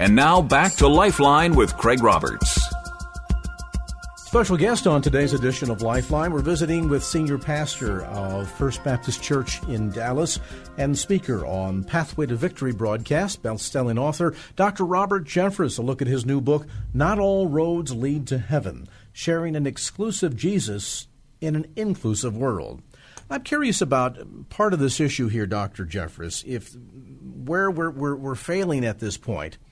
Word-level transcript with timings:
And 0.00 0.16
now 0.16 0.40
back 0.40 0.76
to 0.76 0.88
Lifeline 0.88 1.54
with 1.54 1.76
Craig 1.76 2.02
Roberts. 2.02 2.58
Special 4.16 4.56
guest 4.56 4.86
on 4.86 5.02
today's 5.02 5.34
edition 5.34 5.70
of 5.70 5.82
Lifeline. 5.82 6.32
We're 6.32 6.40
visiting 6.40 6.88
with 6.88 7.04
senior 7.04 7.36
pastor 7.36 8.06
of 8.06 8.50
First 8.50 8.82
Baptist 8.82 9.22
Church 9.22 9.62
in 9.64 9.90
Dallas 9.90 10.40
and 10.78 10.98
speaker 10.98 11.44
on 11.44 11.84
Pathway 11.84 12.24
to 12.24 12.34
Victory 12.34 12.72
broadcast, 12.72 13.42
best-selling 13.42 13.98
author 13.98 14.34
Dr. 14.56 14.86
Robert 14.86 15.26
Jeffress. 15.26 15.78
A 15.78 15.82
look 15.82 16.00
at 16.00 16.08
his 16.08 16.24
new 16.24 16.40
book, 16.40 16.66
Not 16.94 17.18
All 17.18 17.46
Roads 17.46 17.94
Lead 17.94 18.26
to 18.28 18.38
Heaven, 18.38 18.88
sharing 19.12 19.54
an 19.54 19.66
exclusive 19.66 20.34
Jesus 20.34 21.08
in 21.42 21.54
an 21.54 21.70
inclusive 21.76 22.34
world. 22.34 22.80
I'm 23.28 23.42
curious 23.42 23.82
about 23.82 24.48
part 24.48 24.72
of 24.72 24.78
this 24.78 24.98
issue 24.98 25.28
here, 25.28 25.44
Dr. 25.44 25.84
Jeffress. 25.84 26.42
If 26.46 26.74
where 27.44 27.70
we're, 27.70 27.90
we're, 27.90 28.16
we're 28.16 28.34
failing 28.34 28.86
at 28.86 28.98
this 28.98 29.18
point– 29.18 29.58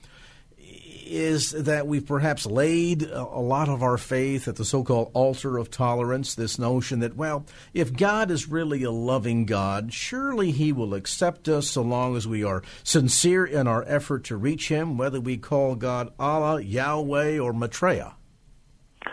is 1.08 1.50
that 1.50 1.86
we've 1.86 2.06
perhaps 2.06 2.46
laid 2.46 3.02
a 3.02 3.22
lot 3.22 3.68
of 3.68 3.82
our 3.82 3.98
faith 3.98 4.46
at 4.46 4.56
the 4.56 4.64
so 4.64 4.84
called 4.84 5.10
altar 5.14 5.58
of 5.58 5.70
tolerance, 5.70 6.34
this 6.34 6.58
notion 6.58 7.00
that, 7.00 7.16
well, 7.16 7.44
if 7.72 7.92
God 7.92 8.30
is 8.30 8.48
really 8.48 8.82
a 8.82 8.90
loving 8.90 9.46
God, 9.46 9.92
surely 9.92 10.50
He 10.50 10.72
will 10.72 10.94
accept 10.94 11.48
us 11.48 11.68
so 11.68 11.82
long 11.82 12.16
as 12.16 12.26
we 12.26 12.44
are 12.44 12.62
sincere 12.84 13.44
in 13.44 13.66
our 13.66 13.84
effort 13.86 14.24
to 14.24 14.36
reach 14.36 14.68
Him, 14.68 14.98
whether 14.98 15.20
we 15.20 15.36
call 15.36 15.74
God 15.74 16.12
Allah, 16.18 16.60
Yahweh, 16.60 17.38
or 17.38 17.52
Maitreya. 17.52 18.14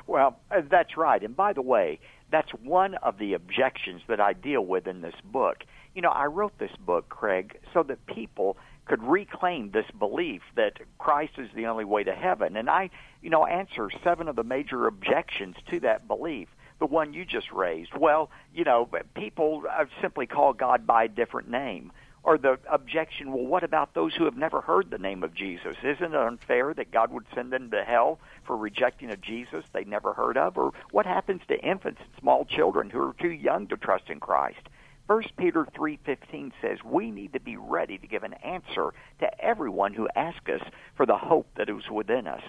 Well, 0.07 0.39
uh, 0.51 0.61
that's 0.69 0.97
right. 0.97 1.23
And 1.23 1.35
by 1.35 1.53
the 1.53 1.61
way, 1.61 1.99
that's 2.31 2.51
one 2.63 2.95
of 2.95 3.17
the 3.17 3.33
objections 3.33 4.01
that 4.07 4.19
I 4.19 4.33
deal 4.33 4.65
with 4.65 4.87
in 4.87 5.01
this 5.01 5.15
book. 5.23 5.63
You 5.93 6.01
know, 6.01 6.09
I 6.09 6.25
wrote 6.25 6.57
this 6.57 6.75
book, 6.79 7.07
Craig, 7.09 7.57
so 7.73 7.83
that 7.83 8.05
people 8.07 8.57
could 8.85 9.03
reclaim 9.03 9.71
this 9.71 9.85
belief 9.97 10.41
that 10.55 10.79
Christ 10.97 11.33
is 11.37 11.49
the 11.55 11.65
only 11.65 11.85
way 11.85 12.03
to 12.03 12.13
heaven. 12.13 12.55
And 12.55 12.69
I, 12.69 12.89
you 13.21 13.29
know, 13.29 13.45
answer 13.45 13.89
seven 14.03 14.27
of 14.27 14.35
the 14.35 14.43
major 14.43 14.87
objections 14.87 15.55
to 15.71 15.79
that 15.81 16.07
belief. 16.07 16.47
The 16.79 16.85
one 16.85 17.13
you 17.13 17.25
just 17.25 17.51
raised. 17.51 17.93
Well, 17.97 18.29
you 18.53 18.63
know, 18.63 18.89
people 19.15 19.63
uh, 19.69 19.85
simply 20.01 20.27
call 20.27 20.53
God 20.53 20.85
by 20.85 21.05
a 21.05 21.07
different 21.07 21.49
name. 21.49 21.91
Or 22.23 22.39
the 22.39 22.57
objection, 22.69 23.31
well, 23.31 23.45
what 23.45 23.63
about 23.63 23.93
those 23.93 24.15
who 24.15 24.25
have 24.25 24.35
never 24.35 24.59
heard 24.59 24.89
the 24.89 24.97
name 24.97 25.23
of 25.23 25.35
Jesus? 25.35 25.75
Isn't 25.83 26.13
it 26.13 26.15
unfair 26.15 26.73
that 26.73 26.91
God 26.91 27.11
would 27.11 27.25
send 27.35 27.53
them 27.53 27.69
to 27.69 27.83
hell 27.83 28.19
for 28.45 28.57
rejecting 28.57 29.11
a 29.11 29.15
Jesus 29.15 29.63
they 29.73 29.83
never 29.83 30.13
heard 30.13 30.35
of? 30.35 30.57
Or 30.57 30.73
what 30.89 31.05
happens 31.05 31.41
to 31.47 31.59
infants 31.59 32.01
and 32.01 32.09
small 32.19 32.43
children 32.43 32.89
who 32.89 32.99
are 32.99 33.13
too 33.21 33.29
young 33.29 33.67
to 33.67 33.77
trust 33.77 34.09
in 34.09 34.19
Christ? 34.19 34.67
First 35.07 35.35
Peter 35.37 35.65
3:15 35.65 36.51
says 36.61 36.83
we 36.83 37.11
need 37.11 37.33
to 37.33 37.39
be 37.39 37.57
ready 37.57 37.97
to 37.97 38.07
give 38.07 38.23
an 38.23 38.33
answer 38.35 38.93
to 39.19 39.43
everyone 39.43 39.93
who 39.93 40.09
asks 40.15 40.49
us 40.49 40.61
for 40.95 41.05
the 41.05 41.17
hope 41.17 41.47
that 41.55 41.69
is 41.69 41.89
within 41.89 42.25
us. 42.27 42.41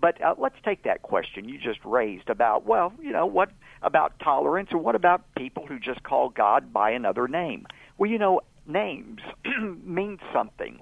But 0.00 0.20
uh, 0.20 0.34
let's 0.36 0.60
take 0.64 0.82
that 0.82 1.02
question 1.02 1.48
you 1.48 1.58
just 1.58 1.84
raised 1.84 2.28
about 2.28 2.66
well, 2.66 2.92
you 3.00 3.12
know, 3.12 3.26
what 3.26 3.52
about 3.82 4.18
tolerance 4.18 4.72
or 4.72 4.78
what 4.78 4.96
about 4.96 5.22
people 5.36 5.64
who 5.66 5.78
just 5.78 6.02
call 6.02 6.28
God 6.28 6.72
by 6.72 6.90
another 6.90 7.28
name? 7.28 7.66
Well, 7.98 8.10
you 8.10 8.18
know, 8.18 8.40
names 8.66 9.20
mean 9.84 10.18
something. 10.32 10.80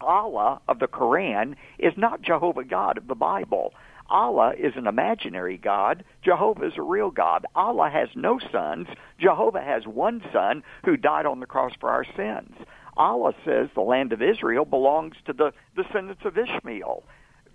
Allah 0.00 0.60
of 0.68 0.78
the 0.78 0.88
Quran 0.88 1.54
is 1.78 1.94
not 1.96 2.20
Jehovah 2.20 2.64
God 2.64 2.98
of 2.98 3.06
the 3.06 3.14
Bible. 3.14 3.72
Allah 4.08 4.52
is 4.58 4.74
an 4.76 4.86
imaginary 4.86 5.56
God. 5.56 6.04
Jehovah 6.22 6.66
is 6.66 6.74
a 6.76 6.82
real 6.82 7.10
God. 7.10 7.46
Allah 7.54 7.90
has 7.90 8.08
no 8.14 8.38
sons. 8.52 8.88
Jehovah 9.18 9.62
has 9.62 9.86
one 9.86 10.22
son 10.32 10.62
who 10.84 10.96
died 10.96 11.26
on 11.26 11.40
the 11.40 11.46
cross 11.46 11.72
for 11.80 11.90
our 11.90 12.04
sins. 12.16 12.54
Allah 12.96 13.32
says 13.44 13.68
the 13.74 13.80
land 13.80 14.12
of 14.12 14.22
Israel 14.22 14.64
belongs 14.64 15.16
to 15.26 15.32
the 15.32 15.52
descendants 15.74 16.22
of 16.24 16.38
Ishmael. 16.38 17.02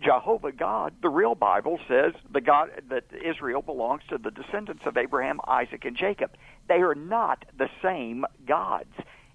Jehovah 0.01 0.51
God, 0.51 0.93
the 1.01 1.09
real 1.09 1.35
Bible 1.35 1.79
says 1.87 2.13
the 2.31 2.41
God 2.41 2.69
that 2.89 3.03
Israel 3.25 3.61
belongs 3.61 4.01
to 4.09 4.17
the 4.17 4.31
descendants 4.31 4.83
of 4.85 4.97
Abraham, 4.97 5.41
Isaac, 5.45 5.83
and 5.83 5.95
Jacob. 5.95 6.31
They 6.67 6.75
are 6.75 6.95
not 6.95 7.45
the 7.57 7.69
same 7.83 8.25
gods. 8.47 8.93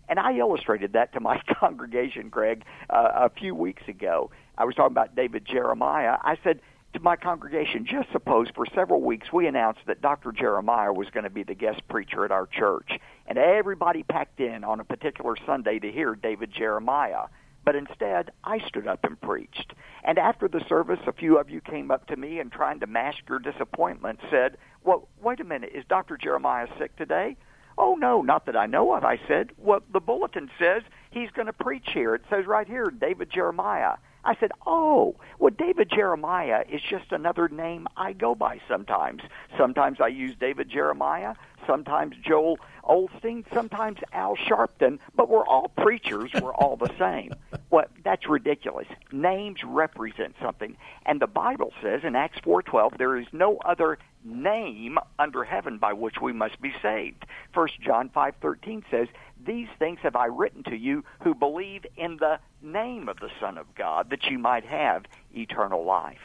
And 0.08 0.18
I 0.18 0.36
illustrated 0.36 0.94
that 0.94 1.12
to 1.14 1.20
my 1.20 1.40
congregation, 1.60 2.28
Greg, 2.28 2.64
uh, 2.90 3.10
a 3.14 3.30
few 3.30 3.54
weeks 3.54 3.82
ago. 3.88 4.30
I 4.56 4.64
was 4.64 4.74
talking 4.74 4.92
about 4.92 5.16
David 5.16 5.46
Jeremiah. 5.46 6.16
I 6.22 6.38
said, 6.42 6.60
to 6.94 7.00
my 7.00 7.16
congregation, 7.16 7.84
just 7.84 8.10
suppose 8.12 8.48
for 8.54 8.66
several 8.74 9.02
weeks 9.02 9.32
we 9.32 9.46
announced 9.46 9.80
that 9.86 10.00
Dr. 10.00 10.32
Jeremiah 10.32 10.92
was 10.92 11.10
going 11.10 11.24
to 11.24 11.30
be 11.30 11.42
the 11.42 11.54
guest 11.54 11.86
preacher 11.88 12.24
at 12.24 12.30
our 12.30 12.46
church, 12.46 12.98
and 13.26 13.36
everybody 13.36 14.02
packed 14.02 14.40
in 14.40 14.64
on 14.64 14.80
a 14.80 14.84
particular 14.84 15.36
Sunday 15.44 15.78
to 15.80 15.90
hear 15.90 16.14
David 16.14 16.52
Jeremiah. 16.52 17.26
But 17.64 17.76
instead, 17.76 18.30
I 18.44 18.60
stood 18.66 18.86
up 18.86 19.04
and 19.04 19.20
preached. 19.20 19.74
And 20.04 20.18
after 20.18 20.48
the 20.48 20.64
service, 20.68 21.00
a 21.06 21.12
few 21.12 21.38
of 21.38 21.50
you 21.50 21.60
came 21.60 21.90
up 21.90 22.06
to 22.08 22.16
me 22.16 22.38
and 22.38 22.52
trying 22.52 22.80
to 22.80 22.86
mask 22.86 23.18
your 23.28 23.38
disappointment 23.38 24.20
said, 24.30 24.56
Well, 24.84 25.08
wait 25.20 25.40
a 25.40 25.44
minute, 25.44 25.72
is 25.74 25.84
Dr. 25.88 26.16
Jeremiah 26.16 26.68
sick 26.78 26.94
today? 26.96 27.36
Oh, 27.76 27.96
no, 27.96 28.22
not 28.22 28.46
that 28.46 28.56
I 28.56 28.66
know 28.66 28.94
of, 28.94 29.04
I 29.04 29.18
said. 29.26 29.50
Well, 29.58 29.80
the 29.92 30.00
bulletin 30.00 30.48
says 30.60 30.82
he's 31.10 31.30
going 31.30 31.46
to 31.46 31.52
preach 31.52 31.88
here. 31.92 32.14
It 32.14 32.22
says 32.30 32.46
right 32.46 32.68
here, 32.68 32.86
David 32.86 33.30
Jeremiah. 33.30 33.94
I 34.24 34.34
said, 34.36 34.52
"Oh, 34.66 35.16
well, 35.38 35.52
David 35.56 35.90
Jeremiah 35.90 36.64
is 36.68 36.80
just 36.82 37.12
another 37.12 37.48
name 37.48 37.86
I 37.96 38.12
go 38.12 38.34
by 38.34 38.60
sometimes. 38.68 39.22
Sometimes 39.56 40.00
I 40.00 40.08
use 40.08 40.34
David 40.38 40.70
Jeremiah, 40.70 41.34
sometimes 41.66 42.16
Joel 42.22 42.58
Osteen, 42.84 43.44
sometimes 43.52 43.98
Al 44.12 44.36
Sharpton, 44.36 44.98
but 45.14 45.28
we're 45.28 45.46
all 45.46 45.68
preachers. 45.68 46.30
We're 46.40 46.54
all 46.62 46.76
the 46.76 46.92
same. 46.98 47.32
Well, 47.70 47.86
that's 48.02 48.28
ridiculous. 48.28 48.86
Names 49.12 49.60
represent 49.64 50.34
something, 50.40 50.76
and 51.06 51.20
the 51.20 51.26
Bible 51.26 51.72
says 51.82 52.02
in 52.04 52.16
Acts 52.16 52.40
4:12 52.40 52.98
there 52.98 53.16
is 53.16 53.26
no 53.32 53.58
other 53.58 53.98
name 54.24 54.98
under 55.18 55.44
heaven 55.44 55.78
by 55.78 55.92
which 55.92 56.20
we 56.20 56.32
must 56.32 56.60
be 56.60 56.72
saved. 56.80 57.26
First 57.52 57.80
John 57.80 58.08
5:13 58.08 58.82
says, 58.90 59.08
"These 59.42 59.68
things 59.78 59.98
have 60.02 60.16
I 60.16 60.26
written 60.26 60.62
to 60.64 60.76
you 60.76 61.04
who 61.22 61.34
believe 61.34 61.86
in 61.96 62.16
the 62.18 62.38
name 62.62 63.08
of 63.08 63.18
the 63.18 63.30
Son 63.40 63.58
of 63.58 63.74
God, 63.74 64.10
that 64.10 64.24
you 64.24 64.38
might 64.38 64.64
have 64.64 65.04
eternal 65.34 65.84
life." 65.84 66.20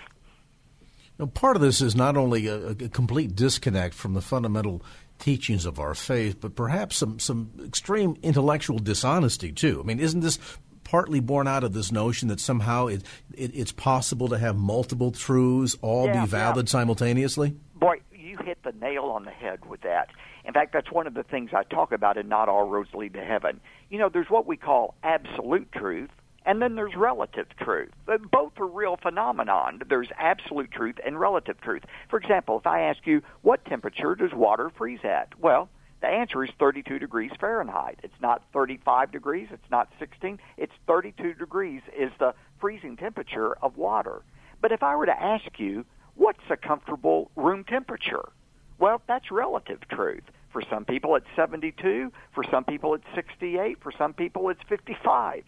Now, 1.17 1.25
part 1.25 1.57
of 1.57 1.61
this 1.61 1.81
is 1.81 1.95
not 1.95 2.15
only 2.15 2.47
a, 2.47 2.69
a 2.69 2.75
complete 2.75 3.35
disconnect 3.35 3.93
from 3.93 4.13
the 4.13 4.21
fundamental 4.21 4.81
teachings 5.19 5.65
of 5.65 5.79
our 5.79 5.93
faith, 5.93 6.39
but 6.39 6.55
perhaps 6.55 6.95
some, 6.95 7.19
some 7.19 7.51
extreme 7.65 8.17
intellectual 8.23 8.79
dishonesty 8.79 9.51
too. 9.51 9.81
I 9.81 9.83
mean, 9.85 9.99
isn't 9.99 10.21
this 10.21 10.39
partly 10.85 11.19
born 11.19 11.47
out 11.47 11.63
of 11.63 11.73
this 11.73 11.91
notion 11.91 12.29
that 12.29 12.39
somehow 12.39 12.87
it, 12.87 13.03
it, 13.35 13.51
it's 13.53 13.71
possible 13.71 14.29
to 14.29 14.37
have 14.37 14.57
multiple 14.57 15.11
truths 15.11 15.77
all 15.81 16.07
yeah, 16.07 16.21
be 16.21 16.27
valid 16.27 16.67
yeah. 16.67 16.71
simultaneously? 16.71 17.53
Boy, 17.75 17.99
you 18.29 18.37
hit 18.45 18.59
the 18.63 18.71
nail 18.71 19.05
on 19.05 19.25
the 19.25 19.31
head 19.31 19.65
with 19.65 19.81
that. 19.81 20.09
In 20.45 20.53
fact, 20.53 20.71
that's 20.71 20.91
one 20.91 21.07
of 21.07 21.13
the 21.13 21.23
things 21.23 21.49
I 21.53 21.63
talk 21.63 21.91
about 21.91 22.17
in 22.17 22.29
Not 22.29 22.47
All 22.47 22.69
Roads 22.69 22.93
Lead 22.93 23.13
to 23.13 23.23
Heaven. 23.23 23.59
You 23.89 23.97
know, 23.99 24.09
there's 24.09 24.29
what 24.29 24.45
we 24.45 24.55
call 24.55 24.95
absolute 25.03 25.71
truth, 25.71 26.09
and 26.45 26.61
then 26.61 26.75
there's 26.75 26.95
relative 26.95 27.47
truth. 27.59 27.89
Both 28.31 28.53
are 28.59 28.67
real 28.67 28.97
phenomenon. 28.97 29.81
There's 29.89 30.09
absolute 30.17 30.71
truth 30.71 30.95
and 31.05 31.19
relative 31.19 31.59
truth. 31.61 31.83
For 32.09 32.17
example, 32.17 32.57
if 32.59 32.67
I 32.67 32.81
ask 32.81 33.05
you, 33.05 33.21
what 33.41 33.65
temperature 33.65 34.15
does 34.15 34.33
water 34.33 34.71
freeze 34.77 35.03
at? 35.03 35.37
Well, 35.39 35.69
the 36.01 36.07
answer 36.07 36.43
is 36.43 36.49
32 36.57 36.99
degrees 36.99 37.31
Fahrenheit. 37.39 37.99
It's 38.03 38.21
not 38.21 38.43
35 38.53 39.11
degrees, 39.11 39.49
it's 39.51 39.69
not 39.69 39.91
16, 39.99 40.39
it's 40.57 40.71
32 40.87 41.33
degrees 41.33 41.81
is 41.97 42.11
the 42.19 42.33
freezing 42.61 42.95
temperature 42.95 43.57
of 43.61 43.75
water. 43.75 44.21
But 44.61 44.71
if 44.71 44.81
I 44.81 44.95
were 44.95 45.07
to 45.07 45.21
ask 45.21 45.59
you, 45.59 45.85
what's 46.19 46.43
a 46.51 46.57
comfortable 46.57 47.31
room 47.35 47.63
temperature? 47.63 48.29
Well, 48.77 49.01
that's 49.07 49.31
relative 49.31 49.79
truth. 49.89 50.23
For 50.51 50.61
some 50.69 50.85
people, 50.85 51.15
it's 51.15 51.25
72. 51.35 52.11
For 52.33 52.43
some 52.43 52.63
people, 52.63 52.93
it's 52.93 53.05
68. 53.15 53.81
For 53.81 53.91
some 53.91 54.13
people, 54.13 54.49
it's 54.49 54.61
55 54.69 55.43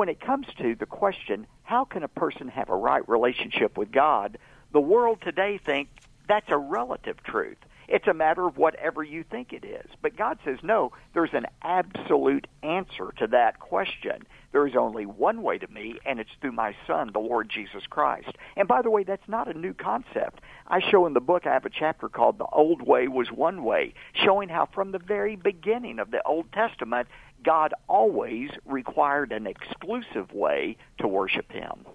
when 0.00 0.08
it 0.08 0.18
comes 0.18 0.46
to 0.56 0.74
the 0.74 0.86
question, 0.86 1.46
how 1.62 1.84
can 1.84 2.02
a 2.02 2.08
person 2.08 2.48
have 2.48 2.70
a 2.70 2.74
right 2.74 3.06
relationship 3.06 3.76
with 3.76 3.92
God, 3.92 4.38
the 4.72 4.80
world 4.80 5.18
today 5.20 5.58
thinks 5.58 5.92
that's 6.26 6.48
a 6.48 6.56
relative 6.56 7.22
truth. 7.22 7.58
It's 7.90 8.06
a 8.06 8.14
matter 8.14 8.46
of 8.46 8.56
whatever 8.56 9.02
you 9.02 9.24
think 9.28 9.52
it 9.52 9.64
is. 9.64 9.90
But 10.00 10.16
God 10.16 10.38
says, 10.44 10.58
no, 10.62 10.92
there's 11.12 11.34
an 11.34 11.46
absolute 11.60 12.46
answer 12.62 13.12
to 13.18 13.26
that 13.26 13.58
question. 13.58 14.22
There 14.52 14.64
is 14.64 14.76
only 14.76 15.06
one 15.06 15.42
way 15.42 15.58
to 15.58 15.66
me, 15.66 15.98
and 16.06 16.20
it's 16.20 16.30
through 16.40 16.52
my 16.52 16.76
Son, 16.86 17.10
the 17.12 17.18
Lord 17.18 17.50
Jesus 17.52 17.82
Christ. 17.90 18.30
And 18.56 18.68
by 18.68 18.82
the 18.82 18.90
way, 18.90 19.02
that's 19.02 19.28
not 19.28 19.52
a 19.52 19.58
new 19.58 19.74
concept. 19.74 20.40
I 20.68 20.78
show 20.88 21.04
in 21.06 21.14
the 21.14 21.20
book, 21.20 21.46
I 21.46 21.52
have 21.52 21.64
a 21.66 21.70
chapter 21.70 22.08
called 22.08 22.38
The 22.38 22.46
Old 22.52 22.80
Way 22.80 23.08
Was 23.08 23.32
One 23.32 23.64
Way, 23.64 23.94
showing 24.14 24.48
how 24.48 24.68
from 24.72 24.92
the 24.92 25.00
very 25.00 25.34
beginning 25.34 25.98
of 25.98 26.12
the 26.12 26.22
Old 26.24 26.52
Testament, 26.52 27.08
God 27.44 27.74
always 27.88 28.50
required 28.66 29.32
an 29.32 29.48
exclusive 29.48 30.32
way 30.32 30.76
to 30.98 31.08
worship 31.08 31.50
Him. 31.50 31.86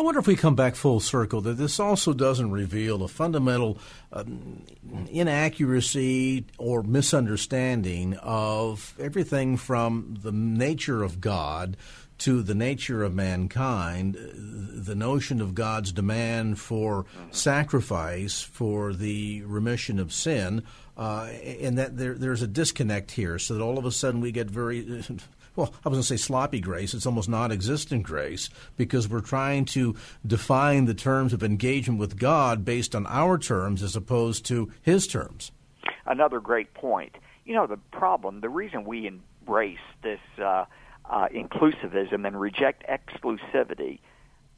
I 0.00 0.02
wonder 0.02 0.18
if 0.18 0.26
we 0.26 0.34
come 0.34 0.54
back 0.54 0.76
full 0.76 0.98
circle 0.98 1.42
that 1.42 1.58
this 1.58 1.78
also 1.78 2.14
doesn't 2.14 2.52
reveal 2.52 3.02
a 3.02 3.08
fundamental 3.08 3.76
um, 4.14 4.64
inaccuracy 5.10 6.46
or 6.56 6.82
misunderstanding 6.82 8.16
of 8.22 8.94
everything 8.98 9.58
from 9.58 10.16
the 10.22 10.32
nature 10.32 11.02
of 11.02 11.20
God 11.20 11.76
to 12.16 12.42
the 12.42 12.54
nature 12.54 13.02
of 13.02 13.14
mankind, 13.14 14.14
the 14.14 14.94
notion 14.94 15.42
of 15.42 15.54
God's 15.54 15.92
demand 15.92 16.58
for 16.58 17.04
sacrifice 17.30 18.40
for 18.40 18.94
the 18.94 19.42
remission 19.42 19.98
of 19.98 20.14
sin, 20.14 20.62
uh, 20.96 21.24
and 21.24 21.76
that 21.76 21.98
there, 21.98 22.14
there's 22.14 22.40
a 22.40 22.46
disconnect 22.46 23.10
here, 23.10 23.38
so 23.38 23.52
that 23.52 23.62
all 23.62 23.76
of 23.76 23.84
a 23.84 23.92
sudden 23.92 24.22
we 24.22 24.32
get 24.32 24.48
very 24.48 25.04
well, 25.56 25.72
I 25.84 25.88
was 25.88 25.96
going 25.96 26.02
to 26.02 26.06
say 26.06 26.16
sloppy 26.16 26.60
grace. 26.60 26.94
It's 26.94 27.06
almost 27.06 27.28
non 27.28 27.52
existent 27.52 28.02
grace 28.02 28.50
because 28.76 29.08
we're 29.08 29.20
trying 29.20 29.64
to 29.66 29.94
define 30.26 30.84
the 30.84 30.94
terms 30.94 31.32
of 31.32 31.42
engagement 31.42 31.98
with 31.98 32.18
God 32.18 32.64
based 32.64 32.94
on 32.94 33.06
our 33.06 33.38
terms 33.38 33.82
as 33.82 33.96
opposed 33.96 34.46
to 34.46 34.72
His 34.82 35.06
terms. 35.06 35.52
Another 36.06 36.40
great 36.40 36.72
point. 36.74 37.16
You 37.44 37.54
know, 37.54 37.66
the 37.66 37.78
problem, 37.92 38.40
the 38.40 38.48
reason 38.48 38.84
we 38.84 39.06
embrace 39.06 39.78
this 40.02 40.20
uh, 40.38 40.64
uh, 41.08 41.28
inclusivism 41.28 42.26
and 42.26 42.40
reject 42.40 42.84
exclusivity 42.88 44.00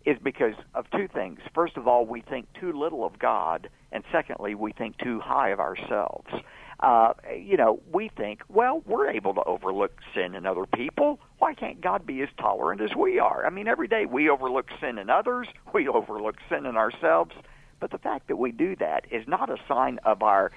is 0.04 0.18
because 0.22 0.54
of 0.74 0.90
two 0.90 1.08
things. 1.08 1.38
First 1.54 1.76
of 1.76 1.86
all, 1.86 2.04
we 2.04 2.20
think 2.20 2.48
too 2.60 2.72
little 2.72 3.04
of 3.04 3.18
God, 3.18 3.70
and 3.92 4.02
secondly, 4.10 4.54
we 4.54 4.72
think 4.72 4.98
too 4.98 5.20
high 5.20 5.50
of 5.50 5.60
ourselves 5.60 6.28
uh, 6.82 7.14
you 7.38 7.56
know, 7.56 7.80
we 7.92 8.08
think, 8.08 8.42
well, 8.48 8.82
we're 8.86 9.08
able 9.08 9.34
to 9.34 9.42
overlook 9.44 9.92
sin 10.14 10.34
in 10.34 10.44
other 10.46 10.66
people. 10.66 11.20
Why 11.38 11.54
can't 11.54 11.80
God 11.80 12.04
be 12.04 12.20
as 12.22 12.28
tolerant 12.38 12.80
as 12.80 12.94
we 12.96 13.20
are? 13.20 13.46
I 13.46 13.50
mean, 13.50 13.68
every 13.68 13.86
day 13.86 14.04
we 14.04 14.28
overlook 14.28 14.68
sin 14.80 14.98
in 14.98 15.08
others, 15.08 15.46
we 15.72 15.86
overlook 15.86 16.36
sin 16.48 16.66
in 16.66 16.76
ourselves. 16.76 17.30
But 17.78 17.92
the 17.92 17.98
fact 17.98 18.26
that 18.28 18.36
we 18.36 18.50
do 18.50 18.74
that 18.76 19.06
is 19.12 19.26
not 19.28 19.48
a 19.48 19.56
sign 19.68 20.00
of 20.04 20.22
our 20.22 20.50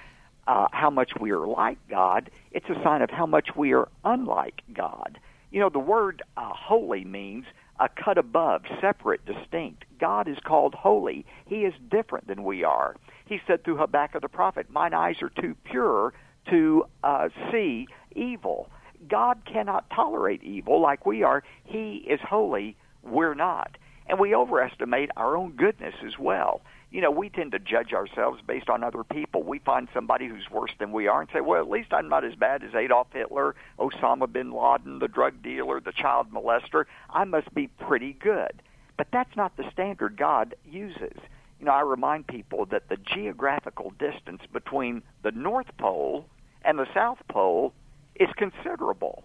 uh, 0.48 0.68
how 0.70 0.90
much 0.90 1.10
we 1.18 1.32
are 1.32 1.46
like 1.46 1.78
God. 1.88 2.30
It's 2.52 2.68
a 2.68 2.80
sign 2.84 3.02
of 3.02 3.10
how 3.10 3.26
much 3.26 3.56
we 3.56 3.72
are 3.72 3.88
unlike 4.04 4.62
God. 4.72 5.18
You 5.50 5.60
know, 5.60 5.68
the 5.68 5.80
word 5.80 6.22
uh, 6.36 6.50
holy 6.52 7.04
means 7.04 7.46
a 7.80 7.88
cut 7.88 8.18
above, 8.18 8.62
separate, 8.80 9.24
distinct. 9.26 9.84
God 9.98 10.28
is 10.28 10.38
called 10.44 10.74
holy. 10.74 11.26
He 11.46 11.64
is 11.64 11.74
different 11.90 12.26
than 12.26 12.44
we 12.44 12.64
are. 12.64 12.96
He 13.26 13.40
said 13.46 13.64
through 13.64 13.76
Habakkuk 13.76 14.22
the 14.22 14.28
prophet, 14.28 14.70
Mine 14.70 14.94
eyes 14.94 15.20
are 15.20 15.30
too 15.30 15.56
pure 15.64 16.14
to 16.48 16.86
uh, 17.02 17.28
see 17.50 17.88
evil. 18.14 18.70
God 19.08 19.42
cannot 19.44 19.90
tolerate 19.90 20.42
evil 20.42 20.80
like 20.80 21.04
we 21.04 21.22
are. 21.22 21.42
He 21.64 22.04
is 22.08 22.20
holy. 22.20 22.76
We're 23.02 23.34
not. 23.34 23.76
And 24.06 24.20
we 24.20 24.34
overestimate 24.34 25.10
our 25.16 25.36
own 25.36 25.52
goodness 25.52 25.94
as 26.04 26.18
well. 26.18 26.62
You 26.92 27.00
know, 27.00 27.10
we 27.10 27.28
tend 27.28 27.50
to 27.52 27.58
judge 27.58 27.92
ourselves 27.92 28.40
based 28.46 28.70
on 28.70 28.84
other 28.84 29.02
people. 29.02 29.42
We 29.42 29.58
find 29.58 29.88
somebody 29.92 30.28
who's 30.28 30.48
worse 30.50 30.70
than 30.78 30.92
we 30.92 31.08
are 31.08 31.20
and 31.20 31.28
say, 31.32 31.40
well, 31.40 31.60
at 31.60 31.68
least 31.68 31.92
I'm 31.92 32.08
not 32.08 32.24
as 32.24 32.36
bad 32.36 32.62
as 32.62 32.74
Adolf 32.74 33.08
Hitler, 33.12 33.56
Osama 33.78 34.32
bin 34.32 34.52
Laden, 34.52 35.00
the 35.00 35.08
drug 35.08 35.42
dealer, 35.42 35.80
the 35.80 35.92
child 35.92 36.30
molester. 36.32 36.84
I 37.10 37.24
must 37.24 37.52
be 37.52 37.66
pretty 37.66 38.12
good. 38.12 38.62
But 38.96 39.08
that's 39.12 39.34
not 39.36 39.56
the 39.56 39.68
standard 39.72 40.16
God 40.16 40.54
uses 40.64 41.18
you 41.58 41.66
know, 41.66 41.72
I 41.72 41.80
remind 41.80 42.26
people 42.26 42.66
that 42.66 42.88
the 42.88 42.96
geographical 42.96 43.90
distance 43.98 44.42
between 44.52 45.02
the 45.22 45.30
North 45.30 45.76
Pole 45.78 46.26
and 46.64 46.78
the 46.78 46.86
South 46.94 47.18
Pole 47.28 47.72
is 48.16 48.28
considerable. 48.36 49.24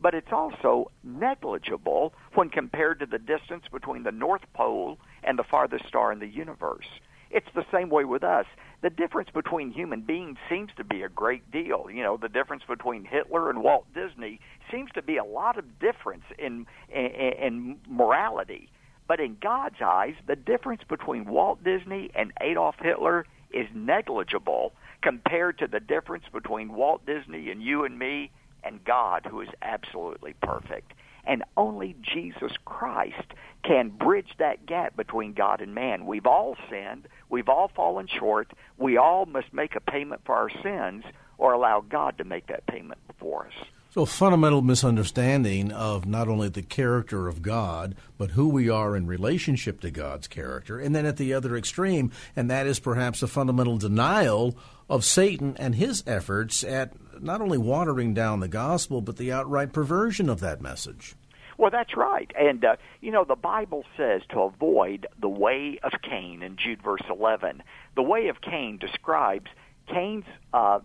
But 0.00 0.14
it's 0.14 0.32
also 0.32 0.90
negligible 1.04 2.14
when 2.34 2.48
compared 2.48 3.00
to 3.00 3.06
the 3.06 3.18
distance 3.18 3.64
between 3.70 4.02
the 4.02 4.12
North 4.12 4.42
Pole 4.54 4.98
and 5.22 5.38
the 5.38 5.44
farthest 5.44 5.86
star 5.86 6.10
in 6.10 6.18
the 6.18 6.26
universe. 6.26 6.86
It's 7.30 7.46
the 7.54 7.66
same 7.70 7.90
way 7.90 8.04
with 8.04 8.24
us. 8.24 8.46
The 8.82 8.90
difference 8.90 9.28
between 9.32 9.70
human 9.70 10.00
beings 10.00 10.38
seems 10.48 10.70
to 10.76 10.84
be 10.84 11.02
a 11.02 11.08
great 11.08 11.48
deal. 11.50 11.86
You 11.92 12.02
know, 12.02 12.16
the 12.16 12.28
difference 12.28 12.62
between 12.66 13.04
Hitler 13.04 13.50
and 13.50 13.62
Walt 13.62 13.86
Disney 13.94 14.40
seems 14.70 14.90
to 14.92 15.02
be 15.02 15.16
a 15.18 15.24
lot 15.24 15.58
of 15.58 15.78
difference 15.78 16.24
in 16.38 16.66
in, 16.88 17.04
in 17.04 17.78
morality. 17.88 18.70
But 19.10 19.18
in 19.18 19.38
God's 19.40 19.82
eyes, 19.84 20.14
the 20.28 20.36
difference 20.36 20.82
between 20.88 21.24
Walt 21.24 21.64
Disney 21.64 22.12
and 22.14 22.30
Adolf 22.40 22.76
Hitler 22.80 23.26
is 23.50 23.66
negligible 23.74 24.72
compared 25.02 25.58
to 25.58 25.66
the 25.66 25.80
difference 25.80 26.26
between 26.32 26.74
Walt 26.74 27.04
Disney 27.06 27.50
and 27.50 27.60
you 27.60 27.82
and 27.84 27.98
me 27.98 28.30
and 28.62 28.84
God, 28.84 29.26
who 29.28 29.40
is 29.40 29.48
absolutely 29.62 30.34
perfect. 30.40 30.92
And 31.24 31.42
only 31.56 31.96
Jesus 32.02 32.52
Christ 32.64 33.34
can 33.64 33.88
bridge 33.88 34.30
that 34.38 34.64
gap 34.64 34.96
between 34.96 35.32
God 35.32 35.60
and 35.60 35.74
man. 35.74 36.06
We've 36.06 36.26
all 36.26 36.56
sinned. 36.70 37.08
We've 37.28 37.48
all 37.48 37.66
fallen 37.74 38.06
short. 38.06 38.52
We 38.78 38.96
all 38.96 39.26
must 39.26 39.52
make 39.52 39.74
a 39.74 39.80
payment 39.80 40.20
for 40.24 40.36
our 40.36 40.50
sins 40.62 41.02
or 41.36 41.52
allow 41.52 41.80
God 41.80 42.18
to 42.18 42.24
make 42.24 42.46
that 42.46 42.64
payment 42.68 43.00
for 43.18 43.48
us. 43.48 43.66
So, 43.92 44.02
a 44.02 44.06
fundamental 44.06 44.62
misunderstanding 44.62 45.72
of 45.72 46.06
not 46.06 46.28
only 46.28 46.48
the 46.48 46.62
character 46.62 47.26
of 47.26 47.42
God, 47.42 47.96
but 48.16 48.30
who 48.30 48.48
we 48.48 48.68
are 48.68 48.94
in 48.94 49.08
relationship 49.08 49.80
to 49.80 49.90
God's 49.90 50.28
character. 50.28 50.78
And 50.78 50.94
then 50.94 51.06
at 51.06 51.16
the 51.16 51.34
other 51.34 51.56
extreme, 51.56 52.12
and 52.36 52.48
that 52.48 52.68
is 52.68 52.78
perhaps 52.78 53.20
a 53.20 53.26
fundamental 53.26 53.78
denial 53.78 54.56
of 54.88 55.04
Satan 55.04 55.56
and 55.58 55.74
his 55.74 56.04
efforts 56.06 56.62
at 56.62 56.92
not 57.20 57.40
only 57.40 57.58
watering 57.58 58.14
down 58.14 58.38
the 58.38 58.46
gospel, 58.46 59.00
but 59.00 59.16
the 59.16 59.32
outright 59.32 59.72
perversion 59.72 60.28
of 60.28 60.38
that 60.38 60.60
message. 60.60 61.16
Well, 61.58 61.72
that's 61.72 61.96
right. 61.96 62.30
And, 62.38 62.64
uh, 62.64 62.76
you 63.00 63.10
know, 63.10 63.24
the 63.24 63.34
Bible 63.34 63.84
says 63.96 64.22
to 64.30 64.42
avoid 64.42 65.08
the 65.20 65.28
way 65.28 65.80
of 65.82 65.94
Cain 66.08 66.44
in 66.44 66.56
Jude 66.56 66.80
verse 66.80 67.02
11. 67.10 67.60
The 67.96 68.04
way 68.04 68.28
of 68.28 68.40
Cain 68.40 68.78
describes 68.78 69.50
Cain's 69.88 70.26
uh, 70.54 70.78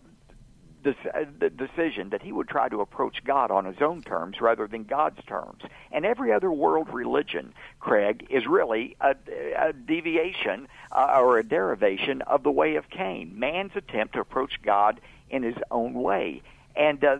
the 0.85 1.49
decision 1.49 2.09
that 2.09 2.21
he 2.21 2.31
would 2.31 2.47
try 2.47 2.69
to 2.69 2.81
approach 2.81 3.23
God 3.23 3.51
on 3.51 3.65
his 3.65 3.81
own 3.81 4.01
terms 4.01 4.39
rather 4.39 4.67
than 4.67 4.83
God's 4.83 5.23
terms. 5.25 5.61
And 5.91 6.05
every 6.05 6.31
other 6.31 6.51
world 6.51 6.89
religion, 6.93 7.53
Craig, 7.79 8.27
is 8.29 8.45
really 8.45 8.95
a, 9.01 9.15
a 9.57 9.73
deviation 9.73 10.67
uh, 10.91 11.17
or 11.19 11.37
a 11.37 11.43
derivation 11.43 12.21
of 12.21 12.43
the 12.43 12.51
way 12.51 12.75
of 12.75 12.89
Cain, 12.89 13.37
man's 13.37 13.75
attempt 13.75 14.13
to 14.13 14.19
approach 14.19 14.61
God 14.63 15.01
in 15.29 15.43
his 15.43 15.57
own 15.71 15.93
way. 15.93 16.41
And 16.75 17.03
uh, 17.03 17.17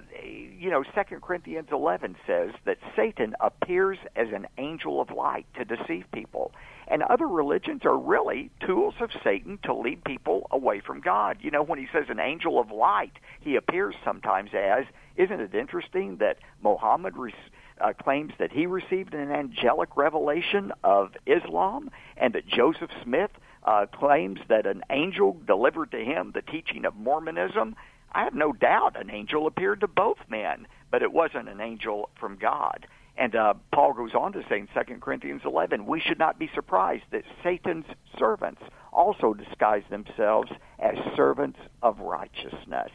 you 0.57 0.69
know, 0.69 0.83
Second 0.93 1.21
Corinthians 1.21 1.69
11 1.71 2.15
says 2.27 2.51
that 2.65 2.77
Satan 2.95 3.35
appears 3.39 3.97
as 4.15 4.27
an 4.33 4.47
angel 4.57 4.99
of 4.99 5.11
light 5.11 5.45
to 5.57 5.65
deceive 5.65 6.05
people. 6.11 6.51
And 6.87 7.01
other 7.03 7.27
religions 7.27 7.81
are 7.85 7.97
really 7.97 8.51
tools 8.65 8.95
of 8.99 9.09
Satan 9.23 9.59
to 9.63 9.73
lead 9.73 10.03
people 10.03 10.47
away 10.51 10.81
from 10.81 11.01
God. 11.01 11.37
You 11.41 11.51
know, 11.51 11.63
when 11.63 11.79
he 11.79 11.87
says 11.91 12.05
an 12.09 12.19
angel 12.19 12.59
of 12.59 12.69
light, 12.71 13.13
he 13.39 13.55
appears 13.55 13.95
sometimes 14.03 14.51
as. 14.53 14.85
Isn't 15.15 15.39
it 15.39 15.55
interesting 15.55 16.17
that 16.17 16.37
Muhammad 16.61 17.15
re- 17.17 17.33
uh, 17.81 17.93
claims 17.93 18.33
that 18.39 18.51
he 18.51 18.65
received 18.65 19.13
an 19.13 19.31
angelic 19.31 19.97
revelation 19.97 20.71
of 20.83 21.11
Islam, 21.25 21.89
and 22.17 22.33
that 22.33 22.47
Joseph 22.47 22.91
Smith 23.03 23.31
uh, 23.63 23.85
claims 23.91 24.39
that 24.49 24.65
an 24.65 24.83
angel 24.89 25.37
delivered 25.47 25.91
to 25.91 25.97
him 25.97 26.31
the 26.33 26.41
teaching 26.41 26.85
of 26.85 26.95
Mormonism? 26.95 27.75
I 28.11 28.23
have 28.23 28.33
no 28.33 28.53
doubt 28.53 28.99
an 28.99 29.09
angel 29.09 29.47
appeared 29.47 29.81
to 29.81 29.87
both 29.87 30.17
men, 30.29 30.67
but 30.91 31.01
it 31.01 31.11
wasn't 31.11 31.49
an 31.49 31.59
angel 31.59 32.09
from 32.19 32.37
God. 32.37 32.87
And 33.17 33.35
uh, 33.35 33.53
Paul 33.73 33.93
goes 33.93 34.13
on 34.13 34.33
to 34.33 34.43
say 34.49 34.59
in 34.59 34.67
2 34.67 34.95
Corinthians 34.99 35.41
11, 35.45 35.85
we 35.85 36.01
should 36.01 36.19
not 36.19 36.37
be 36.37 36.49
surprised 36.53 37.03
that 37.11 37.23
Satan's 37.43 37.85
servants 38.17 38.61
also 38.91 39.33
disguise 39.33 39.83
themselves 39.89 40.51
as 40.79 40.95
servants 41.15 41.59
of 41.81 41.99
righteousness. 41.99 42.91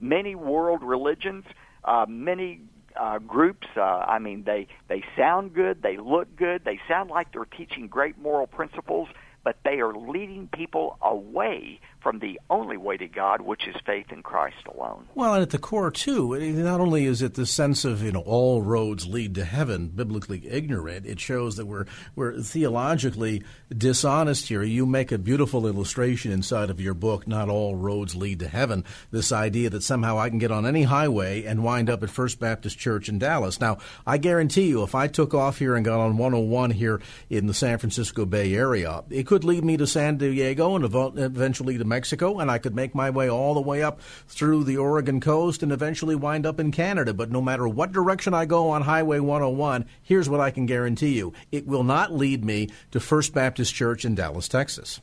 Many 0.00 0.34
world 0.34 0.82
religions, 0.82 1.44
uh, 1.84 2.06
many 2.08 2.60
uh, 2.96 3.18
groups, 3.18 3.66
uh, 3.76 3.80
I 3.80 4.18
mean, 4.18 4.44
they, 4.44 4.66
they 4.88 5.04
sound 5.16 5.54
good, 5.54 5.82
they 5.82 5.98
look 5.98 6.34
good, 6.36 6.64
they 6.64 6.80
sound 6.88 7.10
like 7.10 7.32
they're 7.32 7.44
teaching 7.44 7.86
great 7.86 8.18
moral 8.18 8.46
principles, 8.46 9.08
but 9.44 9.56
they 9.64 9.80
are 9.80 9.94
leading 9.94 10.48
people 10.48 10.98
away 11.02 11.80
from 12.00 12.18
the 12.18 12.40
only 12.48 12.76
way 12.76 12.96
to 12.96 13.06
God, 13.06 13.42
which 13.42 13.66
is 13.66 13.76
faith 13.84 14.06
in 14.10 14.22
Christ 14.22 14.66
alone. 14.66 15.06
Well, 15.14 15.34
and 15.34 15.42
at 15.42 15.50
the 15.50 15.58
core, 15.58 15.90
too, 15.90 16.38
not 16.54 16.80
only 16.80 17.04
is 17.04 17.20
it 17.20 17.34
the 17.34 17.46
sense 17.46 17.84
of, 17.84 18.02
you 18.02 18.12
know, 18.12 18.20
all 18.20 18.62
roads 18.62 19.06
lead 19.06 19.34
to 19.34 19.44
heaven, 19.44 19.88
biblically 19.88 20.48
ignorant, 20.48 21.06
it 21.06 21.20
shows 21.20 21.56
that 21.56 21.66
we're, 21.66 21.84
we're 22.16 22.40
theologically 22.40 23.42
dishonest 23.76 24.48
here. 24.48 24.62
You 24.62 24.86
make 24.86 25.12
a 25.12 25.18
beautiful 25.18 25.66
illustration 25.66 26.32
inside 26.32 26.70
of 26.70 26.80
your 26.80 26.94
book, 26.94 27.28
Not 27.28 27.48
All 27.48 27.76
Roads 27.76 28.16
Lead 28.16 28.38
to 28.40 28.48
Heaven, 28.48 28.84
this 29.10 29.30
idea 29.30 29.68
that 29.70 29.82
somehow 29.82 30.18
I 30.18 30.30
can 30.30 30.38
get 30.38 30.50
on 30.50 30.66
any 30.66 30.84
highway 30.84 31.44
and 31.44 31.62
wind 31.62 31.90
up 31.90 32.02
at 32.02 32.10
First 32.10 32.40
Baptist 32.40 32.78
Church 32.78 33.08
in 33.08 33.18
Dallas. 33.18 33.60
Now, 33.60 33.78
I 34.06 34.16
guarantee 34.16 34.68
you, 34.68 34.82
if 34.82 34.94
I 34.94 35.06
took 35.06 35.34
off 35.34 35.58
here 35.58 35.76
and 35.76 35.84
got 35.84 36.00
on 36.00 36.16
101 36.16 36.70
here 36.70 37.00
in 37.28 37.46
the 37.46 37.54
San 37.54 37.78
Francisco 37.78 38.24
Bay 38.24 38.54
Area, 38.54 39.04
it 39.10 39.26
could 39.30 39.44
lead 39.44 39.64
me 39.64 39.76
to 39.76 39.86
San 39.86 40.16
Diego 40.16 40.74
and 40.74 40.84
eventually 40.84 41.78
to 41.78 41.84
Mexico, 41.84 42.40
and 42.40 42.50
I 42.50 42.58
could 42.58 42.74
make 42.74 42.96
my 42.96 43.10
way 43.10 43.30
all 43.30 43.54
the 43.54 43.60
way 43.60 43.80
up 43.80 44.00
through 44.26 44.64
the 44.64 44.76
Oregon 44.76 45.20
coast 45.20 45.62
and 45.62 45.70
eventually 45.70 46.16
wind 46.16 46.44
up 46.44 46.58
in 46.58 46.72
Canada. 46.72 47.14
But 47.14 47.30
no 47.30 47.40
matter 47.40 47.68
what 47.68 47.92
direction 47.92 48.34
I 48.34 48.44
go 48.44 48.70
on 48.70 48.82
Highway 48.82 49.20
101, 49.20 49.86
here's 50.02 50.28
what 50.28 50.40
I 50.40 50.50
can 50.50 50.66
guarantee 50.66 51.16
you 51.16 51.32
it 51.52 51.64
will 51.64 51.84
not 51.84 52.12
lead 52.12 52.44
me 52.44 52.70
to 52.90 52.98
First 52.98 53.32
Baptist 53.32 53.72
Church 53.72 54.04
in 54.04 54.16
Dallas, 54.16 54.48
Texas. 54.48 55.00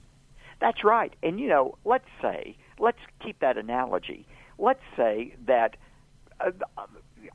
That's 0.60 0.84
right. 0.84 1.14
And, 1.24 1.40
you 1.40 1.48
know, 1.48 1.78
let's 1.86 2.10
say, 2.22 2.58
let's 2.80 3.00
keep 3.24 3.40
that 3.40 3.58
analogy. 3.58 4.28
Let's 4.58 4.84
say 4.98 5.36
that. 5.46 5.78
Uh, 6.42 6.52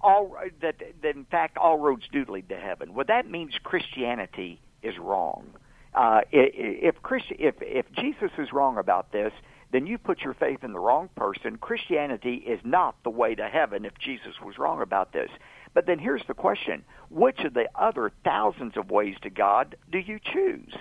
all 0.02 0.37
that, 0.61 0.76
that 1.02 1.16
in 1.16 1.25
fact 1.25 1.56
all 1.56 1.78
roads 1.78 2.04
do 2.12 2.26
lead 2.28 2.50
to 2.50 2.56
heaven. 2.56 2.92
Well, 2.92 3.06
that 3.08 3.30
means 3.30 3.54
Christianity 3.62 4.61
is 4.82 4.99
wrong. 4.99 5.54
Uh, 5.94 6.22
if, 6.30 7.02
Christ, 7.02 7.26
if 7.30 7.54
if 7.61 7.90
Jesus 7.92 8.30
is 8.38 8.52
wrong 8.52 8.78
about 8.78 9.12
this, 9.12 9.32
then 9.72 9.87
you 9.87 9.99
put 9.99 10.20
your 10.20 10.34
faith 10.34 10.64
in 10.64 10.72
the 10.72 10.78
wrong 10.78 11.08
person. 11.16 11.58
Christianity 11.58 12.34
is 12.34 12.61
not 12.64 12.94
the 13.02 13.11
way 13.11 13.34
to 13.34 13.49
heaven 13.49 13.84
if 13.84 13.99
Jesus 13.99 14.40
was 14.42 14.58
wrong 14.58 14.80
about 14.80 15.12
this. 15.12 15.30
But 15.75 15.87
then 15.87 15.99
here's 15.99 16.25
the 16.26 16.34
question 16.34 16.84
which 17.11 17.40
of 17.40 17.54
the 17.54 17.68
other 17.75 18.12
thousands 18.25 18.76
of 18.76 18.90
ways 18.90 19.16
to 19.22 19.30
God 19.30 19.76
do 19.90 19.99
you 19.99 20.18
choose? 20.18 20.75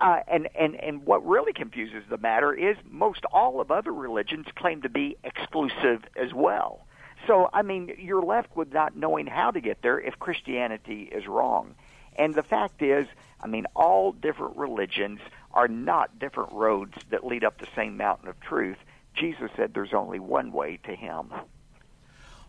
Uh, 0.00 0.20
and, 0.26 0.48
and, 0.58 0.74
and 0.76 1.04
what 1.04 1.24
really 1.26 1.52
confuses 1.52 2.02
the 2.08 2.16
matter 2.16 2.52
is 2.52 2.76
most 2.90 3.24
all 3.26 3.60
of 3.60 3.70
other 3.70 3.92
religions 3.92 4.46
claim 4.56 4.82
to 4.82 4.88
be 4.88 5.16
exclusive 5.22 6.02
as 6.16 6.32
well. 6.32 6.86
So, 7.26 7.48
I 7.52 7.62
mean, 7.62 7.94
you're 7.98 8.22
left 8.22 8.56
with 8.56 8.72
not 8.72 8.96
knowing 8.96 9.26
how 9.26 9.52
to 9.52 9.60
get 9.60 9.82
there 9.82 10.00
if 10.00 10.18
Christianity 10.18 11.02
is 11.12 11.28
wrong. 11.28 11.74
And 12.16 12.34
the 12.34 12.42
fact 12.42 12.82
is, 12.82 13.06
I 13.42 13.46
mean, 13.46 13.66
all 13.74 14.12
different 14.12 14.56
religions 14.56 15.20
are 15.52 15.68
not 15.68 16.18
different 16.18 16.52
roads 16.52 16.94
that 17.10 17.24
lead 17.24 17.44
up 17.44 17.58
the 17.58 17.66
same 17.76 17.96
mountain 17.96 18.28
of 18.28 18.40
truth. 18.40 18.78
Jesus 19.14 19.50
said 19.56 19.74
there's 19.74 19.92
only 19.92 20.18
one 20.18 20.52
way 20.52 20.78
to 20.84 20.94
Him. 20.94 21.32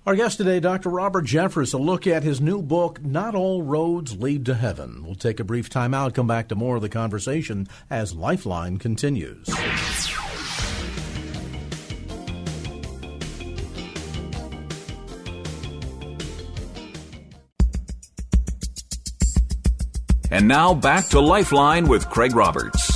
Our 0.06 0.18
guest 0.18 0.36
today, 0.36 0.60
Dr. 0.60 0.90
Robert 0.90 1.24
Jeffress, 1.24 1.74
a 1.74 1.78
look 1.78 2.06
at 2.06 2.24
his 2.24 2.42
new 2.42 2.62
book, 2.62 3.02
Not 3.02 3.36
All 3.36 3.64
Roads 3.64 4.18
Lead 4.18 4.46
to 4.48 4.54
Heaven. 4.54 5.02
We'll 5.06 5.16
take 5.16 5.40
a 5.40 5.46
brief 5.46 5.70
time 5.70 5.94
out, 5.94 6.14
come 6.14 6.28
back 6.28 6.50
to 6.50 6.56
more 6.56 6.76
of 6.76 6.82
the 6.82 6.90
conversation 6.90 7.70
as 7.90 8.14
Lifeline 8.14 8.80
continues. 8.80 9.48
And 20.34 20.48
now 20.48 20.74
back 20.74 21.10
to 21.10 21.20
Lifeline 21.20 21.88
with 21.88 22.10
Craig 22.10 22.36
Roberts. 22.36 22.92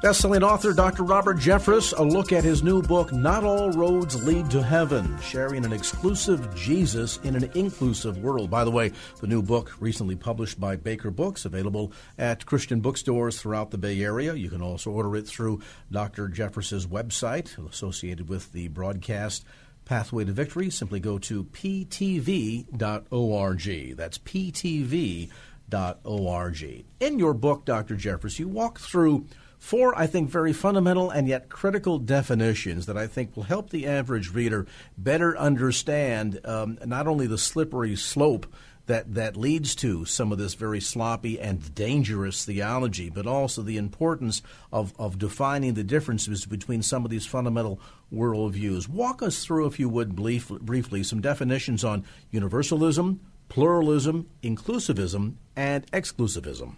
Bestselling 0.00 0.42
author 0.42 0.72
Dr. 0.72 1.02
Robert 1.02 1.38
Jeffress, 1.38 1.92
a 1.98 2.04
look 2.04 2.32
at 2.32 2.44
his 2.44 2.62
new 2.62 2.80
book, 2.82 3.12
Not 3.12 3.42
All 3.42 3.72
Roads 3.72 4.22
Lead 4.22 4.48
to 4.52 4.62
Heaven, 4.62 5.18
sharing 5.20 5.64
an 5.64 5.72
exclusive 5.72 6.54
Jesus 6.54 7.18
in 7.24 7.34
an 7.34 7.50
inclusive 7.56 8.18
world. 8.18 8.48
By 8.48 8.62
the 8.62 8.70
way, 8.70 8.92
the 9.20 9.26
new 9.26 9.42
book, 9.42 9.72
recently 9.80 10.14
published 10.14 10.60
by 10.60 10.76
Baker 10.76 11.10
Books, 11.10 11.44
available 11.46 11.92
at 12.16 12.46
Christian 12.46 12.78
bookstores 12.78 13.40
throughout 13.40 13.72
the 13.72 13.78
Bay 13.78 14.00
Area. 14.00 14.32
You 14.34 14.48
can 14.48 14.62
also 14.62 14.92
order 14.92 15.16
it 15.16 15.26
through 15.26 15.62
Dr. 15.90 16.28
Jeffress's 16.28 16.86
website 16.86 17.58
associated 17.68 18.28
with 18.28 18.52
the 18.52 18.68
broadcast. 18.68 19.44
Pathway 19.84 20.24
to 20.24 20.32
Victory, 20.32 20.70
simply 20.70 21.00
go 21.00 21.18
to 21.18 21.42
ptv.org. 21.42 22.66
That's 23.96 24.18
ptv.org 24.18 25.30
In 27.00 27.18
your 27.18 27.34
book, 27.34 27.64
Dr. 27.64 27.96
Jeffress, 27.96 28.38
you 28.38 28.48
walk 28.48 28.78
through 28.78 29.26
four, 29.58 29.98
I 29.98 30.06
think, 30.06 30.30
very 30.30 30.52
fundamental 30.52 31.10
and 31.10 31.26
yet 31.26 31.48
critical 31.48 31.98
definitions 31.98 32.86
that 32.86 32.96
I 32.96 33.06
think 33.06 33.36
will 33.36 33.44
help 33.44 33.70
the 33.70 33.86
average 33.86 34.32
reader 34.32 34.66
better 34.96 35.36
understand 35.36 36.40
um, 36.44 36.78
not 36.84 37.06
only 37.06 37.26
the 37.26 37.38
slippery 37.38 37.96
slope 37.96 38.46
that, 38.86 39.14
that 39.14 39.36
leads 39.36 39.74
to 39.76 40.04
some 40.04 40.30
of 40.30 40.38
this 40.38 40.54
very 40.54 40.80
sloppy 40.80 41.40
and 41.40 41.74
dangerous 41.74 42.44
theology, 42.44 43.10
but 43.10 43.26
also 43.26 43.62
the 43.62 43.76
importance 43.76 44.42
of, 44.72 44.94
of 44.98 45.18
defining 45.18 45.74
the 45.74 45.84
differences 45.84 46.46
between 46.46 46.82
some 46.82 47.04
of 47.04 47.10
these 47.10 47.26
fundamental 47.26 47.80
worldviews. 48.14 48.88
Walk 48.88 49.22
us 49.22 49.44
through, 49.44 49.66
if 49.66 49.80
you 49.80 49.88
would, 49.88 50.14
brief, 50.14 50.48
briefly, 50.48 51.02
some 51.02 51.20
definitions 51.20 51.82
on 51.82 52.04
universalism, 52.30 53.18
pluralism, 53.48 54.28
inclusivism, 54.42 55.34
and 55.54 55.90
exclusivism? 55.92 56.76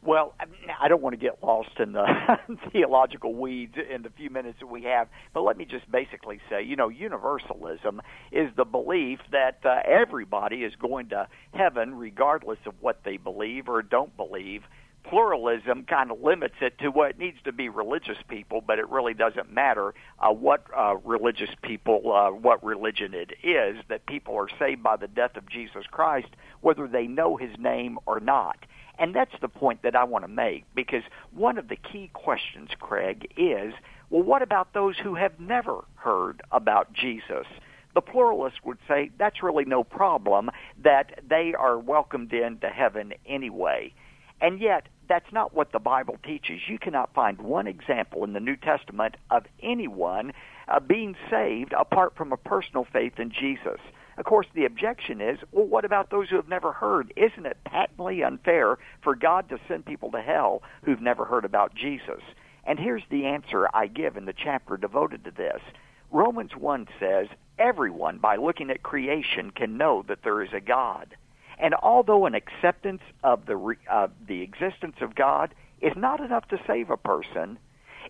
Well, 0.00 0.34
I 0.80 0.88
don't 0.88 1.02
want 1.02 1.14
to 1.14 1.20
get 1.20 1.42
lost 1.42 1.80
in 1.80 1.92
the 1.92 2.06
theological 2.72 3.34
weeds 3.34 3.74
in 3.76 4.02
the 4.02 4.10
few 4.10 4.30
minutes 4.30 4.58
that 4.60 4.68
we 4.68 4.84
have, 4.84 5.08
but 5.34 5.42
let 5.42 5.56
me 5.56 5.64
just 5.64 5.90
basically 5.90 6.40
say, 6.48 6.62
you 6.62 6.76
know, 6.76 6.88
universalism 6.88 8.00
is 8.30 8.48
the 8.56 8.64
belief 8.64 9.18
that 9.32 9.58
uh, 9.64 9.80
everybody 9.84 10.62
is 10.62 10.72
going 10.76 11.08
to 11.08 11.26
heaven 11.52 11.96
regardless 11.96 12.58
of 12.64 12.74
what 12.80 13.00
they 13.04 13.16
believe 13.16 13.68
or 13.68 13.82
don't 13.82 14.16
believe 14.16 14.62
pluralism 15.08 15.84
kind 15.84 16.10
of 16.10 16.20
limits 16.20 16.56
it 16.60 16.78
to 16.78 16.88
what 16.88 17.18
needs 17.18 17.38
to 17.44 17.52
be 17.52 17.68
religious 17.68 18.18
people, 18.28 18.60
but 18.60 18.78
it 18.78 18.88
really 18.88 19.14
doesn't 19.14 19.52
matter 19.52 19.94
uh, 20.18 20.30
what 20.30 20.64
uh, 20.76 20.96
religious 21.04 21.50
people, 21.62 22.12
uh, 22.12 22.30
what 22.30 22.62
religion 22.62 23.14
it 23.14 23.32
is, 23.42 23.76
that 23.88 24.06
people 24.06 24.36
are 24.36 24.48
saved 24.58 24.82
by 24.82 24.96
the 24.96 25.08
death 25.08 25.36
of 25.36 25.48
Jesus 25.48 25.84
Christ, 25.90 26.28
whether 26.60 26.86
they 26.86 27.06
know 27.06 27.36
his 27.36 27.56
name 27.58 27.98
or 28.06 28.20
not. 28.20 28.58
And 28.98 29.14
that's 29.14 29.34
the 29.40 29.48
point 29.48 29.82
that 29.82 29.94
I 29.94 30.04
want 30.04 30.24
to 30.24 30.28
make 30.28 30.64
because 30.74 31.04
one 31.32 31.56
of 31.56 31.68
the 31.68 31.76
key 31.76 32.10
questions, 32.12 32.70
Craig, 32.80 33.32
is 33.36 33.72
well, 34.10 34.22
what 34.22 34.42
about 34.42 34.72
those 34.72 34.96
who 34.98 35.14
have 35.14 35.38
never 35.38 35.84
heard 35.96 36.42
about 36.50 36.92
Jesus? 36.92 37.46
The 37.94 38.00
pluralist 38.00 38.56
would 38.64 38.78
say 38.86 39.10
that's 39.18 39.42
really 39.42 39.64
no 39.64 39.84
problem, 39.84 40.50
that 40.82 41.20
they 41.28 41.54
are 41.54 41.78
welcomed 41.78 42.32
into 42.32 42.68
heaven 42.68 43.12
anyway. 43.26 43.92
And 44.40 44.60
yet, 44.60 44.88
that's 45.08 45.32
not 45.32 45.54
what 45.54 45.72
the 45.72 45.78
Bible 45.78 46.16
teaches. 46.22 46.60
You 46.68 46.78
cannot 46.78 47.14
find 47.14 47.40
one 47.40 47.66
example 47.66 48.24
in 48.24 48.34
the 48.34 48.40
New 48.40 48.56
Testament 48.56 49.16
of 49.30 49.46
anyone 49.62 50.32
uh, 50.68 50.80
being 50.80 51.16
saved 51.30 51.72
apart 51.72 52.14
from 52.16 52.32
a 52.32 52.36
personal 52.36 52.86
faith 52.92 53.18
in 53.18 53.30
Jesus. 53.30 53.80
Of 54.18 54.24
course, 54.24 54.46
the 54.54 54.64
objection 54.64 55.20
is, 55.20 55.38
well, 55.52 55.66
what 55.66 55.84
about 55.84 56.10
those 56.10 56.28
who 56.28 56.36
have 56.36 56.48
never 56.48 56.72
heard? 56.72 57.12
Isn't 57.16 57.46
it 57.46 57.64
patently 57.64 58.22
unfair 58.22 58.78
for 59.02 59.14
God 59.14 59.48
to 59.48 59.60
send 59.68 59.86
people 59.86 60.10
to 60.10 60.20
hell 60.20 60.62
who've 60.82 61.00
never 61.00 61.24
heard 61.24 61.44
about 61.44 61.74
Jesus? 61.74 62.22
And 62.64 62.78
here's 62.78 63.04
the 63.10 63.26
answer 63.26 63.68
I 63.72 63.86
give 63.86 64.16
in 64.16 64.26
the 64.26 64.34
chapter 64.34 64.76
devoted 64.76 65.24
to 65.24 65.30
this. 65.30 65.60
Romans 66.10 66.56
1 66.56 66.88
says, 66.98 67.28
everyone, 67.58 68.18
by 68.18 68.36
looking 68.36 68.70
at 68.70 68.82
creation, 68.82 69.50
can 69.52 69.76
know 69.76 70.04
that 70.08 70.22
there 70.22 70.42
is 70.42 70.52
a 70.52 70.60
God. 70.60 71.16
And 71.58 71.74
although 71.74 72.26
an 72.26 72.34
acceptance 72.34 73.02
of 73.24 73.46
the 73.46 73.76
uh, 73.90 74.08
the 74.26 74.42
existence 74.42 74.96
of 75.00 75.14
God 75.14 75.54
is 75.80 75.92
not 75.96 76.20
enough 76.20 76.46
to 76.48 76.58
save 76.66 76.90
a 76.90 76.96
person, 76.96 77.58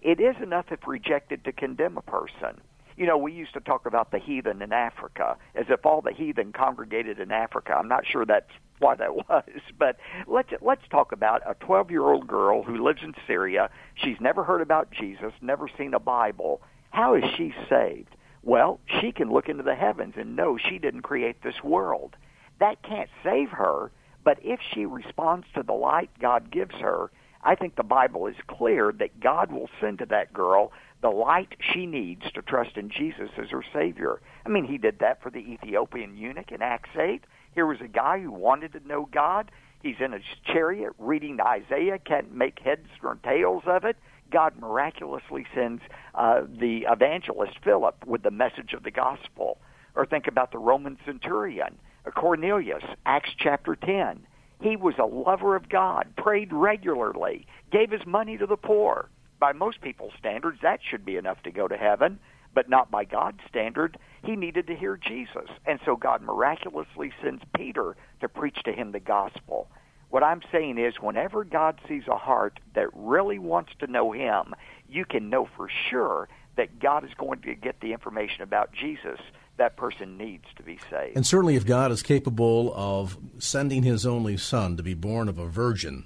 it 0.02 0.20
is 0.20 0.36
enough 0.42 0.66
if 0.70 0.86
rejected 0.86 1.44
to 1.44 1.52
condemn 1.52 1.96
a 1.96 2.02
person. 2.02 2.60
You 2.96 3.06
know, 3.06 3.16
we 3.16 3.32
used 3.32 3.54
to 3.54 3.60
talk 3.60 3.86
about 3.86 4.10
the 4.10 4.18
heathen 4.18 4.60
in 4.60 4.72
Africa 4.72 5.36
as 5.54 5.66
if 5.68 5.86
all 5.86 6.02
the 6.02 6.12
heathen 6.12 6.52
congregated 6.52 7.20
in 7.20 7.30
Africa. 7.30 7.74
I'm 7.78 7.88
not 7.88 8.04
sure 8.06 8.26
that's 8.26 8.50
why 8.80 8.96
that 8.96 9.14
was, 9.28 9.44
but 9.78 9.96
let's 10.26 10.50
let's 10.60 10.86
talk 10.90 11.12
about 11.12 11.42
a 11.46 11.54
12-year-old 11.54 12.26
girl 12.26 12.62
who 12.62 12.84
lives 12.84 13.00
in 13.02 13.14
Syria. 13.26 13.70
She's 13.94 14.20
never 14.20 14.44
heard 14.44 14.60
about 14.60 14.90
Jesus, 14.90 15.32
never 15.40 15.68
seen 15.78 15.94
a 15.94 16.00
Bible. 16.00 16.60
How 16.90 17.14
is 17.14 17.24
she 17.36 17.54
saved? 17.68 18.14
Well, 18.42 18.80
she 19.00 19.12
can 19.12 19.30
look 19.30 19.48
into 19.48 19.62
the 19.62 19.74
heavens 19.74 20.14
and 20.16 20.36
know 20.36 20.58
she 20.58 20.78
didn't 20.78 21.02
create 21.02 21.42
this 21.42 21.62
world. 21.62 22.16
That 22.60 22.82
can't 22.82 23.10
save 23.22 23.50
her, 23.50 23.90
but 24.24 24.38
if 24.42 24.60
she 24.72 24.84
responds 24.84 25.46
to 25.54 25.62
the 25.62 25.72
light 25.72 26.10
God 26.20 26.50
gives 26.50 26.74
her, 26.76 27.10
I 27.42 27.54
think 27.54 27.76
the 27.76 27.82
Bible 27.82 28.26
is 28.26 28.36
clear 28.48 28.92
that 28.98 29.20
God 29.20 29.52
will 29.52 29.70
send 29.80 30.00
to 30.00 30.06
that 30.06 30.32
girl 30.32 30.72
the 31.00 31.10
light 31.10 31.56
she 31.72 31.86
needs 31.86 32.30
to 32.32 32.42
trust 32.42 32.76
in 32.76 32.90
Jesus 32.90 33.30
as 33.36 33.50
her 33.50 33.64
Savior. 33.72 34.20
I 34.44 34.48
mean, 34.48 34.64
he 34.64 34.78
did 34.78 34.98
that 34.98 35.22
for 35.22 35.30
the 35.30 35.38
Ethiopian 35.38 36.16
eunuch 36.16 36.50
in 36.50 36.62
Acts 36.62 36.90
8. 36.96 37.22
Here 37.54 37.66
was 37.66 37.80
a 37.80 37.88
guy 37.88 38.20
who 38.20 38.32
wanted 38.32 38.72
to 38.72 38.86
know 38.86 39.08
God. 39.10 39.50
He's 39.82 40.00
in 40.00 40.12
his 40.12 40.24
chariot 40.44 40.92
reading 40.98 41.40
Isaiah, 41.40 41.98
can't 41.98 42.34
make 42.34 42.58
heads 42.58 42.88
or 43.02 43.16
tails 43.22 43.62
of 43.66 43.84
it. 43.84 43.96
God 44.30 44.58
miraculously 44.58 45.46
sends 45.54 45.82
uh, 46.14 46.42
the 46.42 46.86
evangelist 46.90 47.54
Philip 47.62 48.04
with 48.06 48.22
the 48.22 48.30
message 48.30 48.72
of 48.74 48.82
the 48.82 48.90
gospel. 48.90 49.58
Or 49.94 50.04
think 50.04 50.26
about 50.26 50.52
the 50.52 50.58
Roman 50.58 50.98
centurion, 51.04 51.78
Uh, 52.08 52.20
Cornelius, 52.20 52.84
Acts 53.06 53.30
chapter 53.38 53.76
10. 53.76 54.26
He 54.60 54.76
was 54.76 54.94
a 54.98 55.04
lover 55.04 55.56
of 55.56 55.68
God, 55.68 56.06
prayed 56.16 56.52
regularly, 56.52 57.46
gave 57.70 57.90
his 57.90 58.06
money 58.06 58.36
to 58.38 58.46
the 58.46 58.56
poor. 58.56 59.08
By 59.38 59.52
most 59.52 59.80
people's 59.80 60.12
standards, 60.18 60.58
that 60.62 60.80
should 60.82 61.04
be 61.04 61.16
enough 61.16 61.42
to 61.44 61.50
go 61.50 61.68
to 61.68 61.76
heaven, 61.76 62.18
but 62.54 62.68
not 62.68 62.90
by 62.90 63.04
God's 63.04 63.40
standard. 63.48 63.98
He 64.24 64.36
needed 64.36 64.66
to 64.66 64.74
hear 64.74 64.96
Jesus. 64.96 65.48
And 65.66 65.78
so 65.84 65.96
God 65.96 66.22
miraculously 66.22 67.12
sends 67.22 67.42
Peter 67.54 67.96
to 68.20 68.28
preach 68.28 68.58
to 68.64 68.72
him 68.72 68.92
the 68.92 69.00
gospel. 69.00 69.68
What 70.10 70.22
I'm 70.22 70.40
saying 70.50 70.78
is, 70.78 70.94
whenever 71.00 71.44
God 71.44 71.78
sees 71.86 72.04
a 72.08 72.16
heart 72.16 72.60
that 72.74 72.88
really 72.94 73.38
wants 73.38 73.72
to 73.80 73.86
know 73.86 74.12
Him, 74.12 74.54
you 74.88 75.04
can 75.04 75.28
know 75.28 75.46
for 75.54 75.68
sure 75.90 76.30
that 76.56 76.80
God 76.80 77.04
is 77.04 77.10
going 77.18 77.42
to 77.42 77.54
get 77.54 77.80
the 77.80 77.92
information 77.92 78.40
about 78.40 78.72
Jesus 78.72 79.20
that 79.58 79.76
person 79.76 80.16
needs 80.16 80.44
to 80.56 80.62
be 80.62 80.78
saved. 80.90 81.16
And 81.16 81.26
certainly, 81.26 81.56
if 81.56 81.66
God 81.66 81.92
is 81.92 82.02
capable 82.02 82.72
of 82.74 83.18
sending 83.38 83.82
His 83.82 84.06
only 84.06 84.36
Son 84.36 84.76
to 84.76 84.82
be 84.82 84.94
born 84.94 85.28
of 85.28 85.38
a 85.38 85.46
virgin, 85.46 86.04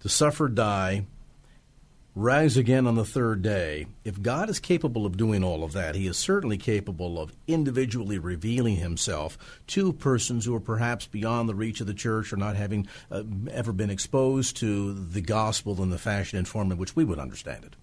to 0.00 0.08
suffer, 0.08 0.48
die, 0.48 1.04
rise 2.14 2.56
again 2.56 2.86
on 2.86 2.94
the 2.94 3.04
third 3.04 3.42
day, 3.42 3.86
if 4.04 4.20
God 4.22 4.48
is 4.48 4.58
capable 4.58 5.06
of 5.06 5.16
doing 5.16 5.44
all 5.44 5.64
of 5.64 5.72
that, 5.72 5.94
He 5.94 6.06
is 6.06 6.16
certainly 6.16 6.56
capable 6.56 7.20
of 7.20 7.32
individually 7.46 8.18
revealing 8.18 8.76
Himself 8.76 9.36
to 9.68 9.92
persons 9.92 10.44
who 10.44 10.54
are 10.54 10.60
perhaps 10.60 11.06
beyond 11.06 11.48
the 11.48 11.54
reach 11.54 11.80
of 11.80 11.86
the 11.86 11.94
church 11.94 12.32
or 12.32 12.36
not 12.36 12.56
having 12.56 12.86
uh, 13.10 13.22
ever 13.50 13.72
been 13.72 13.90
exposed 13.90 14.56
to 14.58 14.94
the 14.94 15.20
gospel 15.20 15.82
in 15.82 15.90
the 15.90 15.98
fashion 15.98 16.38
and 16.38 16.48
form 16.48 16.72
in 16.72 16.78
which 16.78 16.96
we 16.96 17.04
would 17.04 17.18
understand 17.18 17.64
it. 17.64 17.76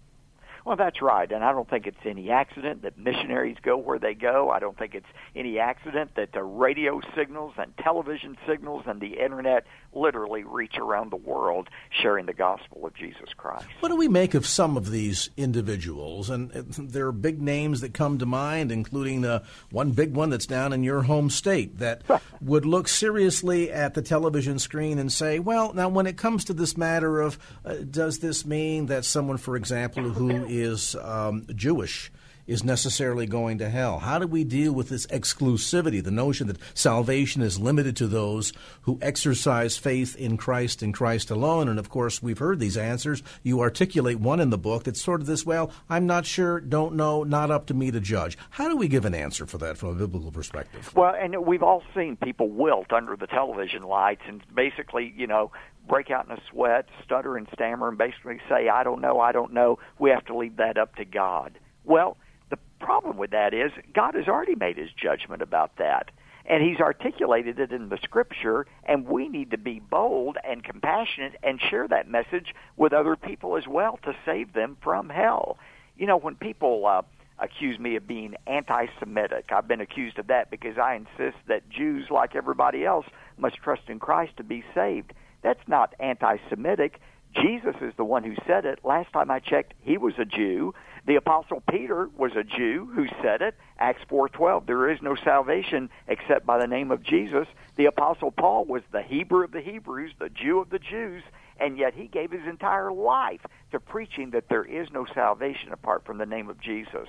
Well, 0.66 0.76
that's 0.76 1.02
right, 1.02 1.32
and 1.32 1.44
I 1.44 1.52
don't 1.52 1.70
think 1.70 1.88
it's 1.88 1.98
any 2.06 2.30
accident 2.32 2.82
that 2.84 2.98
missionaries 2.98 3.58
go 3.62 3.78
where 3.78 4.00
they 4.00 4.14
go. 4.14 4.50
I 4.50 4.60
don't 4.60 4.78
think 4.78 4.96
it's 4.96 5.08
any 5.36 5.60
accident 5.60 6.12
that 6.16 6.32
the 6.34 6.44
radio 6.44 7.02
signals 7.16 7.54
and 7.58 7.76
television 7.78 8.38
signals 8.48 8.84
and 8.86 9.02
the 9.02 9.20
internet 9.24 9.66
literally 9.94 10.44
reach 10.44 10.78
around 10.78 11.12
the 11.12 11.18
world 11.18 11.70
sharing 12.02 12.26
the 12.26 12.34
gospel 12.34 12.86
of 12.86 12.94
Jesus 12.94 13.30
Christ. 13.36 13.66
What 13.80 13.90
do 13.90 13.96
we 13.96 14.08
make 14.08 14.34
of 14.34 14.46
some 14.46 14.78
of 14.78 14.92
these 14.92 15.30
individuals? 15.38 16.30
And 16.30 16.52
there 16.52 17.08
are 17.08 17.12
big 17.12 17.42
names 17.42 17.82
that 17.82 17.94
come 17.94 18.20
to 18.20 18.26
mind, 18.26 18.72
including 18.72 19.26
uh, 19.26 19.44
one 19.72 19.92
big 19.92 20.14
one 20.14 20.30
that's 20.30 20.46
down 20.46 20.74
in 20.74 20.84
your 20.84 21.04
home 21.04 21.30
state 21.30 21.80
that 21.80 22.04
would 22.42 22.66
look 22.66 22.88
seriously 22.88 23.72
at 23.72 23.94
the 23.94 24.02
television 24.02 24.60
screen 24.60 25.00
and 25.00 25.12
say, 25.12 25.40
well, 25.40 25.74
now 25.74 25.90
when 25.90 26.06
it 26.06 26.18
comes 26.18 26.46
to 26.46 26.54
this 26.54 26.78
matter 26.78 27.22
of 27.22 27.40
uh, 27.66 27.76
does 27.90 28.20
this 28.20 28.46
mean 28.46 28.88
that 28.88 29.06
someone, 29.06 29.38
for 29.38 29.56
example, 29.56 30.04
who 30.04 30.46
is 30.50 30.96
um, 30.96 31.46
Jewish, 31.56 32.12
is 32.50 32.64
necessarily 32.64 33.28
going 33.28 33.60
to 33.60 33.70
hell? 33.70 34.00
How 34.00 34.18
do 34.18 34.26
we 34.26 34.44
deal 34.44 34.74
with 34.74 34.90
this 34.90 35.06
exclusivity, 35.08 36.04
the 36.04 36.10
notion 36.10 36.48
that 36.48 36.58
salvation 36.74 37.44
is 37.44 37.60
limited 37.60 37.96
to 37.98 38.08
those 38.08 38.54
who 38.82 38.98
exercise 39.04 39.78
faith 39.78 40.16
in 40.16 40.36
Christ 40.36 40.82
and 40.82 40.92
Christ 40.92 41.30
alone? 41.30 41.70
And 41.70 41.78
of 41.78 41.90
course, 41.90 42.24
we've 42.24 42.40
heard 42.40 42.60
these 42.60 42.76
answers. 42.76 43.22
You 43.44 43.62
articulate 43.62 44.20
one 44.20 44.40
in 44.40 44.50
the 44.50 44.58
book 44.58 44.84
that's 44.84 45.00
sort 45.00 45.22
of 45.22 45.28
this, 45.28 45.46
well, 45.46 45.72
I'm 45.92 46.08
not 46.08 46.26
sure, 46.26 46.60
don't 46.60 46.96
know, 46.96 47.24
not 47.24 47.52
up 47.52 47.68
to 47.68 47.76
me 47.76 47.92
to 47.92 48.00
judge. 48.00 48.36
How 48.50 48.68
do 48.68 48.76
we 48.76 48.88
give 48.88 49.06
an 49.06 49.14
answer 49.14 49.46
for 49.46 49.60
that 49.60 49.78
from 49.78 49.90
a 49.90 49.94
biblical 49.94 50.32
perspective? 50.32 50.92
Well, 50.96 51.14
and 51.14 51.46
we've 51.46 51.62
all 51.62 51.84
seen 51.96 52.18
people 52.18 52.50
wilt 52.50 52.92
under 52.92 53.16
the 53.16 53.28
television 53.28 53.84
lights 53.84 54.24
and 54.28 54.42
basically, 54.56 55.14
you 55.16 55.28
know, 55.28 55.52
break 55.90 56.12
out 56.12 56.26
in 56.26 56.32
a 56.32 56.42
sweat, 56.52 56.88
stutter 57.04 57.36
and 57.36 57.48
stammer, 57.54 57.90
and 57.90 57.98
basically 57.98 58.40
say, 58.48 58.70
I 58.70 58.84
don't 58.84 59.02
know, 59.02 59.20
I 59.20 59.34
don't 59.34 59.52
know. 59.52 59.80
We 59.98 60.12
have 60.12 60.26
to 60.26 60.38
leave 60.38 60.58
that 60.58 60.78
up 60.78 60.96
to 60.96 61.06
God. 61.06 61.60
Well, 61.84 62.16
the 62.50 62.58
problem 62.80 63.18
with 63.18 63.32
that 63.32 63.54
is 63.54 63.72
God 63.94 64.14
has 64.16 64.28
already 64.28 64.56
made 64.56 64.78
his 64.78 64.92
judgment 64.92 65.42
about 65.42 65.78
that. 65.78 66.12
And 66.46 66.64
he's 66.64 66.80
articulated 66.80 67.60
it 67.60 67.72
in 67.72 67.90
the 67.90 68.00
scripture, 68.04 68.66
and 68.84 69.06
we 69.06 69.28
need 69.28 69.52
to 69.52 69.58
be 69.58 69.80
bold 69.80 70.38
and 70.44 70.64
compassionate 70.64 71.36
and 71.44 71.62
share 71.62 71.88
that 71.88 72.10
message 72.10 72.56
with 72.76 72.92
other 72.92 73.16
people 73.16 73.56
as 73.56 73.68
well 73.68 74.00
to 74.04 74.16
save 74.26 74.54
them 74.54 74.78
from 74.82 75.10
hell. 75.10 75.58
You 75.96 76.08
know, 76.08 76.18
when 76.18 76.36
people 76.36 76.88
uh, 76.88 77.04
accuse 77.38 77.78
me 77.78 77.98
of 77.98 78.08
being 78.08 78.36
anti 78.48 78.88
Semitic, 79.00 79.52
I've 79.52 79.68
been 79.68 79.82
accused 79.82 80.18
of 80.18 80.28
that 80.28 80.50
because 80.50 80.78
I 80.80 80.96
insist 80.96 81.38
that 81.48 81.70
Jews, 81.70 82.08
like 82.10 82.36
everybody 82.36 82.84
else, 82.84 83.06
must 83.38 83.58
trust 83.58 83.84
in 83.88 84.00
Christ 84.00 84.38
to 84.38 84.44
be 84.44 84.64
saved. 84.74 85.14
That's 85.42 85.68
not 85.68 85.96
anti 86.00 86.38
Semitic. 86.50 87.00
Jesus 87.36 87.76
is 87.82 87.94
the 87.96 88.04
one 88.04 88.24
who 88.24 88.36
said 88.48 88.66
it. 88.66 88.80
Last 88.84 89.14
time 89.14 89.30
I 89.30 89.40
checked, 89.40 89.74
he 89.82 89.98
was 89.98 90.16
a 90.18 90.26
Jew. 90.26 90.74
The 91.06 91.16
apostle 91.16 91.62
Peter 91.70 92.10
was 92.18 92.32
a 92.36 92.44
Jew 92.44 92.90
who 92.94 93.08
said 93.22 93.42
it. 93.42 93.56
Acts 93.78 94.04
4:12, 94.10 94.66
there 94.66 94.90
is 94.90 95.02
no 95.02 95.16
salvation 95.16 95.90
except 96.08 96.46
by 96.46 96.58
the 96.58 96.68
name 96.68 96.92
of 96.92 97.04
Jesus. 97.04 97.48
The 97.76 97.86
apostle 97.86 98.32
Paul 98.32 98.66
was 98.66 98.82
the 98.92 99.04
Hebrew 99.04 99.44
of 99.44 99.52
the 99.52 99.62
Hebrews, 99.62 100.14
the 100.18 100.30
Jew 100.30 100.60
of 100.60 100.70
the 100.70 100.80
Jews, 100.80 101.24
and 101.60 101.78
yet 101.78 101.94
he 101.94 102.08
gave 102.08 102.32
his 102.32 102.48
entire 102.48 102.92
life 102.92 103.42
to 103.72 103.80
preaching 103.80 104.32
that 104.32 104.50
there 104.50 104.66
is 104.66 104.92
no 104.92 105.06
salvation 105.14 105.72
apart 105.72 106.06
from 106.06 106.18
the 106.18 106.26
name 106.26 106.50
of 106.50 106.60
Jesus. 106.60 107.08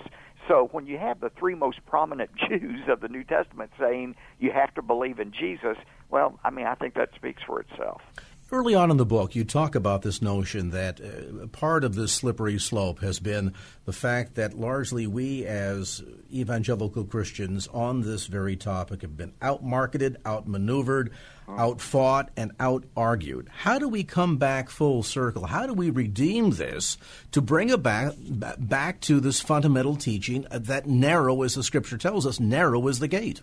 So 0.51 0.69
when 0.73 0.89
you 0.89 0.99
have 0.99 1.21
the 1.21 1.31
three 1.31 1.55
most 1.55 1.79
prominent 1.87 2.31
Jews 2.49 2.81
of 2.89 3.01
the 3.01 3.09
New 3.09 3.23
Testament 3.23 3.71
saying 3.79 4.17
you 4.41 4.51
have 4.51 4.75
to 4.75 4.83
believe 4.83 5.21
in 5.21 5.31
Jesus, 5.31 5.77
well, 6.11 6.41
I 6.43 6.51
mean, 6.51 6.67
I 6.67 6.75
think 6.75 6.95
that 6.95 7.11
speaks 7.15 7.41
for 7.47 7.61
itself. 7.61 8.03
Early 8.51 8.75
on 8.75 8.91
in 8.91 8.97
the 8.97 9.07
book, 9.07 9.37
you 9.37 9.45
talk 9.45 9.77
about 9.77 10.03
this 10.03 10.21
notion 10.21 10.71
that 10.71 11.01
uh, 11.01 11.47
part 11.47 11.85
of 11.85 11.95
this 11.95 12.13
slippery 12.13 12.59
slope 12.59 12.99
has 12.99 13.21
been 13.21 13.55
the 13.85 13.93
fact 13.93 14.35
that 14.35 14.59
largely 14.59 15.07
we, 15.07 15.47
as 15.47 16.03
evangelical 16.33 17.05
Christians, 17.05 17.69
on 17.69 18.01
this 18.01 18.27
very 18.27 18.57
topic 18.57 19.03
have 19.03 19.17
been 19.17 19.35
outmarketed, 19.41 20.17
outmaneuvered, 20.27 21.13
Oh. 21.51 21.59
outfought, 21.59 22.31
and 22.37 22.57
outargued. 22.59 23.49
How 23.49 23.79
do 23.79 23.89
we 23.89 24.05
come 24.05 24.37
back 24.37 24.71
full 24.71 25.03
circle? 25.03 25.47
How 25.47 25.67
do 25.67 25.75
we 25.75 25.91
redeem 25.91 26.51
this 26.51 26.97
to 27.33 27.41
bring 27.41 27.71
it 27.71 27.83
back, 27.83 28.15
back 28.19 29.01
to 29.03 29.21
this 29.21 29.41
fundamental 29.41 29.97
teaching 29.97 30.47
uh, 30.51 30.59
that 30.61 30.87
narrow, 30.87 31.43
as 31.43 31.55
the 31.55 31.63
Scripture 31.63 31.99
tells 31.99 32.27
us, 32.27 32.39
narrow 32.39 32.87
is 32.89 32.99
the 32.99 33.09
gate? 33.09 33.43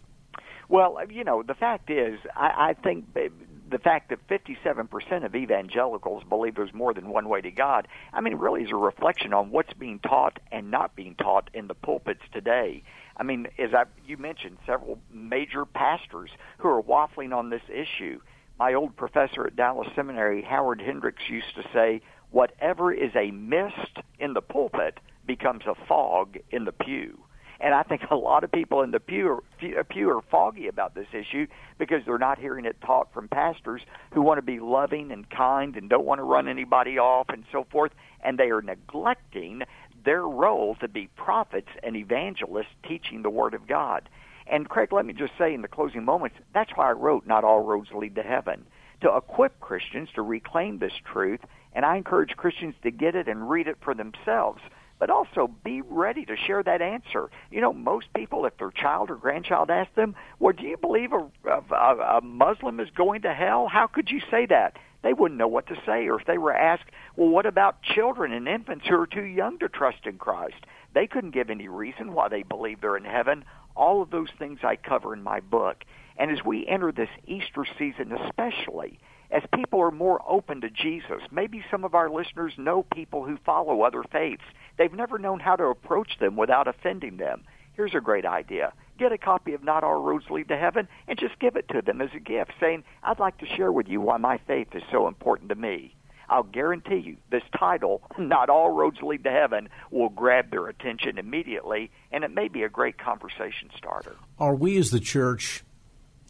Well, 0.69 0.97
uh, 0.97 1.05
you 1.09 1.23
know, 1.23 1.43
the 1.43 1.53
fact 1.53 1.89
is, 1.89 2.19
I, 2.35 2.69
I 2.69 2.73
think 2.81 3.05
uh, 3.15 3.29
the 3.69 3.77
fact 3.77 4.09
that 4.09 4.25
57% 4.27 5.25
of 5.25 5.35
evangelicals 5.35 6.23
believe 6.23 6.55
there's 6.55 6.73
more 6.73 6.93
than 6.93 7.09
one 7.09 7.27
way 7.27 7.41
to 7.41 7.51
God, 7.51 7.87
I 8.13 8.21
mean, 8.21 8.35
really 8.35 8.63
is 8.63 8.71
a 8.71 8.75
reflection 8.75 9.33
on 9.33 9.51
what's 9.51 9.73
being 9.73 9.99
taught 9.99 10.39
and 10.51 10.71
not 10.71 10.95
being 10.95 11.15
taught 11.15 11.49
in 11.53 11.67
the 11.67 11.75
pulpits 11.75 12.21
today. 12.31 12.83
I 13.17 13.23
mean, 13.23 13.47
as 13.57 13.73
I, 13.73 13.85
you 14.05 14.17
mentioned, 14.17 14.57
several 14.65 14.99
major 15.11 15.65
pastors 15.65 16.29
who 16.59 16.69
are 16.69 16.81
waffling 16.81 17.35
on 17.35 17.49
this 17.49 17.61
issue. 17.69 18.19
My 18.59 18.73
old 18.73 18.95
professor 18.95 19.45
at 19.45 19.55
Dallas 19.55 19.87
Seminary, 19.95 20.41
Howard 20.41 20.81
Hendricks, 20.81 21.23
used 21.29 21.55
to 21.55 21.63
say, 21.73 22.01
whatever 22.31 22.91
is 22.91 23.11
a 23.15 23.31
mist 23.31 23.97
in 24.19 24.33
the 24.33 24.41
pulpit 24.41 24.99
becomes 25.25 25.63
a 25.65 25.75
fog 25.87 26.37
in 26.51 26.65
the 26.65 26.71
pew. 26.71 27.19
And 27.59 27.73
I 27.73 27.83
think 27.83 28.01
a 28.11 28.15
lot 28.15 28.43
of 28.43 28.51
people 28.51 28.81
in 28.81 28.91
the 28.91 28.99
pew 28.99 29.27
are, 29.27 29.79
uh, 29.79 29.83
pew 29.83 30.09
are 30.09 30.21
foggy 30.21 30.67
about 30.67 30.95
this 30.95 31.07
issue 31.13 31.47
because 31.77 32.03
they're 32.05 32.17
not 32.17 32.39
hearing 32.39 32.65
it 32.65 32.79
taught 32.81 33.13
from 33.13 33.27
pastors 33.27 33.81
who 34.11 34.21
want 34.21 34.37
to 34.37 34.43
be 34.43 34.59
loving 34.59 35.11
and 35.11 35.29
kind 35.29 35.75
and 35.75 35.89
don't 35.89 36.05
want 36.05 36.19
to 36.19 36.23
run 36.23 36.47
anybody 36.47 36.97
off 36.97 37.27
and 37.29 37.43
so 37.51 37.65
forth. 37.71 37.91
And 38.23 38.37
they 38.37 38.49
are 38.49 38.61
neglecting 38.61 39.63
their 40.07 40.23
role 40.23 40.75
to 40.75 40.87
be 40.87 41.09
prophets 41.17 41.67
and 41.83 41.95
evangelists 41.97 42.73
teaching 42.87 43.21
the 43.21 43.29
Word 43.29 43.53
of 43.53 43.67
God. 43.67 44.07
And 44.49 44.69
Craig, 44.69 44.93
let 44.93 45.05
me 45.05 45.11
just 45.11 45.33
say 45.37 45.53
in 45.53 45.61
the 45.61 45.67
closing 45.67 46.05
moments, 46.05 46.37
that's 46.53 46.71
why 46.75 46.87
I 46.87 46.93
wrote 46.93 47.27
Not 47.27 47.43
All 47.43 47.61
Roads 47.61 47.89
Lead 47.91 48.15
to 48.15 48.23
Heaven, 48.23 48.65
to 49.01 49.13
equip 49.15 49.59
Christians 49.59 50.07
to 50.15 50.21
reclaim 50.21 50.79
this 50.79 50.93
truth. 51.03 51.41
And 51.73 51.83
I 51.83 51.97
encourage 51.97 52.37
Christians 52.37 52.75
to 52.83 52.91
get 52.91 53.15
it 53.15 53.27
and 53.27 53.49
read 53.49 53.67
it 53.67 53.77
for 53.81 53.93
themselves 53.93 54.61
but 54.99 55.09
also 55.09 55.49
be 55.63 55.81
ready 55.81 56.25
to 56.25 56.35
share 56.35 56.63
that 56.63 56.81
answer. 56.81 57.29
You 57.51 57.61
know, 57.61 57.73
most 57.73 58.07
people, 58.13 58.45
if 58.45 58.57
their 58.57 58.71
child 58.71 59.09
or 59.09 59.15
grandchild 59.15 59.69
asks 59.69 59.95
them, 59.95 60.15
"Well, 60.39 60.53
do 60.53 60.63
you 60.63 60.77
believe 60.77 61.11
a, 61.13 61.29
a, 61.45 62.17
a 62.17 62.21
Muslim 62.21 62.79
is 62.79 62.89
going 62.95 63.21
to 63.23 63.33
hell?" 63.33 63.67
How 63.67 63.87
could 63.87 64.09
you 64.09 64.21
say 64.31 64.45
that? 64.47 64.77
They 65.03 65.13
wouldn't 65.13 65.37
know 65.37 65.47
what 65.47 65.67
to 65.67 65.75
say. 65.85 66.07
Or 66.07 66.19
if 66.19 66.25
they 66.25 66.37
were 66.37 66.53
asked, 66.53 66.89
"Well, 67.15 67.29
what 67.29 67.45
about 67.45 67.81
children 67.81 68.31
and 68.31 68.47
infants 68.47 68.85
who 68.87 68.99
are 68.99 69.07
too 69.07 69.23
young 69.23 69.59
to 69.59 69.69
trust 69.69 70.05
in 70.05 70.17
Christ?" 70.17 70.65
They 70.93 71.07
couldn't 71.07 71.31
give 71.31 71.49
any 71.49 71.67
reason 71.67 72.13
why 72.13 72.29
they 72.29 72.43
believe 72.43 72.81
they're 72.81 72.97
in 72.97 73.05
heaven. 73.05 73.45
All 73.75 74.01
of 74.01 74.09
those 74.09 74.31
things 74.39 74.59
I 74.63 74.77
cover 74.77 75.13
in 75.13 75.21
my 75.21 75.39
book. 75.39 75.83
And 76.17 76.31
as 76.31 76.43
we 76.43 76.65
enter 76.65 76.91
this 76.91 77.09
Easter 77.27 77.65
season, 77.77 78.11
especially, 78.11 78.99
as 79.29 79.43
people 79.53 79.81
are 79.81 79.91
more 79.91 80.21
open 80.27 80.61
to 80.61 80.69
Jesus, 80.69 81.21
maybe 81.31 81.63
some 81.69 81.83
of 81.83 81.93
our 81.93 82.09
listeners 82.09 82.53
know 82.57 82.81
people 82.81 83.23
who 83.25 83.37
follow 83.45 83.81
other 83.81 84.03
faiths 84.03 84.43
They've 84.77 84.93
never 84.93 85.17
known 85.17 85.39
how 85.39 85.55
to 85.55 85.65
approach 85.65 86.19
them 86.19 86.35
without 86.35 86.67
offending 86.67 87.17
them. 87.17 87.43
Here's 87.73 87.95
a 87.95 88.01
great 88.01 88.25
idea. 88.25 88.73
get 88.97 89.11
a 89.11 89.17
copy 89.17 89.53
of 89.53 89.63
Not 89.63 89.83
All 89.83 90.01
Roads 90.01 90.29
Lead 90.31 90.47
to 90.47 90.57
Heaven 90.57 90.87
and 91.07 91.19
just 91.19 91.39
give 91.39 91.55
it 91.55 91.67
to 91.69 91.81
them 91.81 92.01
as 92.01 92.09
a 92.15 92.19
gift, 92.19 92.53
saying, 92.59 92.83
I'd 93.03 93.19
like 93.19 93.37
to 93.39 93.45
share 93.45 93.71
with 93.71 93.87
you 93.87 94.01
why 94.01 94.17
my 94.17 94.39
faith 94.47 94.69
is 94.73 94.81
so 94.91 95.07
important 95.07 95.49
to 95.49 95.55
me. 95.55 95.95
I'll 96.29 96.43
guarantee 96.43 96.97
you 96.97 97.17
this 97.29 97.43
title, 97.57 98.01
Not 98.17 98.49
All 98.49 98.71
Roads 98.71 99.01
Lead 99.01 99.23
to 99.23 99.31
Heaven, 99.31 99.69
will 99.91 100.09
grab 100.09 100.51
their 100.51 100.67
attention 100.67 101.17
immediately, 101.17 101.91
and 102.11 102.23
it 102.23 102.31
may 102.31 102.47
be 102.47 102.63
a 102.63 102.69
great 102.69 102.97
conversation 102.97 103.69
starter. 103.77 104.15
Are 104.39 104.55
we 104.55 104.77
as 104.77 104.91
the 104.91 104.99
church, 104.99 105.63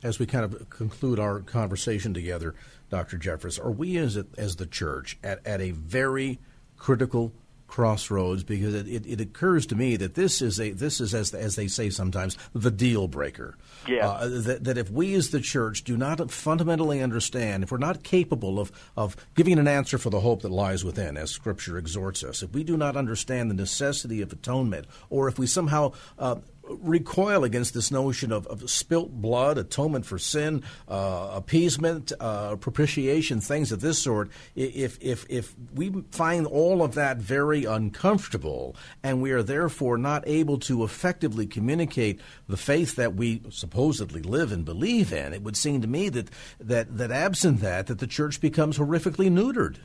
as 0.04 0.20
we 0.20 0.26
kind 0.26 0.46
of 0.46 0.70
conclude 0.70 1.20
our 1.20 1.40
conversation 1.40 2.14
together, 2.14 2.54
Dr. 2.90 3.18
Jeffress, 3.18 3.60
are 3.64 3.72
we 3.72 3.98
as, 3.98 4.18
as 4.38 4.58
the 4.58 4.68
church 4.68 5.18
at, 5.24 5.46
at 5.48 5.62
a 5.62 5.72
very 5.72 6.40
critical 6.78 7.34
crossroads 7.68 8.44
because 8.44 8.74
it, 8.74 8.88
it, 8.88 9.06
it, 9.06 9.22
occurs 9.22 9.66
to 9.68 9.76
me 9.76 9.98
that 9.98 10.16
this 10.16 10.42
is 10.42 10.60
a 10.60 10.72
this 10.72 11.02
is 11.02 11.14
as 11.14 11.34
as 11.34 11.56
they 11.56 11.68
say 11.68 11.90
sometimes 11.90 12.38
the 12.54 12.72
deal 12.72 13.08
breaker. 13.08 13.58
Yeah. 13.88 14.08
Uh, 14.08 14.28
that, 14.42 14.64
that 14.64 14.78
if 14.78 14.90
we 14.90 15.14
as 15.14 15.30
the 15.30 15.40
church 15.40 15.84
do 15.84 15.98
not 15.98 16.32
fundamentally 16.32 17.02
understand, 17.02 17.64
if 17.64 17.72
we're 17.72 17.78
not 17.78 18.04
capable 18.04 18.60
of 18.60 18.72
of 18.96 19.16
giving 19.36 19.60
an 19.60 19.68
answer 19.68 19.98
for 19.98 20.10
the 20.10 20.22
hope 20.22 20.42
that 20.42 20.52
lies 20.52 20.84
within, 20.84 21.18
as 21.18 21.32
Scripture 21.32 21.78
exhorts 21.78 22.24
us, 22.24 22.42
if 22.42 22.54
we 22.54 22.64
do 22.64 22.78
not 22.78 22.96
understand 22.96 23.52
the 23.52 23.56
necessity 23.56 24.22
of 24.22 24.32
atonement, 24.32 24.88
or 25.10 25.28
if 25.28 25.38
we 25.38 25.46
somehow 25.46 25.92
uh, 26.18 26.36
recoil 26.70 27.44
against 27.44 27.74
this 27.74 27.92
notion 27.92 28.32
of, 28.32 28.48
of 28.48 28.70
spilt 28.70 29.12
blood, 29.12 29.58
atonement 29.58 30.06
for 30.06 30.20
sin, 30.20 30.64
uh, 30.88 31.32
appeasement, 31.34 32.12
uh, 32.20 32.56
propitiation, 32.58 33.42
things 33.42 33.72
of 33.72 33.82
this 33.82 34.00
sort. 34.00 34.30
If, 34.56 34.98
if, 35.02 35.26
if 35.30 35.56
we 35.74 36.04
find 36.12 36.46
all 36.48 36.84
of 36.84 36.96
that 36.96 37.18
very 37.18 37.66
uncomfortable 37.66 38.76
and 39.04 39.22
we 39.22 39.32
are 39.32 39.44
therefore 39.44 39.98
not 39.98 40.24
able 40.28 40.58
to 40.60 40.84
effectively 40.84 41.46
communicate 41.46 42.20
the 42.48 42.58
faith 42.58 42.96
that 42.96 43.16
we 43.16 43.42
supposedly 43.50 44.22
live 44.22 44.52
and 44.52 44.66
believe 44.66 45.14
in, 45.14 45.34
it 45.34 45.42
would 45.42 45.58
seem 45.58 45.82
to 45.82 45.88
me 45.88 46.10
that, 46.10 46.30
that, 46.60 46.98
that 46.98 47.12
absent 47.12 47.62
that, 47.62 47.88
that 47.88 48.00
the 48.00 48.08
church 48.08 48.42
becomes 48.42 48.78
horrifically 48.78 49.30
neutered. 49.30 49.78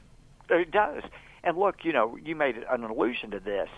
It 0.51 0.71
does. 0.71 1.03
And 1.45 1.59
look, 1.59 1.85
you 1.85 1.93
know, 1.93 2.17
you 2.25 2.37
made 2.37 2.57
an 2.71 2.85
allusion 2.85 3.31
to 3.33 3.41
this 3.41 3.69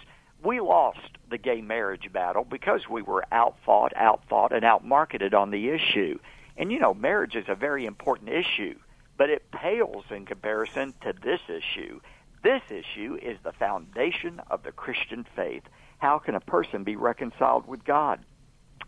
we 0.44 0.61
lost 0.61 1.18
the 1.30 1.38
gay 1.38 1.61
marriage 1.61 2.12
battle 2.12 2.44
because 2.44 2.88
we 2.88 3.02
were 3.02 3.24
outfought, 3.33 3.92
outfought, 3.96 4.52
and 4.52 4.62
outmarketed 4.62 5.35
on 5.35 5.50
the 5.50 5.70
issue. 5.70 6.18
And 6.57 6.70
you 6.70 6.78
know, 6.78 6.94
marriage 6.94 7.35
is 7.35 7.46
a 7.48 7.54
very 7.54 7.87
important 7.87 8.28
issue, 8.28 8.78
but 9.16 9.30
it 9.30 9.50
pales 9.50 10.04
in 10.11 10.26
comparison 10.26 10.94
to 11.02 11.12
this 11.12 11.40
issue. 11.48 12.00
This 12.42 12.62
issue 12.70 13.18
is 13.20 13.38
the 13.42 13.52
foundation 13.52 14.40
of 14.50 14.62
the 14.62 14.72
Christian 14.72 15.26
faith. 15.35 15.62
How 15.98 16.18
can 16.18 16.35
a 16.35 16.40
person 16.40 16.85
be 16.85 16.96
reconciled 16.96 17.66
with 17.66 17.85
God? 17.85 18.20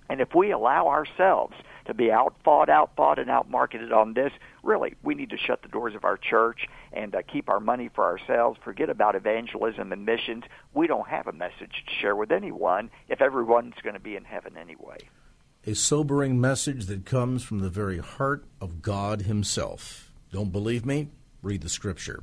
And 0.08 0.20
if 0.20 0.34
we 0.34 0.52
allow 0.52 0.88
ourselves 0.88 1.54
to 1.86 1.94
be 1.94 2.10
outfought, 2.10 2.68
outfought, 2.68 3.18
and 3.18 3.28
outmarketed 3.28 3.92
on 3.92 4.14
this, 4.14 4.32
really, 4.62 4.94
we 5.02 5.14
need 5.14 5.30
to 5.30 5.36
shut 5.36 5.62
the 5.62 5.68
doors 5.68 5.94
of 5.94 6.04
our 6.04 6.16
church 6.16 6.66
and 6.92 7.14
uh, 7.14 7.22
keep 7.22 7.48
our 7.48 7.60
money 7.60 7.90
for 7.94 8.04
ourselves. 8.04 8.58
Forget 8.62 8.90
about 8.90 9.14
evangelism 9.14 9.92
and 9.92 10.04
missions. 10.04 10.44
We 10.74 10.86
don't 10.86 11.08
have 11.08 11.26
a 11.26 11.32
message 11.32 11.84
to 11.86 11.92
share 12.00 12.16
with 12.16 12.32
anyone 12.32 12.90
if 13.08 13.20
everyone's 13.20 13.74
going 13.82 13.94
to 13.94 14.00
be 14.00 14.16
in 14.16 14.24
heaven 14.24 14.56
anyway. 14.56 14.98
A 15.66 15.74
sobering 15.74 16.40
message 16.40 16.86
that 16.86 17.04
comes 17.04 17.42
from 17.42 17.58
the 17.58 17.70
very 17.70 17.98
heart 17.98 18.44
of 18.60 18.82
God 18.82 19.22
Himself. 19.22 20.12
Don't 20.30 20.52
believe 20.52 20.86
me? 20.86 21.08
Read 21.42 21.62
the 21.62 21.68
Scripture 21.68 22.22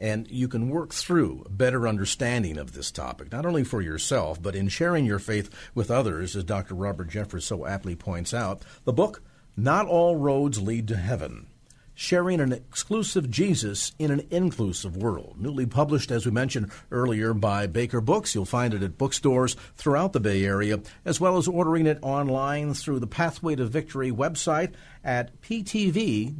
and 0.00 0.28
you 0.30 0.48
can 0.48 0.70
work 0.70 0.94
through 0.94 1.42
a 1.44 1.50
better 1.50 1.86
understanding 1.86 2.56
of 2.56 2.72
this 2.72 2.90
topic, 2.90 3.30
not 3.30 3.44
only 3.44 3.64
for 3.64 3.82
yourself, 3.82 4.42
but 4.42 4.56
in 4.56 4.68
sharing 4.68 5.04
your 5.04 5.18
faith 5.18 5.50
with 5.74 5.90
others, 5.90 6.34
as 6.34 6.44
Dr. 6.44 6.74
Robert 6.74 7.10
Jeffress 7.10 7.42
so 7.42 7.66
aptly 7.66 7.94
points 7.94 8.32
out. 8.32 8.62
The 8.84 8.92
book, 8.92 9.22
Not 9.56 9.86
All 9.86 10.16
Roads 10.16 10.60
Lead 10.60 10.88
to 10.88 10.96
Heaven 10.96 11.46
Sharing 11.92 12.40
an 12.40 12.52
Exclusive 12.52 13.30
Jesus 13.30 13.92
in 13.98 14.10
an 14.10 14.26
Inclusive 14.30 14.96
World. 14.96 15.36
Newly 15.38 15.66
published, 15.66 16.10
as 16.10 16.24
we 16.24 16.32
mentioned 16.32 16.70
earlier, 16.90 17.34
by 17.34 17.66
Baker 17.66 18.00
Books. 18.00 18.34
You'll 18.34 18.46
find 18.46 18.72
it 18.72 18.82
at 18.82 18.96
bookstores 18.96 19.54
throughout 19.74 20.14
the 20.14 20.20
Bay 20.20 20.46
Area, 20.46 20.80
as 21.04 21.20
well 21.20 21.36
as 21.36 21.46
ordering 21.46 21.86
it 21.86 21.98
online 22.00 22.72
through 22.72 23.00
the 23.00 23.06
Pathway 23.06 23.54
to 23.56 23.66
Victory 23.66 24.10
website 24.10 24.72
at 25.04 25.38
ptv.org. 25.42 26.34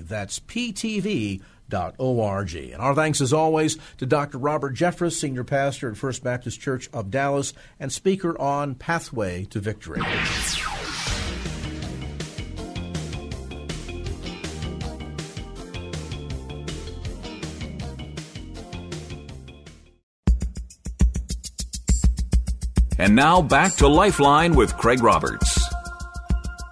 That's 0.00 0.40
ptv.org 0.40 1.42
org. 1.72 2.54
And 2.54 2.80
our 2.80 2.94
thanks, 2.94 3.20
as 3.20 3.32
always, 3.32 3.78
to 3.98 4.06
Dr. 4.06 4.38
Robert 4.38 4.74
Jeffress, 4.74 5.12
Senior 5.12 5.44
Pastor 5.44 5.90
at 5.90 5.96
First 5.96 6.22
Baptist 6.22 6.60
Church 6.60 6.88
of 6.92 7.10
Dallas 7.10 7.52
and 7.78 7.92
speaker 7.92 8.38
on 8.40 8.74
Pathway 8.74 9.44
to 9.46 9.60
Victory. 9.60 10.02
And 22.98 23.16
now 23.16 23.42
back 23.42 23.74
to 23.76 23.88
Lifeline 23.88 24.54
with 24.54 24.76
Craig 24.76 25.02
Roberts. 25.02 25.60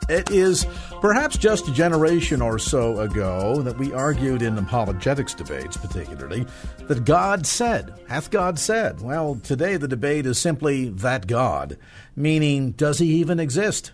It 0.09 0.31
is 0.31 0.65
Perhaps 1.01 1.39
just 1.39 1.67
a 1.67 1.73
generation 1.73 2.43
or 2.43 2.59
so 2.59 3.01
ago 3.01 3.63
that 3.63 3.79
we 3.79 3.91
argued 3.95 4.43
in 4.43 4.59
apologetics 4.59 5.33
debates, 5.33 5.79
particularly, 5.79 6.45
that 6.89 7.07
God 7.07 7.47
said, 7.47 7.95
hath 8.07 8.31
God 8.31 8.59
said? 8.59 9.01
Well, 9.01 9.41
today 9.43 9.79
the 9.79 9.89
debate 9.89 10.27
is 10.27 10.39
simply 10.39 10.91
that 10.91 11.27
God, 11.27 11.79
meaning, 12.15 12.73
does 12.73 12.99
he 12.99 13.15
even 13.15 13.41
exist? 13.41 13.93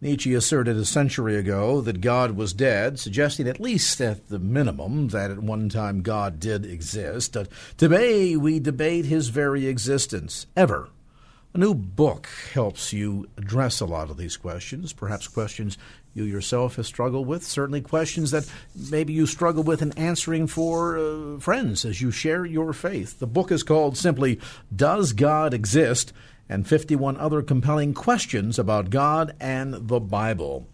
Nietzsche 0.00 0.32
asserted 0.32 0.78
a 0.78 0.86
century 0.86 1.36
ago 1.36 1.82
that 1.82 2.00
God 2.00 2.32
was 2.32 2.54
dead, 2.54 2.98
suggesting 2.98 3.46
at 3.46 3.60
least 3.60 4.00
at 4.00 4.28
the 4.28 4.38
minimum 4.38 5.08
that 5.08 5.30
at 5.30 5.40
one 5.40 5.68
time 5.68 6.00
God 6.00 6.40
did 6.40 6.64
exist. 6.64 7.34
But 7.34 7.48
today 7.76 8.34
we 8.34 8.60
debate 8.60 9.04
his 9.04 9.28
very 9.28 9.66
existence, 9.66 10.46
ever. 10.56 10.88
A 11.56 11.58
new 11.58 11.72
book 11.72 12.28
helps 12.52 12.92
you 12.92 13.30
address 13.38 13.80
a 13.80 13.86
lot 13.86 14.10
of 14.10 14.18
these 14.18 14.36
questions, 14.36 14.92
perhaps 14.92 15.26
questions 15.26 15.78
you 16.12 16.24
yourself 16.24 16.76
have 16.76 16.84
struggled 16.84 17.26
with, 17.26 17.42
certainly 17.42 17.80
questions 17.80 18.30
that 18.32 18.46
maybe 18.90 19.14
you 19.14 19.24
struggle 19.24 19.62
with 19.62 19.80
in 19.80 19.92
answering 19.92 20.48
for 20.48 20.98
uh, 20.98 21.38
friends 21.38 21.86
as 21.86 22.02
you 22.02 22.10
share 22.10 22.44
your 22.44 22.74
faith. 22.74 23.20
The 23.20 23.26
book 23.26 23.50
is 23.50 23.62
called 23.62 23.96
simply 23.96 24.38
Does 24.74 25.14
God 25.14 25.54
Exist? 25.54 26.12
and 26.46 26.68
51 26.68 27.16
other 27.16 27.40
compelling 27.42 27.94
questions 27.94 28.58
about 28.58 28.90
God 28.90 29.34
and 29.40 29.88
the 29.88 29.98
Bible. 29.98 30.68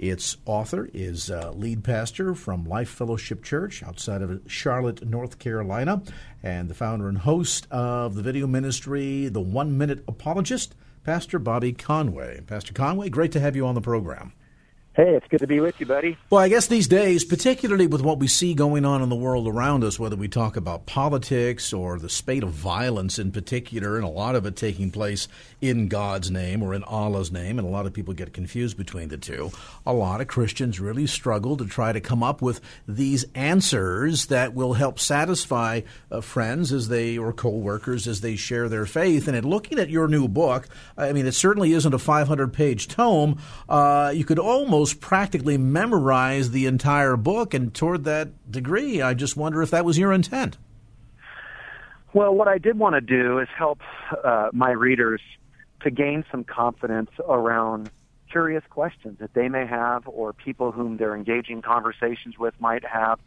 Its 0.00 0.38
author 0.46 0.88
is 0.94 1.30
uh, 1.30 1.52
lead 1.54 1.84
pastor 1.84 2.34
from 2.34 2.64
Life 2.64 2.88
Fellowship 2.88 3.44
Church 3.44 3.82
outside 3.82 4.22
of 4.22 4.40
Charlotte, 4.46 5.06
North 5.06 5.38
Carolina, 5.38 6.00
and 6.42 6.70
the 6.70 6.74
founder 6.74 7.06
and 7.06 7.18
host 7.18 7.66
of 7.70 8.14
the 8.14 8.22
video 8.22 8.46
ministry, 8.46 9.28
The 9.28 9.42
One 9.42 9.76
Minute 9.76 10.02
Apologist, 10.08 10.74
Pastor 11.04 11.38
Bobby 11.38 11.74
Conway. 11.74 12.40
Pastor 12.46 12.72
Conway, 12.72 13.10
great 13.10 13.30
to 13.32 13.40
have 13.40 13.54
you 13.54 13.66
on 13.66 13.74
the 13.74 13.82
program. 13.82 14.32
Hey, 14.96 15.14
it's 15.14 15.28
good 15.28 15.38
to 15.38 15.46
be 15.46 15.60
with 15.60 15.78
you, 15.78 15.86
buddy. 15.86 16.18
Well, 16.30 16.40
I 16.40 16.48
guess 16.48 16.66
these 16.66 16.88
days, 16.88 17.24
particularly 17.24 17.86
with 17.86 18.02
what 18.02 18.18
we 18.18 18.26
see 18.26 18.54
going 18.54 18.84
on 18.84 19.02
in 19.02 19.08
the 19.08 19.14
world 19.14 19.46
around 19.46 19.84
us, 19.84 20.00
whether 20.00 20.16
we 20.16 20.26
talk 20.26 20.56
about 20.56 20.86
politics 20.86 21.72
or 21.72 21.96
the 22.00 22.08
spate 22.08 22.42
of 22.42 22.50
violence 22.50 23.16
in 23.16 23.30
particular, 23.30 23.94
and 23.94 24.04
a 24.04 24.08
lot 24.08 24.34
of 24.34 24.46
it 24.46 24.56
taking 24.56 24.90
place 24.90 25.28
in 25.60 25.86
God's 25.86 26.28
name 26.28 26.60
or 26.60 26.74
in 26.74 26.82
Allah's 26.82 27.30
name, 27.30 27.56
and 27.56 27.68
a 27.68 27.70
lot 27.70 27.86
of 27.86 27.92
people 27.92 28.14
get 28.14 28.32
confused 28.32 28.76
between 28.76 29.10
the 29.10 29.16
two, 29.16 29.52
a 29.86 29.92
lot 29.92 30.20
of 30.20 30.26
Christians 30.26 30.80
really 30.80 31.06
struggle 31.06 31.56
to 31.58 31.66
try 31.66 31.92
to 31.92 32.00
come 32.00 32.24
up 32.24 32.42
with 32.42 32.60
these 32.88 33.24
answers 33.36 34.26
that 34.26 34.54
will 34.54 34.72
help 34.72 34.98
satisfy 34.98 35.82
uh, 36.10 36.20
friends 36.20 36.72
as 36.72 36.88
they 36.88 37.16
or 37.16 37.32
co-workers 37.32 38.08
as 38.08 38.22
they 38.22 38.34
share 38.34 38.68
their 38.68 38.86
faith. 38.86 39.28
And 39.28 39.36
in 39.36 39.48
looking 39.48 39.78
at 39.78 39.88
your 39.88 40.08
new 40.08 40.26
book, 40.26 40.66
I 40.98 41.12
mean, 41.12 41.26
it 41.26 41.34
certainly 41.34 41.74
isn't 41.74 41.94
a 41.94 41.98
500-page 41.98 42.88
tome. 42.88 43.40
Uh, 43.68 44.10
you 44.12 44.24
could 44.24 44.40
almost 44.40 44.79
almost 44.80 44.98
practically 45.02 45.58
memorize 45.58 46.52
the 46.52 46.64
entire 46.64 47.14
book, 47.14 47.52
and 47.52 47.74
toward 47.74 48.04
that 48.04 48.50
degree, 48.50 49.02
I 49.02 49.12
just 49.12 49.36
wonder 49.36 49.60
if 49.60 49.70
that 49.72 49.84
was 49.84 49.98
your 49.98 50.10
intent. 50.10 50.56
Well, 52.14 52.34
what 52.34 52.48
I 52.48 52.56
did 52.56 52.78
want 52.78 52.94
to 52.94 53.02
do 53.02 53.40
is 53.40 53.48
help 53.54 53.80
uh, 54.24 54.48
my 54.54 54.70
readers 54.70 55.20
to 55.82 55.90
gain 55.90 56.24
some 56.30 56.44
confidence 56.44 57.10
around 57.28 57.90
curious 58.30 58.64
questions 58.70 59.18
that 59.18 59.34
they 59.34 59.50
may 59.50 59.66
have 59.66 60.08
or 60.08 60.32
people 60.32 60.72
whom 60.72 60.96
they're 60.96 61.14
engaging 61.14 61.60
conversations 61.60 62.38
with 62.38 62.54
might 62.58 62.84
have. 62.86 63.18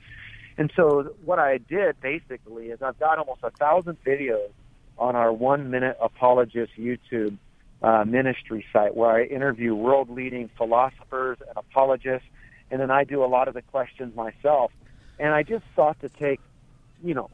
And 0.58 0.72
so 0.76 1.13
what 1.24 1.38
I 1.38 1.60
did 1.60 2.02
basically 2.02 2.72
is 2.72 2.82
I've 2.82 2.98
got 2.98 3.20
almost 3.20 3.42
a 3.44 3.52
thousand 3.52 3.98
videos 4.04 4.50
on 4.98 5.16
our 5.16 5.32
one 5.32 5.70
minute 5.70 5.98
apologist 6.02 6.72
YouTube 6.80 7.38
uh, 7.84 8.06
ministry 8.06 8.65
site 8.72 8.96
where 8.96 9.12
I 9.12 9.24
interview 9.26 9.76
world 9.76 10.10
leading 10.10 10.50
philosophers 10.58 11.38
and 11.48 11.58
apologists, 11.58 12.28
and 12.72 12.80
then 12.80 12.89
I 12.89 13.04
do 13.04 13.24
a 13.24 13.28
lot 13.28 13.48
of 13.48 13.54
the 13.54 13.62
questions 13.62 14.15
myself. 14.15 14.72
And 15.19 15.34
I 15.34 15.43
just 15.43 15.65
sought 15.76 16.00
to 16.02 16.10
take, 16.10 16.39
you 17.04 17.13
know, 17.13 17.30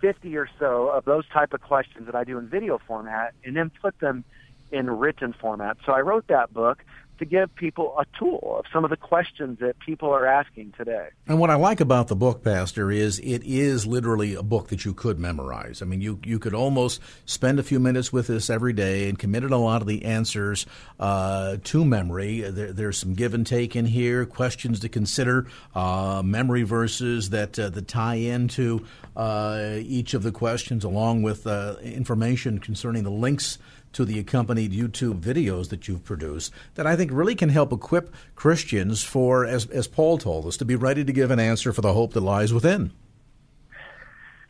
50 0.00 0.36
or 0.36 0.48
so 0.58 0.88
of 0.88 1.04
those 1.04 1.28
type 1.28 1.52
of 1.52 1.60
questions 1.60 2.06
that 2.06 2.14
I 2.14 2.24
do 2.24 2.38
in 2.38 2.48
video 2.48 2.78
format 2.86 3.34
and 3.44 3.54
then 3.54 3.70
put 3.80 3.98
them 4.00 4.24
in 4.72 4.90
written 4.90 5.34
format. 5.38 5.76
So 5.86 5.92
I 5.92 6.00
wrote 6.00 6.26
that 6.28 6.52
book 6.52 6.82
to 7.18 7.24
give 7.24 7.54
people 7.54 7.94
a 7.98 8.04
tool 8.18 8.56
of 8.58 8.64
some 8.72 8.84
of 8.84 8.90
the 8.90 8.96
questions 8.96 9.58
that 9.60 9.78
people 9.78 10.10
are 10.10 10.26
asking 10.26 10.72
today. 10.76 11.08
And 11.28 11.38
what 11.38 11.50
I 11.50 11.54
like 11.54 11.80
about 11.80 12.08
the 12.08 12.16
book, 12.16 12.42
Pastor, 12.42 12.90
is 12.90 13.18
it 13.20 13.42
is 13.44 13.86
literally 13.86 14.34
a 14.34 14.42
book 14.42 14.68
that 14.68 14.84
you 14.84 14.92
could 14.92 15.18
memorize. 15.18 15.82
I 15.82 15.84
mean, 15.84 16.00
you, 16.00 16.18
you 16.24 16.38
could 16.38 16.54
almost 16.54 17.00
spend 17.24 17.58
a 17.58 17.62
few 17.62 17.78
minutes 17.78 18.12
with 18.12 18.26
this 18.26 18.50
every 18.50 18.72
day 18.72 19.08
and 19.08 19.18
committed 19.18 19.52
a 19.52 19.56
lot 19.56 19.82
of 19.82 19.88
the 19.88 20.04
answers 20.04 20.66
uh, 20.98 21.58
to 21.64 21.84
memory. 21.84 22.40
There, 22.40 22.72
there's 22.72 22.98
some 22.98 23.14
give 23.14 23.34
and 23.34 23.46
take 23.46 23.76
in 23.76 23.86
here, 23.86 24.26
questions 24.26 24.80
to 24.80 24.88
consider, 24.88 25.46
uh, 25.74 26.22
memory 26.24 26.62
verses 26.64 27.30
that, 27.30 27.58
uh, 27.58 27.70
that 27.70 27.88
tie 27.88 28.16
into 28.16 28.84
uh, 29.16 29.74
each 29.78 30.14
of 30.14 30.22
the 30.22 30.32
questions, 30.32 30.84
along 30.84 31.22
with 31.22 31.46
uh, 31.46 31.76
information 31.82 32.58
concerning 32.58 33.04
the 33.04 33.10
links 33.10 33.58
to 33.92 34.04
the 34.04 34.18
accompanied 34.18 34.72
YouTube 34.72 35.20
videos 35.20 35.68
that 35.68 35.88
you've 35.88 36.04
produced 36.04 36.52
that 36.74 36.86
I 36.86 36.96
think 36.96 37.10
really 37.12 37.34
can 37.34 37.48
help 37.48 37.72
equip 37.72 38.14
Christians 38.34 39.02
for, 39.02 39.44
as, 39.44 39.66
as 39.66 39.86
Paul 39.86 40.18
told 40.18 40.46
us, 40.46 40.56
to 40.58 40.64
be 40.64 40.76
ready 40.76 41.04
to 41.04 41.12
give 41.12 41.30
an 41.30 41.40
answer 41.40 41.72
for 41.72 41.80
the 41.80 41.92
hope 41.92 42.12
that 42.12 42.20
lies 42.20 42.52
within. 42.52 42.92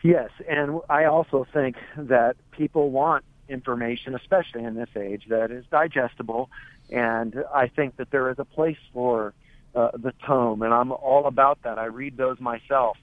Yes, 0.02 0.30
and 0.48 0.80
I 0.90 1.04
also 1.04 1.46
think 1.52 1.76
that 1.96 2.36
people 2.50 2.90
want 2.90 3.24
information, 3.48 4.14
especially 4.14 4.64
in 4.64 4.74
this 4.74 4.88
age, 4.96 5.24
that 5.28 5.50
is 5.50 5.64
digestible, 5.70 6.50
and 6.90 7.44
I 7.54 7.68
think 7.68 7.96
that 7.96 8.10
there 8.10 8.28
is 8.30 8.38
a 8.38 8.44
place 8.44 8.78
for 8.92 9.32
uh, 9.74 9.90
the 9.94 10.12
tome, 10.26 10.62
and 10.62 10.74
I'm 10.74 10.90
all 10.90 11.26
about 11.26 11.62
that. 11.62 11.78
I 11.78 11.84
read 11.86 12.16
those 12.16 12.40
myself. 12.40 12.96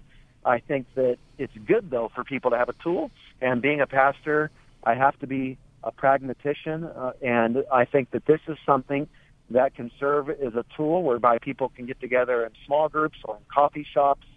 I 0.46 0.60
think 0.60 0.88
that 0.96 1.18
it's 1.38 1.54
good, 1.66 1.90
though, 1.90 2.12
for 2.14 2.24
people 2.24 2.52
to 2.52 2.58
have 2.58 2.70
a 2.70 2.76
tool, 2.84 3.12
and 3.42 3.62
being 3.62 3.82
a 3.82 3.88
pastor, 3.88 4.52
I 4.84 4.96
have 4.96 5.18
to 5.20 5.28
be 5.28 5.58
a 5.84 5.92
pragmatician, 5.92 6.84
uh, 6.84 7.12
and 7.22 7.64
I 7.72 7.86
think 7.86 8.12
that 8.12 8.26
this 8.26 8.42
is 8.48 8.58
something 8.66 9.08
that 9.52 9.76
can 9.76 9.92
serve 10.00 10.30
as 10.30 10.54
a 10.56 10.66
tool 10.76 11.04
whereby 11.04 11.40
people 11.40 11.70
can 11.70 11.86
get 11.86 12.00
together 12.00 12.46
in 12.46 12.52
small 12.66 12.90
groups 12.90 13.18
or 13.24 13.38
in 13.38 13.42
coffee 13.54 13.86
shops, 13.92 14.28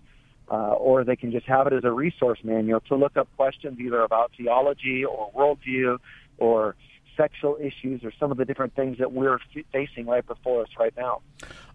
uh, 0.50 0.72
or 0.72 1.04
they 1.04 1.16
can 1.16 1.32
just 1.32 1.46
have 1.46 1.66
it 1.66 1.72
as 1.72 1.84
a 1.84 1.90
resource 1.90 2.38
manual 2.42 2.80
to 2.80 2.94
look 2.94 3.16
up 3.16 3.28
questions 3.36 3.78
either 3.78 4.02
about 4.02 4.32
theology 4.36 5.04
or 5.04 5.30
worldview 5.32 5.98
or 6.38 6.74
sexual 7.16 7.58
issues 7.60 8.02
or 8.04 8.12
some 8.18 8.30
of 8.30 8.38
the 8.38 8.44
different 8.44 8.74
things 8.74 8.98
that 8.98 9.12
we're 9.12 9.38
facing 9.72 10.06
right 10.06 10.26
before 10.26 10.62
us 10.62 10.68
right 10.78 10.94
now. 10.96 11.20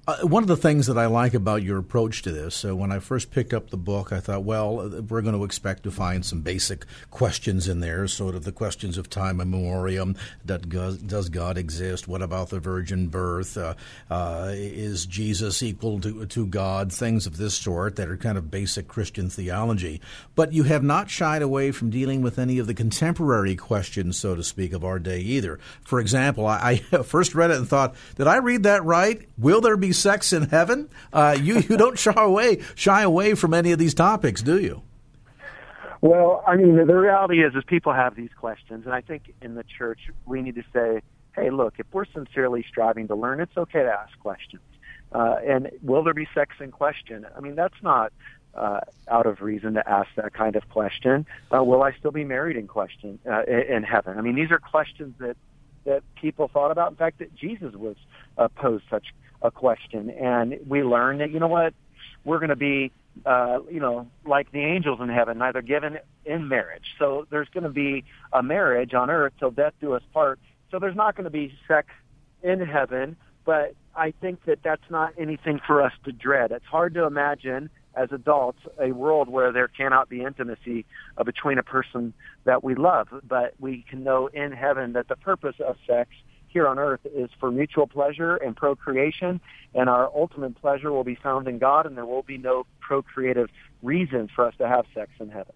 Uh, 0.09 0.15
one 0.21 0.41
of 0.41 0.47
the 0.47 0.55
things 0.55 0.87
that 0.87 0.97
I 0.97 1.07
like 1.07 1.33
about 1.33 1.63
your 1.63 1.77
approach 1.77 2.21
to 2.21 2.31
this, 2.31 2.63
uh, 2.63 2.73
when 2.73 2.93
I 2.93 2.99
first 2.99 3.29
picked 3.29 3.53
up 3.53 3.71
the 3.71 3.75
book, 3.75 4.13
I 4.13 4.21
thought, 4.21 4.45
well, 4.45 4.79
uh, 4.79 5.01
we're 5.01 5.21
going 5.21 5.35
to 5.35 5.43
expect 5.43 5.83
to 5.83 5.91
find 5.91 6.25
some 6.25 6.39
basic 6.39 6.85
questions 7.11 7.67
in 7.67 7.81
there, 7.81 8.07
sort 8.07 8.33
of 8.33 8.45
the 8.45 8.53
questions 8.53 8.97
of 8.97 9.09
time 9.09 9.41
and 9.41 9.51
memoriam. 9.51 10.15
does 10.45 11.27
God 11.27 11.57
exist? 11.57 12.07
What 12.07 12.21
about 12.21 12.51
the 12.51 12.61
virgin 12.61 13.07
birth? 13.07 13.57
Uh, 13.57 13.73
uh, 14.09 14.51
is 14.53 15.05
Jesus 15.05 15.61
equal 15.61 15.99
to, 15.99 16.25
to 16.25 16.45
God? 16.47 16.93
Things 16.93 17.27
of 17.27 17.35
this 17.35 17.55
sort 17.55 17.97
that 17.97 18.07
are 18.07 18.15
kind 18.15 18.37
of 18.37 18.49
basic 18.49 18.87
Christian 18.87 19.29
theology. 19.29 19.99
But 20.35 20.53
you 20.53 20.63
have 20.63 20.83
not 20.83 21.09
shied 21.09 21.41
away 21.41 21.73
from 21.73 21.89
dealing 21.89 22.21
with 22.21 22.39
any 22.39 22.59
of 22.59 22.67
the 22.67 22.73
contemporary 22.73 23.57
questions, 23.57 24.15
so 24.15 24.35
to 24.35 24.43
speak, 24.43 24.71
of 24.71 24.85
our 24.85 24.99
day 24.99 25.19
either. 25.19 25.59
For 25.83 25.99
example, 25.99 26.47
I, 26.47 26.81
I 26.93 26.97
first 27.03 27.35
read 27.35 27.51
it 27.51 27.57
and 27.57 27.67
thought, 27.67 27.93
did 28.15 28.27
I 28.27 28.37
read 28.37 28.63
that 28.63 28.85
right? 28.85 29.27
Will 29.37 29.59
there 29.59 29.75
be 29.75 29.91
sex 29.97 30.33
in 30.33 30.43
heaven? 30.49 30.89
Uh, 31.11 31.37
you 31.39 31.59
you 31.59 31.77
don't 31.77 31.97
shy 31.97 32.13
away 32.15 32.61
shy 32.75 33.01
away 33.01 33.35
from 33.35 33.53
any 33.53 33.71
of 33.71 33.79
these 33.79 33.93
topics, 33.93 34.41
do 34.41 34.59
you? 34.59 34.83
Well, 36.01 36.43
I 36.45 36.55
mean, 36.55 36.75
the 36.75 36.95
reality 36.95 37.43
is, 37.43 37.55
is 37.55 37.63
people 37.65 37.91
have 37.93 38.15
these 38.15 38.29
questions, 38.37 38.85
and 38.85 38.93
I 38.93 39.01
think 39.01 39.33
in 39.41 39.55
the 39.55 39.63
church 39.63 39.99
we 40.25 40.41
need 40.41 40.55
to 40.55 40.63
say, 40.71 41.01
hey, 41.35 41.49
look, 41.49 41.75
if 41.79 41.87
we're 41.91 42.05
sincerely 42.05 42.63
striving 42.67 43.07
to 43.07 43.15
learn, 43.15 43.39
it's 43.39 43.57
okay 43.57 43.81
to 43.83 43.91
ask 43.91 44.17
questions. 44.19 44.61
Uh, 45.11 45.37
and 45.45 45.71
will 45.81 46.03
there 46.03 46.13
be 46.13 46.27
sex 46.35 46.55
in 46.59 46.71
question? 46.71 47.25
I 47.35 47.39
mean, 47.39 47.55
that's 47.55 47.81
not 47.81 48.13
uh, 48.53 48.81
out 49.07 49.25
of 49.25 49.41
reason 49.41 49.75
to 49.75 49.89
ask 49.89 50.09
that 50.15 50.33
kind 50.33 50.55
of 50.55 50.67
question. 50.69 51.25
Uh, 51.53 51.63
will 51.63 51.83
I 51.83 51.93
still 51.93 52.11
be 52.11 52.23
married 52.23 52.57
in 52.57 52.67
question 52.67 53.19
uh, 53.29 53.43
in 53.43 53.83
heaven? 53.83 54.17
I 54.17 54.21
mean, 54.21 54.35
these 54.35 54.51
are 54.51 54.59
questions 54.59 55.15
that 55.19 55.37
that 55.85 56.03
people 56.15 56.49
thought 56.49 56.69
about. 56.69 56.91
In 56.91 56.97
fact, 56.97 57.19
that 57.19 57.33
Jesus 57.33 57.73
was 57.73 57.95
uh, 58.37 58.49
posed 58.49 58.83
such 58.89 59.13
a 59.41 59.51
question, 59.51 60.09
and 60.09 60.59
we 60.67 60.83
learn 60.83 61.19
that 61.19 61.31
you 61.31 61.39
know 61.39 61.47
what 61.47 61.73
we're 62.23 62.39
going 62.39 62.49
to 62.49 62.55
be, 62.55 62.91
uh, 63.25 63.59
you 63.71 63.79
know, 63.79 64.07
like 64.25 64.51
the 64.51 64.59
angels 64.59 64.99
in 65.01 65.09
heaven, 65.09 65.37
neither 65.37 65.61
given 65.61 65.99
in 66.25 66.47
marriage. 66.47 66.95
So 66.99 67.25
there's 67.29 67.49
going 67.49 67.63
to 67.63 67.69
be 67.69 68.03
a 68.33 68.43
marriage 68.43 68.93
on 68.93 69.09
earth 69.09 69.33
till 69.39 69.51
death 69.51 69.73
do 69.79 69.93
us 69.93 70.03
part. 70.13 70.39
So 70.71 70.79
there's 70.79 70.95
not 70.95 71.15
going 71.15 71.25
to 71.25 71.29
be 71.31 71.53
sex 71.67 71.87
in 72.43 72.59
heaven, 72.59 73.15
but 73.45 73.73
I 73.95 74.11
think 74.11 74.43
that 74.45 74.59
that's 74.63 74.89
not 74.89 75.13
anything 75.17 75.59
for 75.65 75.81
us 75.81 75.93
to 76.03 76.11
dread. 76.11 76.51
It's 76.51 76.65
hard 76.65 76.93
to 76.95 77.05
imagine 77.05 77.69
as 77.95 78.09
adults 78.11 78.59
a 78.79 78.91
world 78.91 79.27
where 79.27 79.51
there 79.51 79.67
cannot 79.67 80.07
be 80.07 80.21
intimacy 80.21 80.85
uh, 81.17 81.23
between 81.23 81.57
a 81.57 81.63
person 81.63 82.13
that 82.43 82.63
we 82.63 82.75
love, 82.75 83.07
but 83.27 83.53
we 83.59 83.83
can 83.89 84.03
know 84.03 84.27
in 84.27 84.51
heaven 84.51 84.93
that 84.93 85.07
the 85.07 85.15
purpose 85.15 85.55
of 85.65 85.77
sex 85.87 86.11
here 86.57 86.67
on 86.67 86.79
earth 86.79 87.01
is 87.13 87.29
for 87.39 87.51
mutual 87.51 87.85
pleasure 87.85 88.35
and 88.37 88.55
procreation, 88.55 89.39
and 89.75 89.87
our 89.87 90.09
ultimate 90.15 90.59
pleasure 90.59 90.91
will 90.91 91.03
be 91.03 91.13
found 91.13 91.47
in 91.47 91.59
God, 91.59 91.85
and 91.85 91.95
there 91.95 92.07
will 92.07 92.23
be 92.23 92.39
no 92.39 92.65
procreative 92.79 93.49
reason 93.83 94.27
for 94.35 94.43
us 94.43 94.55
to 94.57 94.67
have 94.67 94.85
sex 94.95 95.11
in 95.19 95.29
heaven. 95.29 95.53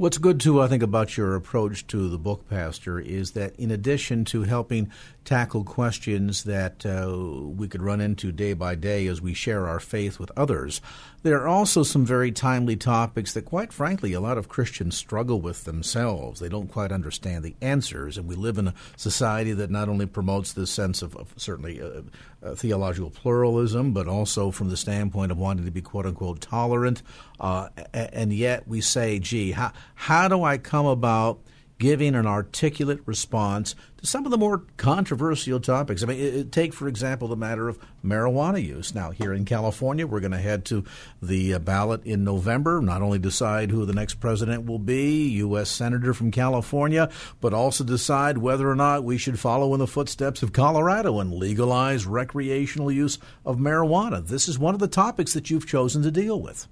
What's 0.00 0.16
good, 0.16 0.40
too, 0.40 0.62
I 0.62 0.66
think, 0.66 0.82
about 0.82 1.18
your 1.18 1.34
approach 1.34 1.86
to 1.88 2.08
the 2.08 2.16
book, 2.16 2.48
Pastor, 2.48 2.98
is 2.98 3.32
that 3.32 3.54
in 3.56 3.70
addition 3.70 4.24
to 4.24 4.44
helping 4.44 4.90
tackle 5.26 5.62
questions 5.62 6.44
that 6.44 6.86
uh, 6.86 7.14
we 7.14 7.68
could 7.68 7.82
run 7.82 8.00
into 8.00 8.32
day 8.32 8.54
by 8.54 8.76
day 8.76 9.06
as 9.08 9.20
we 9.20 9.34
share 9.34 9.68
our 9.68 9.78
faith 9.78 10.18
with 10.18 10.32
others, 10.38 10.80
there 11.22 11.42
are 11.42 11.48
also 11.48 11.82
some 11.82 12.06
very 12.06 12.32
timely 12.32 12.76
topics 12.76 13.34
that, 13.34 13.44
quite 13.44 13.74
frankly, 13.74 14.14
a 14.14 14.20
lot 14.20 14.38
of 14.38 14.48
Christians 14.48 14.96
struggle 14.96 15.38
with 15.38 15.64
themselves. 15.64 16.40
They 16.40 16.48
don't 16.48 16.72
quite 16.72 16.92
understand 16.92 17.44
the 17.44 17.54
answers, 17.60 18.16
and 18.16 18.26
we 18.26 18.36
live 18.36 18.56
in 18.56 18.68
a 18.68 18.74
society 18.96 19.52
that 19.52 19.70
not 19.70 19.90
only 19.90 20.06
promotes 20.06 20.54
this 20.54 20.70
sense 20.70 21.02
of, 21.02 21.14
of 21.14 21.34
certainly 21.36 21.78
uh, 21.78 22.00
uh, 22.42 22.54
theological 22.54 23.10
pluralism, 23.10 23.92
but 23.92 24.08
also 24.08 24.50
from 24.50 24.68
the 24.68 24.76
standpoint 24.76 25.30
of 25.32 25.38
wanting 25.38 25.64
to 25.64 25.70
be 25.70 25.82
quote 25.82 26.06
unquote 26.06 26.40
tolerant. 26.40 27.02
Uh, 27.38 27.68
and 27.92 28.32
yet 28.32 28.66
we 28.66 28.80
say, 28.80 29.18
gee, 29.18 29.52
how, 29.52 29.72
how 29.94 30.28
do 30.28 30.42
I 30.42 30.58
come 30.58 30.86
about 30.86 31.40
giving 31.80 32.14
an 32.14 32.26
articulate 32.26 33.00
response 33.06 33.74
to 33.96 34.06
some 34.06 34.26
of 34.26 34.30
the 34.30 34.36
more 34.36 34.64
controversial 34.76 35.58
topics. 35.58 36.02
I 36.02 36.06
mean, 36.06 36.20
it, 36.20 36.52
take, 36.52 36.74
for 36.74 36.86
example, 36.86 37.26
the 37.26 37.36
matter 37.36 37.68
of 37.70 37.78
marijuana 38.04 38.62
use. 38.62 38.94
Now, 38.94 39.12
here 39.12 39.32
in 39.32 39.46
California, 39.46 40.06
we're 40.06 40.20
going 40.20 40.30
to 40.32 40.38
head 40.38 40.66
to 40.66 40.84
the 41.22 41.54
uh, 41.54 41.58
ballot 41.58 42.04
in 42.04 42.22
November, 42.22 42.82
not 42.82 43.00
only 43.00 43.18
decide 43.18 43.70
who 43.70 43.86
the 43.86 43.94
next 43.94 44.20
president 44.20 44.66
will 44.66 44.78
be, 44.78 45.28
U.S. 45.38 45.70
Senator 45.70 46.12
from 46.12 46.30
California, 46.30 47.10
but 47.40 47.54
also 47.54 47.82
decide 47.82 48.36
whether 48.36 48.70
or 48.70 48.76
not 48.76 49.02
we 49.02 49.16
should 49.16 49.38
follow 49.40 49.72
in 49.72 49.80
the 49.80 49.86
footsteps 49.86 50.42
of 50.42 50.52
Colorado 50.52 51.18
and 51.18 51.32
legalize 51.32 52.06
recreational 52.06 52.92
use 52.92 53.18
of 53.46 53.56
marijuana. 53.56 54.24
This 54.24 54.48
is 54.48 54.58
one 54.58 54.74
of 54.74 54.80
the 54.80 54.86
topics 54.86 55.32
that 55.32 55.48
you've 55.48 55.66
chosen 55.66 56.02
to 56.02 56.10
deal 56.10 56.42
with. 56.42 56.68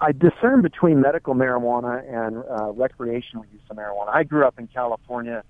I 0.00 0.12
discern 0.12 0.62
between 0.62 1.00
medical 1.00 1.34
marijuana 1.34 2.02
and 2.08 2.38
uh, 2.38 2.72
recreational 2.72 3.44
use 3.52 3.60
of 3.68 3.76
marijuana. 3.76 4.08
I 4.08 4.24
grew 4.24 4.46
up 4.46 4.58
in 4.58 4.66
California 4.66 5.44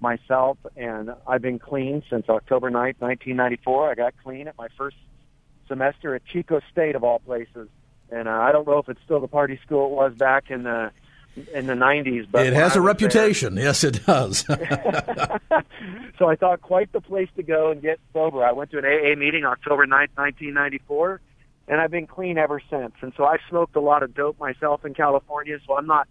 myself, 0.00 0.58
and 0.76 1.12
I've 1.26 1.42
been 1.42 1.60
clean 1.60 2.02
since 2.10 2.28
October 2.28 2.70
9th, 2.70 3.00
1994. 3.00 3.90
I 3.90 3.94
got 3.94 4.14
clean 4.22 4.48
at 4.48 4.58
my 4.58 4.68
first 4.76 4.96
semester 5.68 6.16
at 6.16 6.24
Chico 6.26 6.60
State, 6.72 6.96
of 6.96 7.04
all 7.04 7.20
places. 7.20 7.68
And 8.10 8.28
uh, 8.28 8.32
I 8.32 8.50
don't 8.50 8.66
know 8.66 8.78
if 8.78 8.88
it's 8.88 9.00
still 9.04 9.20
the 9.20 9.28
party 9.28 9.58
school 9.64 9.86
it 9.86 9.92
was 9.92 10.14
back 10.14 10.50
in 10.50 10.64
the 10.64 10.90
in 11.54 11.66
the 11.66 11.72
90s. 11.72 12.26
But 12.30 12.46
it 12.46 12.52
has 12.52 12.76
a 12.76 12.80
reputation. 12.80 13.54
There, 13.54 13.64
yes, 13.64 13.84
it 13.84 14.04
does. 14.04 14.40
so 16.18 16.28
I 16.28 16.36
thought 16.36 16.60
quite 16.60 16.92
the 16.92 17.00
place 17.00 17.28
to 17.36 17.42
go 17.42 17.70
and 17.70 17.80
get 17.80 18.00
sober. 18.12 18.44
I 18.44 18.52
went 18.52 18.70
to 18.72 18.78
an 18.78 18.84
AA 18.84 19.16
meeting 19.16 19.44
October 19.44 19.86
9th, 19.86 20.10
1994 20.16 21.20
and 21.68 21.80
I've 21.80 21.90
been 21.90 22.06
clean 22.06 22.38
ever 22.38 22.60
since. 22.70 22.92
And 23.00 23.12
so 23.16 23.24
I've 23.24 23.40
smoked 23.48 23.76
a 23.76 23.80
lot 23.80 24.02
of 24.02 24.14
dope 24.14 24.38
myself 24.38 24.84
in 24.84 24.94
California, 24.94 25.58
so 25.66 25.76
I'm 25.76 25.86
not 25.86 26.08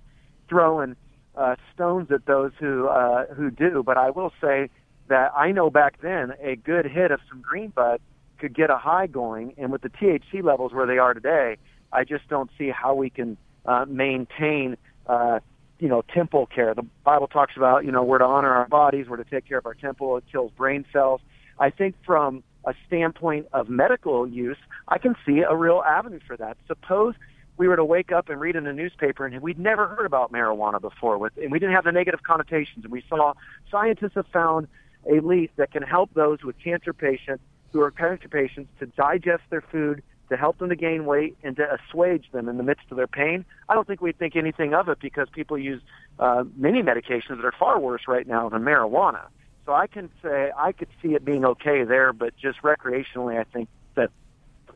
throwing 0.50 0.96
uh, 1.36 1.56
stones 1.74 2.12
at 2.12 2.26
those 2.26 2.52
who 2.60 2.88
uh, 2.88 3.26
who 3.34 3.52
do. 3.52 3.84
But 3.86 3.98
I 3.98 4.10
will 4.10 4.32
say 4.42 4.70
that 5.08 5.32
I 5.36 5.52
know 5.52 5.70
back 5.70 6.02
then 6.02 6.34
a 6.42 6.56
good 6.56 6.86
hit 6.86 7.12
of 7.12 7.20
some 7.30 7.42
green 7.42 7.70
bud 7.70 8.02
could 8.40 8.56
get 8.56 8.70
a 8.70 8.78
high 8.78 9.08
going, 9.08 9.54
and 9.58 9.72
with 9.72 9.82
the 9.82 9.90
THC 9.90 10.44
levels 10.44 10.74
where 10.74 10.88
they 10.88 10.98
are 10.98 11.14
today, 11.14 11.58
I 11.92 12.04
just 12.04 12.28
don't 12.28 12.50
see 12.58 12.70
how 12.70 12.96
we 12.96 13.10
can 13.10 13.38
uh, 13.66 13.86
maintain. 13.88 14.78
Uh, 15.08 15.40
you 15.80 15.88
know, 15.88 16.04
temple 16.14 16.46
care. 16.46 16.76
The 16.76 16.86
Bible 17.04 17.26
talks 17.26 17.54
about, 17.58 17.86
you 17.86 17.92
know, 17.92 18.04
we're 18.04 18.20
to 18.20 18.24
honor 18.24 18.54
our 18.54 18.68
bodies, 18.68 19.08
we're 19.10 19.18
to 19.18 19.24
take 19.24 19.48
care 19.48 19.58
of 19.58 19.66
our 19.66 19.74
temple. 19.74 20.16
It 20.18 20.26
kills 20.32 20.52
brain 20.52 20.86
cells. 20.94 21.22
I 21.58 21.72
think 21.72 21.96
from 22.06 22.44
a 22.66 22.74
standpoint 22.88 23.48
of 23.54 23.70
medical 23.70 24.28
use, 24.28 24.58
I 24.88 24.98
can 24.98 25.16
see 25.26 25.40
a 25.40 25.56
real 25.56 25.84
avenue 25.86 26.20
for 26.26 26.38
that. 26.38 26.58
Suppose 26.68 27.16
we 27.58 27.68
were 27.68 27.76
to 27.76 27.86
wake 27.86 28.12
up 28.12 28.30
and 28.30 28.40
read 28.40 28.56
in 28.56 28.64
the 28.64 28.74
newspaper 28.74 29.26
and 29.26 29.40
we'd 29.42 29.60
never 29.60 29.88
heard 29.88 30.06
about 30.06 30.32
marijuana 30.32 30.82
before 30.82 31.18
with 31.18 31.34
and 31.38 31.52
we 31.52 31.60
didn't 31.60 31.76
have 31.76 31.84
the 31.84 31.92
negative 31.92 32.24
connotations 32.24 32.84
and 32.84 32.92
we 32.92 33.04
saw 33.08 33.34
scientists 33.70 34.14
have 34.16 34.26
found 34.28 34.68
a 35.12 35.20
leaf 35.20 35.50
that 35.58 35.72
can 35.72 35.84
help 35.84 36.14
those 36.14 36.44
with 36.44 36.58
cancer 36.64 36.94
patients 36.94 37.44
who 37.72 37.82
are 37.82 37.92
cancer 37.92 38.28
patients 38.28 38.70
to 38.80 38.86
digest 38.88 39.44
their 39.50 39.62
food 39.62 40.02
to 40.32 40.38
help 40.38 40.58
them 40.60 40.70
to 40.70 40.76
gain 40.76 41.06
weight 41.06 41.38
and 41.44 41.58
to 41.58 41.68
assuage 41.76 42.26
them 42.32 42.48
in 42.48 42.58
the 42.58 42.64
midst 42.64 42.86
of 42.90 42.96
their 42.98 43.08
pain, 43.08 43.44
I 43.68 43.76
don't 43.76 43.86
think 43.86 44.02
we'd 44.02 44.18
think 44.18 44.38
anything 44.38 44.74
of 44.74 44.88
it 44.88 45.00
because 45.02 45.28
people 45.30 45.58
use 45.58 45.82
uh, 46.20 46.46
many 46.56 46.82
medications 46.82 47.36
that 47.36 47.46
are 47.46 47.54
far 47.58 47.80
worse 47.80 48.04
right 48.08 48.26
now 48.26 48.48
than 48.48 48.62
marijuana. 48.62 49.26
So 49.66 49.74
I 49.74 49.88
can 49.88 50.10
say 50.22 50.52
I 50.58 50.72
could 50.72 50.90
see 51.02 51.10
it 51.10 51.24
being 51.24 51.46
okay 51.46 51.84
there, 51.84 52.14
but 52.14 52.36
just 52.36 52.62
recreationally, 52.62 53.40
I 53.40 53.44
think 53.44 53.70
that 53.96 54.10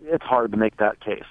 it's 0.03 0.23
hard 0.23 0.51
to 0.51 0.57
make 0.57 0.77
that 0.77 0.99
case. 0.99 1.23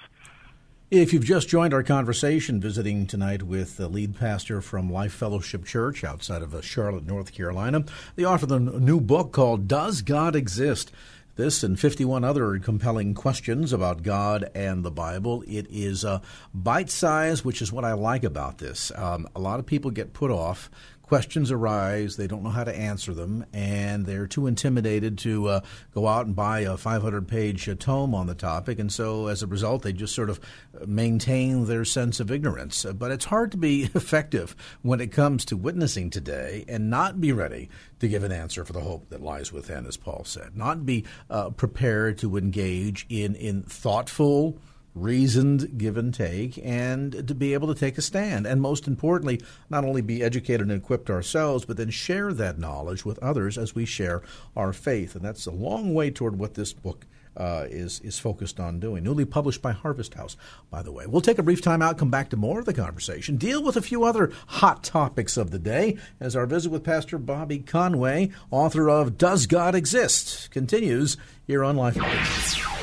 If 0.91 1.13
you've 1.13 1.25
just 1.25 1.49
joined 1.49 1.73
our 1.73 1.81
conversation, 1.81 2.61
visiting 2.61 3.07
tonight 3.07 3.41
with 3.41 3.77
the 3.77 3.87
lead 3.87 4.15
pastor 4.15 4.61
from 4.61 4.91
Life 4.91 5.13
Fellowship 5.13 5.65
Church 5.65 6.03
outside 6.03 6.43
of 6.43 6.53
uh, 6.53 6.61
Charlotte, 6.61 7.07
North 7.07 7.33
Carolina, 7.33 7.85
the 8.15 8.25
author 8.25 8.45
of 8.45 8.49
the 8.49 8.59
new 8.59 9.01
book 9.01 9.31
called 9.31 9.67
Does 9.67 10.03
God 10.03 10.35
Exist? 10.35 10.91
This 11.37 11.63
and 11.63 11.77
51 11.77 12.23
other 12.23 12.59
compelling 12.59 13.13
questions 13.13 13.73
about 13.73 14.03
God 14.03 14.49
and 14.55 14.85
the 14.85 14.91
Bible. 14.91 15.43
It 15.47 15.67
is 15.69 16.05
uh, 16.05 16.21
bite 16.53 16.89
size, 16.89 17.43
which 17.43 17.61
is 17.61 17.73
what 17.73 17.83
I 17.83 17.91
like 17.91 18.23
about 18.23 18.59
this. 18.59 18.89
Um, 18.95 19.27
a 19.35 19.39
lot 19.39 19.59
of 19.59 19.65
people 19.65 19.91
get 19.91 20.13
put 20.13 20.31
off 20.31 20.69
questions 21.05 21.51
arise, 21.51 22.17
they 22.17 22.25
don't 22.25 22.41
know 22.41 22.49
how 22.49 22.63
to 22.63 22.75
answer 22.75 23.13
them, 23.13 23.45
and 23.53 24.07
they're 24.07 24.25
too 24.25 24.47
intimidated 24.47 25.19
to 25.19 25.47
uh, 25.47 25.59
go 25.93 26.07
out 26.07 26.25
and 26.25 26.35
buy 26.35 26.61
a 26.61 26.75
500 26.75 27.27
page 27.27 27.69
tome 27.77 28.15
on 28.15 28.25
the 28.25 28.33
topic. 28.33 28.79
And 28.79 28.91
so, 28.91 29.27
as 29.27 29.43
a 29.43 29.47
result, 29.47 29.83
they 29.83 29.93
just 29.93 30.15
sort 30.15 30.31
of 30.31 30.39
maintain 30.87 31.65
their 31.65 31.85
sense 31.85 32.19
of 32.19 32.31
ignorance. 32.31 32.87
But 32.97 33.11
it's 33.11 33.25
hard 33.25 33.51
to 33.51 33.57
be 33.57 33.83
effective 33.93 34.55
when 34.81 34.99
it 34.99 35.11
comes 35.11 35.45
to 35.45 35.57
witnessing 35.57 36.09
today 36.09 36.65
and 36.67 36.89
not 36.89 37.21
be 37.21 37.31
ready 37.31 37.69
to 37.99 38.07
give 38.07 38.23
an 38.23 38.31
answer 38.31 38.65
for 38.65 38.73
the 38.73 38.81
hope 38.81 39.09
that 39.09 39.21
lies 39.21 39.51
within, 39.51 39.85
as 39.85 39.97
Paul 39.97 40.23
said, 40.25 40.57
not 40.57 40.87
be 40.87 41.05
uh, 41.29 41.51
prepared 41.51 42.17
to 42.19 42.35
engage 42.35 43.05
in, 43.09 43.35
in 43.35 43.61
thoughtful, 43.61 44.57
reasoned 44.95 45.77
give 45.77 45.97
and 45.97 46.13
take, 46.13 46.57
and 46.63 47.27
to 47.27 47.35
be 47.35 47.53
able 47.53 47.67
to 47.67 47.79
take 47.79 47.97
a 47.97 48.01
stand. 48.01 48.47
And 48.47 48.61
most 48.61 48.87
importantly, 48.87 49.41
not 49.69 49.83
only 49.83 50.01
be 50.01 50.23
educated 50.23 50.61
and 50.61 50.71
equipped 50.71 51.09
ourselves, 51.09 51.65
but 51.65 51.77
then 51.77 51.89
share 51.89 52.33
that 52.33 52.57
knowledge 52.57 53.05
with 53.05 53.19
others 53.19 53.57
as 53.57 53.75
we 53.75 53.85
share 53.85 54.23
our 54.55 54.73
faith. 54.73 55.15
And 55.15 55.23
that's 55.23 55.45
a 55.45 55.51
long 55.51 55.93
way 55.93 56.09
toward 56.09 56.39
what 56.39 56.55
this 56.55 56.73
book 56.73 57.05
uh, 57.37 57.65
is 57.69 57.99
is 58.01 58.17
focused 58.19 58.59
on 58.59 58.79
doing. 58.79 59.03
Newly 59.03 59.25
published 59.25 59.61
by 59.61 59.71
Harvest 59.71 60.13
House, 60.13 60.37
by 60.69 60.81
the 60.81 60.91
way. 60.91 61.05
We'll 61.05 61.21
take 61.21 61.37
a 61.37 61.43
brief 61.43 61.61
time 61.61 61.81
out, 61.81 61.97
come 61.97 62.09
back 62.09 62.29
to 62.29 62.37
more 62.37 62.59
of 62.59 62.65
the 62.65 62.73
conversation, 62.73 63.37
deal 63.37 63.61
with 63.61 63.75
a 63.75 63.81
few 63.81 64.03
other 64.03 64.31
hot 64.47 64.83
topics 64.83 65.37
of 65.37 65.51
the 65.51 65.59
day 65.59 65.97
as 66.19 66.35
our 66.35 66.45
visit 66.45 66.71
with 66.71 66.83
Pastor 66.83 67.17
Bobby 67.17 67.59
Conway, 67.59 68.31
author 68.51 68.89
of 68.89 69.17
Does 69.17 69.47
God 69.47 69.75
Exist, 69.75 70.49
continues 70.51 71.17
here 71.45 71.63
on 71.63 71.75
Life. 71.75 72.74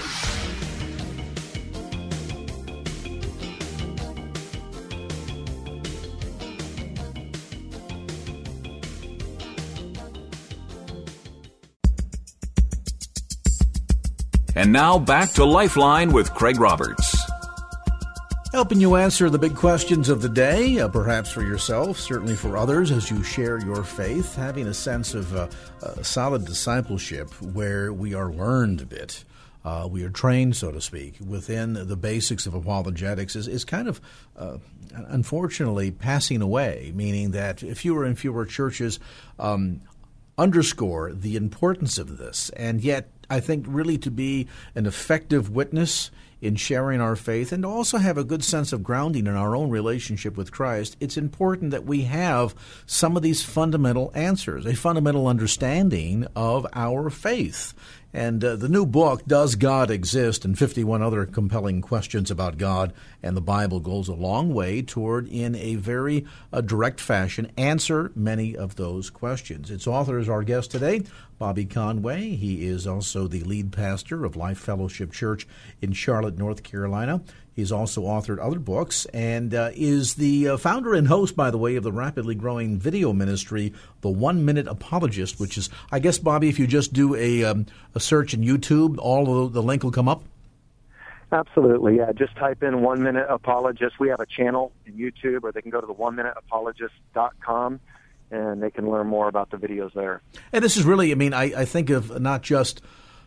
And 14.62 14.72
now 14.72 14.96
back 14.96 15.32
to 15.32 15.44
Lifeline 15.44 16.12
with 16.12 16.32
Craig 16.34 16.60
Roberts. 16.60 17.20
Helping 18.52 18.80
you 18.80 18.94
answer 18.94 19.28
the 19.28 19.36
big 19.36 19.56
questions 19.56 20.08
of 20.08 20.22
the 20.22 20.28
day, 20.28 20.78
uh, 20.78 20.86
perhaps 20.86 21.32
for 21.32 21.42
yourself, 21.42 21.98
certainly 21.98 22.36
for 22.36 22.56
others 22.56 22.92
as 22.92 23.10
you 23.10 23.24
share 23.24 23.58
your 23.58 23.82
faith, 23.82 24.36
having 24.36 24.68
a 24.68 24.72
sense 24.72 25.14
of 25.14 25.34
uh, 25.34 25.48
uh, 25.82 26.00
solid 26.04 26.44
discipleship 26.44 27.28
where 27.42 27.92
we 27.92 28.14
are 28.14 28.30
learned 28.30 28.82
a 28.82 28.86
bit. 28.86 29.24
Uh, 29.64 29.88
we 29.90 30.04
are 30.04 30.10
trained, 30.10 30.54
so 30.54 30.70
to 30.70 30.80
speak, 30.80 31.16
within 31.26 31.72
the 31.88 31.96
basics 31.96 32.46
of 32.46 32.54
apologetics 32.54 33.34
is, 33.34 33.48
is 33.48 33.64
kind 33.64 33.88
of, 33.88 34.00
uh, 34.38 34.58
unfortunately, 34.94 35.90
passing 35.90 36.40
away, 36.40 36.92
meaning 36.94 37.32
that 37.32 37.58
fewer 37.58 38.04
and 38.04 38.16
fewer 38.16 38.46
churches 38.46 39.00
um, 39.40 39.80
underscore 40.38 41.12
the 41.12 41.34
importance 41.34 41.98
of 41.98 42.18
this. 42.18 42.48
And 42.50 42.80
yet, 42.80 43.10
I 43.32 43.40
think 43.40 43.64
really 43.66 43.96
to 43.98 44.10
be 44.10 44.46
an 44.74 44.84
effective 44.84 45.48
witness 45.48 46.10
in 46.42 46.56
sharing 46.56 47.00
our 47.00 47.16
faith 47.16 47.52
and 47.52 47.64
also 47.64 47.96
have 47.96 48.18
a 48.18 48.24
good 48.24 48.44
sense 48.44 48.72
of 48.72 48.82
grounding 48.82 49.26
in 49.26 49.34
our 49.34 49.56
own 49.56 49.70
relationship 49.70 50.36
with 50.36 50.52
Christ, 50.52 50.96
it's 51.00 51.16
important 51.16 51.70
that 51.70 51.86
we 51.86 52.02
have 52.02 52.54
some 52.84 53.16
of 53.16 53.22
these 53.22 53.42
fundamental 53.42 54.10
answers, 54.14 54.66
a 54.66 54.74
fundamental 54.74 55.28
understanding 55.28 56.26
of 56.36 56.66
our 56.74 57.08
faith. 57.08 57.72
And 58.14 58.44
uh, 58.44 58.56
the 58.56 58.68
new 58.68 58.84
book, 58.84 59.24
Does 59.26 59.54
God 59.54 59.90
Exist? 59.90 60.44
and 60.44 60.58
51 60.58 61.02
other 61.02 61.24
compelling 61.24 61.80
questions 61.80 62.30
about 62.30 62.58
God 62.58 62.92
and 63.22 63.36
the 63.36 63.40
Bible 63.40 63.80
goes 63.80 64.08
a 64.08 64.14
long 64.14 64.52
way 64.52 64.82
toward, 64.82 65.28
in 65.28 65.54
a 65.54 65.76
very 65.76 66.26
uh, 66.52 66.60
direct 66.60 67.00
fashion, 67.00 67.50
answer 67.56 68.12
many 68.14 68.56
of 68.56 68.76
those 68.76 69.08
questions. 69.08 69.70
Its 69.70 69.86
author 69.86 70.18
is 70.18 70.28
our 70.28 70.42
guest 70.42 70.70
today, 70.70 71.02
Bobby 71.38 71.64
Conway. 71.64 72.30
He 72.36 72.66
is 72.66 72.86
also 72.86 73.26
the 73.26 73.42
lead 73.42 73.72
pastor 73.72 74.24
of 74.24 74.36
Life 74.36 74.58
Fellowship 74.58 75.12
Church 75.12 75.46
in 75.80 75.92
Charlotte, 75.92 76.36
North 76.36 76.62
Carolina. 76.62 77.22
He's 77.54 77.70
also 77.70 78.02
authored 78.02 78.38
other 78.44 78.58
books 78.58 79.04
and 79.06 79.54
uh, 79.54 79.70
is 79.74 80.14
the 80.14 80.48
uh, 80.48 80.56
founder 80.56 80.94
and 80.94 81.08
host, 81.08 81.36
by 81.36 81.50
the 81.50 81.58
way, 81.58 81.76
of 81.76 81.84
the 81.84 81.92
rapidly 81.92 82.34
growing 82.34 82.78
video 82.78 83.12
ministry, 83.12 83.72
The 84.00 84.08
One 84.08 84.44
Minute 84.44 84.66
Apologist, 84.66 85.38
which 85.38 85.58
is, 85.58 85.68
I 85.90 85.98
guess, 85.98 86.18
Bobby, 86.18 86.48
if 86.48 86.58
you 86.58 86.66
just 86.66 86.92
do 86.92 87.14
a, 87.14 87.44
um, 87.44 87.66
a 87.94 88.00
search 88.00 88.32
in 88.32 88.40
YouTube, 88.40 88.96
all 88.98 89.44
of 89.44 89.52
the 89.52 89.62
link 89.62 89.82
will 89.82 89.90
come 89.90 90.08
up. 90.08 90.22
Absolutely, 91.30 91.96
yeah. 91.96 92.12
Just 92.12 92.36
type 92.36 92.62
in 92.62 92.82
One 92.82 93.02
Minute 93.02 93.26
Apologist. 93.28 93.98
We 93.98 94.08
have 94.08 94.20
a 94.20 94.26
channel 94.26 94.72
in 94.86 94.94
YouTube, 94.94 95.44
or 95.44 95.52
they 95.52 95.62
can 95.62 95.70
go 95.70 95.80
to 95.80 95.86
the 95.86 95.92
One 95.92 96.14
Minute 96.14 96.34
Apologist.com 96.36 97.80
and 98.30 98.62
they 98.62 98.70
can 98.70 98.90
learn 98.90 99.06
more 99.06 99.28
about 99.28 99.50
the 99.50 99.58
videos 99.58 99.92
there. 99.92 100.22
And 100.52 100.64
this 100.64 100.76
is 100.76 100.84
really, 100.84 101.12
I 101.12 101.14
mean, 101.14 101.34
I, 101.34 101.52
I 101.60 101.64
think 101.66 101.90
of 101.90 102.20
not 102.20 102.42
just 102.42 102.80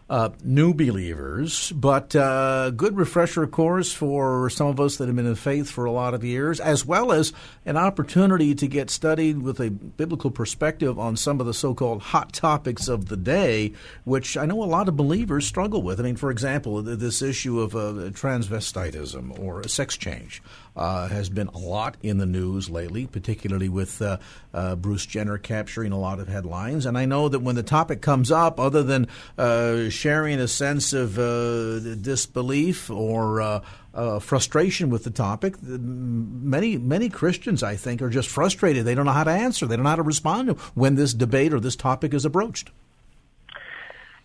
uh, 0.08 0.30
new 0.44 0.74
believers, 0.74 1.72
but 1.72 2.16
uh, 2.16 2.70
good 2.70 2.96
refresher 2.96 3.48
course 3.48 3.92
for 3.92 4.50
some 4.52 4.68
of 4.68 4.80
us 4.80 4.98
that 4.98 5.08
have 5.08 5.16
been 5.16 5.26
in 5.26 5.36
faith 5.36 5.70
for 5.70 5.86
a 5.86 5.92
lot 5.92 6.14
of 6.14 6.24
years, 6.24 6.60
as 6.60 6.86
well 6.86 7.12
as 7.12 7.34
an 7.66 7.76
opportunity 7.76 8.54
to 8.54 8.68
get 8.68 8.92
studied 8.92 9.42
with 9.42 9.60
a 9.60 9.72
biblical 9.72 10.30
perspective 10.30 11.00
on 11.00 11.18
some 11.18 11.40
of 11.40 11.48
the 11.48 11.54
so-called 11.54 12.02
hot 12.02 12.32
topics 12.34 12.88
of 12.88 13.08
the 13.08 13.18
day, 13.18 13.74
which 14.04 14.38
I 14.38 14.46
know 14.46 14.64
a 14.64 14.66
lot 14.66 14.88
of 14.88 14.96
believers 14.96 15.48
struggle 15.48 15.82
with. 15.82 16.00
I 16.00 16.04
mean, 16.04 16.18
for 16.18 16.30
example, 16.30 16.84
this 16.84 17.24
issue 17.24 17.60
of 17.60 17.76
uh, 17.76 18.12
transvestitism 18.12 19.40
or 19.40 19.68
sex 19.68 19.98
change 19.98 20.42
uh, 20.76 21.08
has 21.08 21.30
been 21.30 21.48
a 21.48 21.58
lot 21.58 21.98
in 22.02 22.18
the 22.18 22.26
news 22.26 22.70
lately, 22.70 23.08
particularly 23.08 23.70
with 23.70 24.02
uh, 24.02 24.18
uh, 24.54 24.76
Bruce 24.76 25.06
Jenner 25.06 25.38
capturing 25.38 25.92
a 25.92 26.00
lot 26.00 26.20
of 26.20 26.28
headlines. 26.28 26.86
And 26.86 26.98
I 26.98 27.06
know 27.06 27.30
that 27.30 27.40
when 27.40 27.56
the 27.56 27.64
topic 27.64 28.02
comes 28.02 28.32
up, 28.32 28.60
other 28.60 28.84
than 28.84 29.08
uh, 29.38 29.90
sharing 29.90 30.40
a 30.40 30.48
sense 30.48 30.94
of 30.94 31.18
uh, 31.18 31.80
disbelief 31.96 32.90
or 32.90 33.62
uh, 33.96 34.20
frustration 34.20 34.90
with 34.90 35.04
the 35.06 35.10
topic. 35.10 35.56
Many 35.62 36.78
many 36.78 37.10
Christians, 37.10 37.64
I 37.64 37.78
think, 37.78 38.02
are 38.02 38.10
just 38.10 38.28
frustrated. 38.30 38.86
They 38.86 38.94
don't 38.94 39.06
know 39.06 39.14
how 39.14 39.24
to 39.24 39.32
answer. 39.32 39.66
They 39.66 39.78
don't 39.78 39.84
know 39.84 39.90
how 39.90 39.96
to 39.96 40.04
respond 40.04 40.50
when 40.74 40.96
this 40.96 41.14
debate 41.14 41.54
or 41.54 41.60
this 41.60 41.76
topic 41.76 42.14
is 42.14 42.26
approached. 42.26 42.72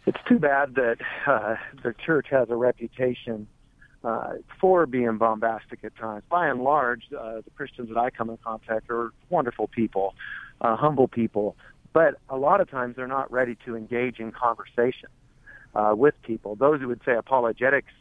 It's 0.06 0.18
too 0.28 0.38
bad 0.38 0.74
that 0.74 0.96
uh, 1.26 1.56
the 1.82 1.94
church 2.04 2.26
has 2.30 2.50
a 2.50 2.56
reputation 2.56 3.46
uh, 4.04 4.34
for 4.60 4.86
being 4.86 5.18
bombastic 5.18 5.84
at 5.84 5.96
times. 5.96 6.22
By 6.28 6.48
and 6.48 6.62
large, 6.62 7.04
uh, 7.16 7.36
the 7.44 7.50
Christians 7.56 7.88
that 7.88 7.98
I 7.98 8.10
come 8.10 8.30
in 8.30 8.38
contact 8.38 8.90
are 8.90 9.12
wonderful 9.28 9.68
people, 9.68 10.14
uh, 10.60 10.76
humble 10.76 11.08
people, 11.08 11.56
but 11.92 12.14
a 12.28 12.36
lot 12.36 12.60
of 12.60 12.70
times 12.70 12.96
they're 12.96 13.06
not 13.06 13.30
ready 13.30 13.56
to 13.66 13.76
engage 13.76 14.18
in 14.18 14.32
conversation 14.32 15.08
uh, 15.74 15.94
with 15.96 16.14
people. 16.22 16.54
Those 16.54 16.80
who 16.80 16.88
would 16.88 17.00
say 17.04 17.14
apologetics 17.14 17.92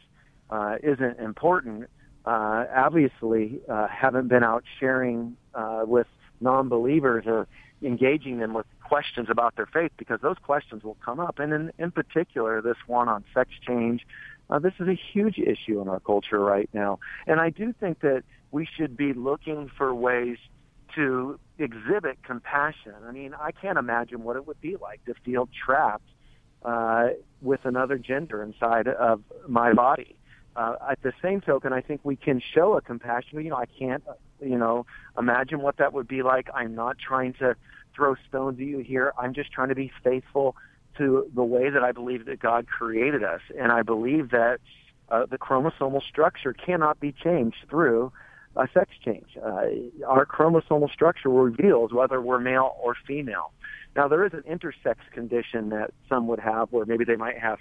uh, 0.50 0.76
isn't 0.82 1.18
important, 1.18 1.88
uh, 2.24 2.64
obviously 2.74 3.60
uh, 3.68 3.88
haven't 3.88 4.28
been 4.28 4.44
out 4.44 4.64
sharing 4.78 5.36
uh, 5.54 5.82
with 5.86 6.06
non-believers 6.40 7.24
or 7.26 7.46
engaging 7.82 8.38
them 8.38 8.54
with 8.54 8.66
questions 8.82 9.28
about 9.30 9.56
their 9.56 9.66
faith 9.66 9.92
because 9.96 10.20
those 10.20 10.36
questions 10.42 10.82
will 10.82 10.96
come 11.04 11.20
up. 11.20 11.38
And 11.38 11.52
in, 11.52 11.72
in 11.78 11.90
particular, 11.90 12.60
this 12.60 12.76
one 12.86 13.08
on 13.08 13.24
sex 13.32 13.50
change 13.66 14.06
uh, 14.50 14.58
this 14.58 14.74
is 14.80 14.88
a 14.88 14.98
huge 15.12 15.38
issue 15.38 15.80
in 15.80 15.88
our 15.88 16.00
culture 16.00 16.40
right 16.40 16.68
now. 16.72 16.98
And 17.26 17.40
I 17.40 17.50
do 17.50 17.72
think 17.72 18.00
that 18.00 18.24
we 18.50 18.66
should 18.76 18.96
be 18.96 19.12
looking 19.12 19.70
for 19.78 19.94
ways 19.94 20.38
to 20.96 21.38
exhibit 21.58 22.22
compassion. 22.24 22.94
I 23.08 23.12
mean, 23.12 23.32
I 23.32 23.52
can't 23.52 23.78
imagine 23.78 24.24
what 24.24 24.34
it 24.36 24.46
would 24.46 24.60
be 24.60 24.76
like 24.76 25.04
to 25.04 25.14
feel 25.24 25.48
trapped 25.64 26.08
uh, 26.64 27.10
with 27.40 27.60
another 27.64 27.96
gender 27.96 28.42
inside 28.42 28.88
of 28.88 29.22
my 29.46 29.72
body. 29.72 30.16
uh, 30.56 30.76
at 30.90 31.02
the 31.02 31.12
same 31.22 31.40
token, 31.40 31.72
I 31.72 31.80
think 31.80 32.00
we 32.02 32.16
can 32.16 32.40
show 32.54 32.76
a 32.76 32.80
compassion. 32.80 33.42
You 33.42 33.50
know, 33.50 33.56
I 33.56 33.66
can't, 33.66 34.02
you 34.40 34.58
know, 34.58 34.86
imagine 35.18 35.60
what 35.60 35.76
that 35.76 35.92
would 35.92 36.08
be 36.08 36.22
like. 36.22 36.48
I'm 36.52 36.74
not 36.74 36.98
trying 36.98 37.34
to 37.34 37.54
throw 37.94 38.14
stones 38.28 38.58
at 38.58 38.66
you 38.66 38.78
here. 38.78 39.12
I'm 39.18 39.32
just 39.32 39.52
trying 39.52 39.68
to 39.68 39.74
be 39.74 39.92
faithful 40.02 40.56
to 41.00 41.30
the 41.34 41.42
way 41.42 41.70
that 41.70 41.82
I 41.82 41.92
believe 41.92 42.26
that 42.26 42.40
God 42.40 42.66
created 42.66 43.22
us, 43.24 43.40
and 43.58 43.72
I 43.72 43.82
believe 43.82 44.30
that 44.30 44.58
uh, 45.10 45.26
the 45.26 45.38
chromosomal 45.38 46.02
structure 46.02 46.52
cannot 46.52 47.00
be 47.00 47.12
changed 47.12 47.56
through 47.68 48.12
a 48.56 48.66
sex 48.74 48.90
change. 49.04 49.30
Uh, 49.36 49.66
our 50.06 50.26
chromosomal 50.26 50.90
structure 50.90 51.28
reveals 51.28 51.92
whether 51.92 52.20
we're 52.20 52.40
male 52.40 52.76
or 52.82 52.94
female. 53.06 53.52
Now, 53.96 54.08
there 54.08 54.24
is 54.24 54.32
an 54.32 54.42
intersex 54.42 54.96
condition 55.12 55.70
that 55.70 55.90
some 56.08 56.28
would 56.28 56.40
have, 56.40 56.68
where 56.70 56.86
maybe 56.86 57.04
they 57.04 57.16
might 57.16 57.38
have 57.38 57.58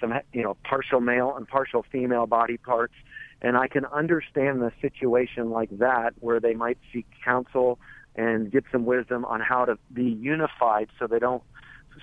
some, 0.00 0.12
you 0.32 0.42
know, 0.42 0.56
partial 0.64 1.00
male 1.00 1.34
and 1.36 1.46
partial 1.46 1.84
female 1.90 2.26
body 2.26 2.56
parts. 2.56 2.94
And 3.42 3.56
I 3.56 3.68
can 3.68 3.86
understand 3.86 4.60
the 4.60 4.72
situation 4.80 5.50
like 5.50 5.70
that 5.78 6.12
where 6.20 6.40
they 6.40 6.54
might 6.54 6.78
seek 6.92 7.06
counsel 7.24 7.78
and 8.16 8.50
get 8.50 8.64
some 8.72 8.84
wisdom 8.84 9.24
on 9.24 9.40
how 9.40 9.64
to 9.64 9.78
be 9.92 10.04
unified 10.04 10.88
so 10.98 11.06
they 11.06 11.18
don't, 11.18 11.42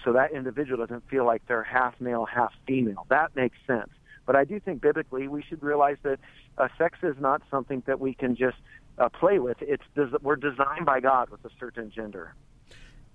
so 0.03 0.13
that 0.13 0.31
individual 0.31 0.85
doesn't 0.85 1.07
feel 1.09 1.25
like 1.25 1.41
they're 1.47 1.63
half 1.63 1.99
male, 1.99 2.25
half 2.25 2.53
female. 2.65 3.05
That 3.09 3.35
makes 3.35 3.57
sense. 3.65 3.89
But 4.25 4.35
I 4.35 4.43
do 4.43 4.59
think 4.59 4.81
biblically 4.81 5.27
we 5.27 5.41
should 5.41 5.63
realize 5.63 5.97
that 6.03 6.19
uh, 6.57 6.67
sex 6.77 6.99
is 7.03 7.15
not 7.19 7.41
something 7.49 7.81
that 7.87 7.99
we 7.99 8.13
can 8.13 8.35
just 8.35 8.57
uh, 8.97 9.09
play 9.09 9.39
with. 9.39 9.57
It's 9.61 9.83
des- 9.95 10.17
we're 10.21 10.35
designed 10.35 10.85
by 10.85 10.99
God 10.99 11.29
with 11.29 11.43
a 11.45 11.49
certain 11.59 11.91
gender. 11.91 12.33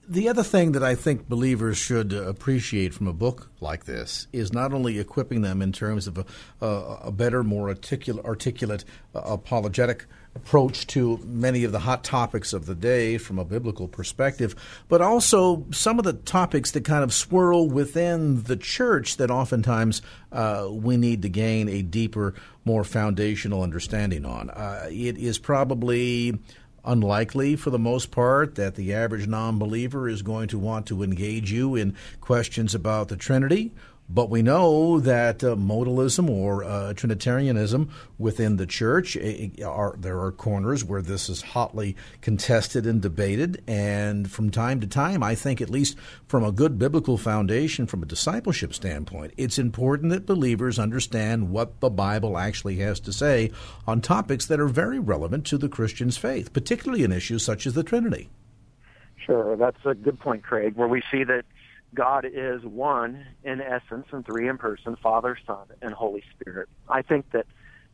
The 0.08 0.28
other 0.28 0.42
thing 0.42 0.72
that 0.72 0.82
I 0.82 0.96
think 0.96 1.28
believers 1.28 1.78
should 1.78 2.12
appreciate 2.12 2.92
from 2.92 3.06
a 3.06 3.12
book 3.12 3.50
like 3.60 3.84
this 3.84 4.26
is 4.32 4.52
not 4.52 4.72
only 4.72 4.98
equipping 4.98 5.42
them 5.42 5.62
in 5.62 5.70
terms 5.70 6.08
of 6.08 6.18
a, 6.60 6.66
a 6.66 7.12
better, 7.12 7.44
more 7.44 7.68
articulate, 7.68 8.24
articulate 8.24 8.84
uh, 9.14 9.20
apologetic 9.20 10.06
approach 10.34 10.86
to 10.88 11.18
many 11.24 11.62
of 11.62 11.72
the 11.72 11.80
hot 11.80 12.02
topics 12.02 12.52
of 12.52 12.66
the 12.66 12.74
day 12.74 13.16
from 13.18 13.38
a 13.38 13.44
biblical 13.44 13.86
perspective, 13.86 14.56
but 14.88 15.00
also 15.00 15.66
some 15.70 15.98
of 15.98 16.04
the 16.04 16.14
topics 16.14 16.72
that 16.72 16.84
kind 16.84 17.04
of 17.04 17.12
swirl 17.12 17.68
within 17.68 18.42
the 18.44 18.56
church 18.56 19.18
that 19.18 19.30
oftentimes 19.30 20.02
uh, 20.32 20.66
we 20.70 20.96
need 20.96 21.22
to 21.22 21.28
gain 21.28 21.68
a 21.68 21.82
deeper, 21.82 22.34
more 22.64 22.82
foundational 22.82 23.62
understanding 23.62 24.24
on. 24.24 24.50
Uh, 24.50 24.88
it 24.90 25.16
is 25.18 25.38
probably 25.38 26.38
unlikely 26.84 27.56
for 27.56 27.70
the 27.70 27.78
most 27.78 28.10
part 28.10 28.54
that 28.56 28.74
the 28.74 28.92
average 28.92 29.26
non 29.26 29.58
believer 29.58 30.08
is 30.08 30.22
going 30.22 30.48
to 30.48 30.58
want 30.58 30.86
to 30.86 31.02
engage 31.02 31.52
you 31.52 31.74
in 31.74 31.94
questions 32.20 32.74
about 32.74 33.08
the 33.08 33.16
Trinity 33.16 33.72
but 34.14 34.28
we 34.28 34.42
know 34.42 35.00
that 35.00 35.42
uh, 35.42 35.56
modalism 35.56 36.28
or 36.28 36.64
uh, 36.64 36.92
Trinitarianism 36.92 37.90
within 38.18 38.56
the 38.56 38.66
church 38.66 39.16
eh, 39.16 39.48
are 39.64 39.96
there 39.98 40.20
are 40.20 40.32
corners 40.32 40.84
where 40.84 41.00
this 41.00 41.28
is 41.28 41.40
hotly 41.40 41.96
contested 42.20 42.86
and 42.86 43.00
debated, 43.00 43.62
and 43.66 44.30
from 44.30 44.50
time 44.50 44.80
to 44.80 44.86
time, 44.86 45.22
I 45.22 45.34
think 45.34 45.60
at 45.60 45.70
least 45.70 45.96
from 46.26 46.44
a 46.44 46.52
good 46.52 46.78
biblical 46.78 47.16
foundation, 47.16 47.86
from 47.86 48.02
a 48.02 48.06
discipleship 48.06 48.74
standpoint, 48.74 49.32
it's 49.36 49.58
important 49.58 50.10
that 50.10 50.26
believers 50.26 50.78
understand 50.78 51.50
what 51.50 51.80
the 51.80 51.90
Bible 51.90 52.36
actually 52.36 52.76
has 52.76 53.00
to 53.00 53.12
say 53.12 53.50
on 53.86 54.00
topics 54.00 54.46
that 54.46 54.60
are 54.60 54.68
very 54.68 54.98
relevant 54.98 55.46
to 55.46 55.58
the 55.58 55.68
Christian's 55.68 56.18
faith, 56.18 56.52
particularly 56.52 57.02
in 57.02 57.12
issues 57.12 57.44
such 57.44 57.66
as 57.66 57.72
the 57.72 57.82
Trinity. 57.82 58.28
Sure, 59.24 59.56
that's 59.56 59.78
a 59.84 59.94
good 59.94 60.18
point, 60.18 60.42
Craig. 60.42 60.74
Where 60.76 60.88
we 60.88 61.02
see 61.10 61.24
that 61.24 61.44
God 61.94 62.24
is 62.24 62.62
one 62.64 63.26
in 63.44 63.60
essence 63.60 64.06
and 64.12 64.24
three 64.24 64.48
in 64.48 64.58
person, 64.58 64.96
Father, 65.02 65.36
Son, 65.46 65.66
and 65.82 65.92
Holy 65.92 66.22
Spirit. 66.34 66.68
I 66.88 67.02
think 67.02 67.30
that 67.32 67.46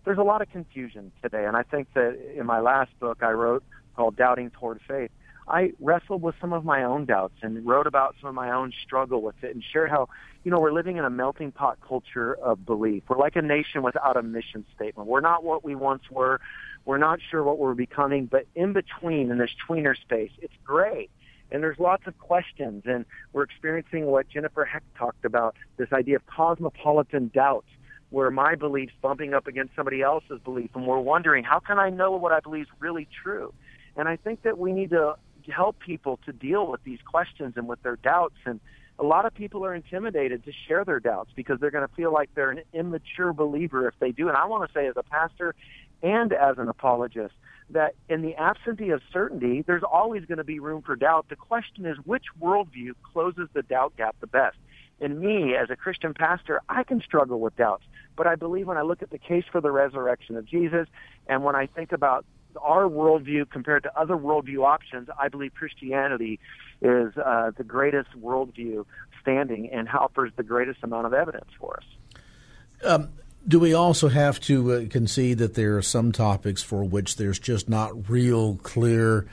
there's 0.04 0.18
a 0.18 0.22
lot 0.22 0.40
of 0.40 0.50
confusion 0.50 1.12
today, 1.22 1.44
and 1.44 1.56
I 1.56 1.62
think 1.62 1.92
that 1.94 2.16
in 2.36 2.46
my 2.46 2.60
last 2.60 2.90
book 3.00 3.22
I 3.22 3.32
wrote 3.32 3.64
called 3.96 4.16
Doubting 4.16 4.50
Toward 4.50 4.80
Faith, 4.86 5.10
I 5.48 5.72
wrestled 5.80 6.22
with 6.22 6.34
some 6.40 6.52
of 6.52 6.64
my 6.64 6.84
own 6.84 7.06
doubts 7.06 7.34
and 7.42 7.66
wrote 7.66 7.86
about 7.86 8.14
some 8.20 8.28
of 8.28 8.34
my 8.34 8.52
own 8.52 8.72
struggle 8.84 9.22
with 9.22 9.42
it 9.42 9.54
and 9.54 9.64
shared 9.72 9.90
how, 9.90 10.08
you 10.44 10.50
know, 10.50 10.60
we're 10.60 10.72
living 10.72 10.98
in 10.98 11.04
a 11.04 11.10
melting 11.10 11.52
pot 11.52 11.78
culture 11.86 12.34
of 12.34 12.64
belief. 12.64 13.02
We're 13.08 13.18
like 13.18 13.36
a 13.36 13.42
nation 13.42 13.82
without 13.82 14.16
a 14.16 14.22
mission 14.22 14.64
statement. 14.76 15.08
We're 15.08 15.20
not 15.20 15.42
what 15.42 15.64
we 15.64 15.74
once 15.74 16.02
were. 16.10 16.40
We're 16.84 16.98
not 16.98 17.18
sure 17.30 17.42
what 17.42 17.58
we're 17.58 17.74
becoming, 17.74 18.26
but 18.26 18.46
in 18.54 18.72
between, 18.72 19.30
in 19.30 19.38
this 19.38 19.50
tweener 19.66 19.96
space, 19.96 20.30
it's 20.40 20.54
gray 20.64 21.08
and 21.50 21.62
there's 21.62 21.78
lots 21.78 22.06
of 22.06 22.18
questions 22.18 22.82
and 22.86 23.04
we're 23.32 23.42
experiencing 23.42 24.06
what 24.06 24.28
Jennifer 24.28 24.64
Hecht 24.64 24.86
talked 24.96 25.24
about 25.24 25.56
this 25.76 25.92
idea 25.92 26.16
of 26.16 26.26
cosmopolitan 26.26 27.28
doubt 27.28 27.64
where 28.10 28.30
my 28.30 28.54
beliefs 28.54 28.92
bumping 29.02 29.34
up 29.34 29.46
against 29.46 29.74
somebody 29.76 30.02
else's 30.02 30.40
belief 30.44 30.70
and 30.74 30.86
we're 30.86 30.98
wondering 30.98 31.44
how 31.44 31.58
can 31.58 31.78
I 31.78 31.90
know 31.90 32.12
what 32.12 32.32
I 32.32 32.40
believe 32.40 32.62
is 32.62 32.68
really 32.78 33.08
true? 33.22 33.52
And 33.96 34.08
I 34.08 34.16
think 34.16 34.42
that 34.42 34.58
we 34.58 34.72
need 34.72 34.90
to 34.90 35.16
help 35.48 35.78
people 35.78 36.18
to 36.26 36.32
deal 36.32 36.66
with 36.66 36.84
these 36.84 36.98
questions 37.04 37.54
and 37.56 37.66
with 37.66 37.82
their 37.82 37.96
doubts 37.96 38.36
and 38.44 38.60
a 38.98 39.04
lot 39.04 39.24
of 39.26 39.34
people 39.34 39.64
are 39.64 39.74
intimidated 39.74 40.44
to 40.44 40.52
share 40.66 40.84
their 40.84 40.98
doubts 40.98 41.30
because 41.36 41.60
they're 41.60 41.70
going 41.70 41.86
to 41.86 41.94
feel 41.94 42.12
like 42.12 42.30
they're 42.34 42.50
an 42.50 42.62
immature 42.72 43.32
believer 43.32 43.86
if 43.86 43.94
they 44.00 44.10
do. 44.10 44.28
And 44.28 44.36
I 44.36 44.46
want 44.46 44.68
to 44.68 44.74
say 44.74 44.88
as 44.88 44.94
a 44.96 45.04
pastor 45.04 45.54
and 46.02 46.32
as 46.32 46.58
an 46.58 46.68
apologist 46.68 47.34
that 47.70 47.94
in 48.08 48.22
the 48.22 48.34
absentee 48.36 48.90
of 48.90 49.02
certainty, 49.12 49.62
there's 49.66 49.82
always 49.82 50.24
going 50.24 50.38
to 50.38 50.44
be 50.44 50.58
room 50.58 50.82
for 50.82 50.96
doubt. 50.96 51.26
The 51.28 51.36
question 51.36 51.86
is 51.86 51.96
which 52.04 52.24
worldview 52.40 52.92
closes 53.02 53.48
the 53.52 53.62
doubt 53.62 53.96
gap 53.96 54.16
the 54.20 54.26
best? 54.26 54.56
And 55.00 55.20
me, 55.20 55.54
as 55.54 55.70
a 55.70 55.76
Christian 55.76 56.14
pastor, 56.14 56.60
I 56.68 56.82
can 56.82 57.00
struggle 57.00 57.40
with 57.40 57.56
doubts. 57.56 57.84
But 58.16 58.26
I 58.26 58.34
believe 58.34 58.66
when 58.66 58.76
I 58.76 58.82
look 58.82 59.02
at 59.02 59.10
the 59.10 59.18
case 59.18 59.44
for 59.50 59.60
the 59.60 59.70
resurrection 59.70 60.36
of 60.36 60.44
Jesus 60.44 60.88
and 61.28 61.44
when 61.44 61.54
I 61.54 61.66
think 61.66 61.92
about 61.92 62.24
our 62.60 62.84
worldview 62.84 63.48
compared 63.50 63.84
to 63.84 63.98
other 63.98 64.16
worldview 64.16 64.66
options, 64.66 65.08
I 65.18 65.28
believe 65.28 65.54
Christianity 65.54 66.40
is 66.82 67.16
uh, 67.16 67.52
the 67.56 67.64
greatest 67.64 68.10
worldview 68.18 68.84
standing 69.20 69.70
and 69.70 69.88
offers 69.88 70.32
the 70.36 70.42
greatest 70.42 70.80
amount 70.82 71.06
of 71.06 71.12
evidence 71.12 71.50
for 71.60 71.78
us. 71.78 72.20
Um, 72.84 73.10
do 73.46 73.58
we 73.58 73.74
also 73.74 74.08
have 74.08 74.40
to 74.40 74.72
uh, 74.72 74.84
concede 74.88 75.38
that 75.38 75.54
there 75.54 75.76
are 75.76 75.82
some 75.82 76.12
topics 76.12 76.62
for 76.62 76.84
which 76.84 77.16
there's 77.16 77.38
just 77.38 77.68
not 77.68 78.08
real 78.10 78.56
clear 78.56 79.26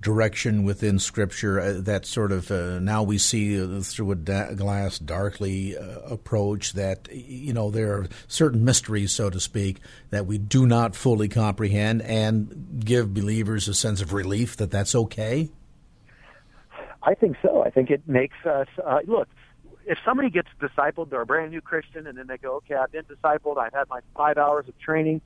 direction 0.00 0.64
within 0.64 0.98
Scripture? 0.98 1.60
Uh, 1.60 1.74
that 1.78 2.04
sort 2.04 2.32
of 2.32 2.50
uh, 2.50 2.80
now 2.80 3.02
we 3.02 3.18
see 3.18 3.62
uh, 3.62 3.80
through 3.80 4.10
a 4.10 4.16
da- 4.16 4.52
glass 4.54 4.98
darkly 4.98 5.74
approach 6.04 6.72
that 6.72 7.08
you 7.12 7.52
know 7.52 7.70
there 7.70 7.92
are 7.92 8.08
certain 8.26 8.64
mysteries, 8.64 9.12
so 9.12 9.30
to 9.30 9.40
speak, 9.40 9.78
that 10.10 10.26
we 10.26 10.38
do 10.38 10.66
not 10.66 10.96
fully 10.96 11.28
comprehend, 11.28 12.02
and 12.02 12.82
give 12.84 13.14
believers 13.14 13.68
a 13.68 13.74
sense 13.74 14.00
of 14.00 14.12
relief 14.12 14.56
that 14.56 14.70
that's 14.70 14.94
okay. 14.94 15.50
I 17.04 17.14
think 17.14 17.36
so. 17.42 17.64
I 17.64 17.70
think 17.70 17.90
it 17.90 18.02
makes 18.06 18.36
us 18.46 18.68
uh, 18.84 19.00
look 19.06 19.28
if 19.86 19.98
somebody 20.04 20.30
gets 20.30 20.48
discipled, 20.60 21.10
they're 21.10 21.22
a 21.22 21.26
brand 21.26 21.50
new 21.50 21.60
Christian, 21.60 22.06
and 22.06 22.16
then 22.16 22.26
they 22.26 22.38
go, 22.38 22.56
okay, 22.56 22.74
I've 22.74 22.92
been 22.92 23.04
discipled, 23.04 23.58
I've 23.58 23.72
had 23.72 23.88
my 23.88 24.00
five 24.16 24.38
hours 24.38 24.68
of 24.68 24.78
training. 24.78 25.20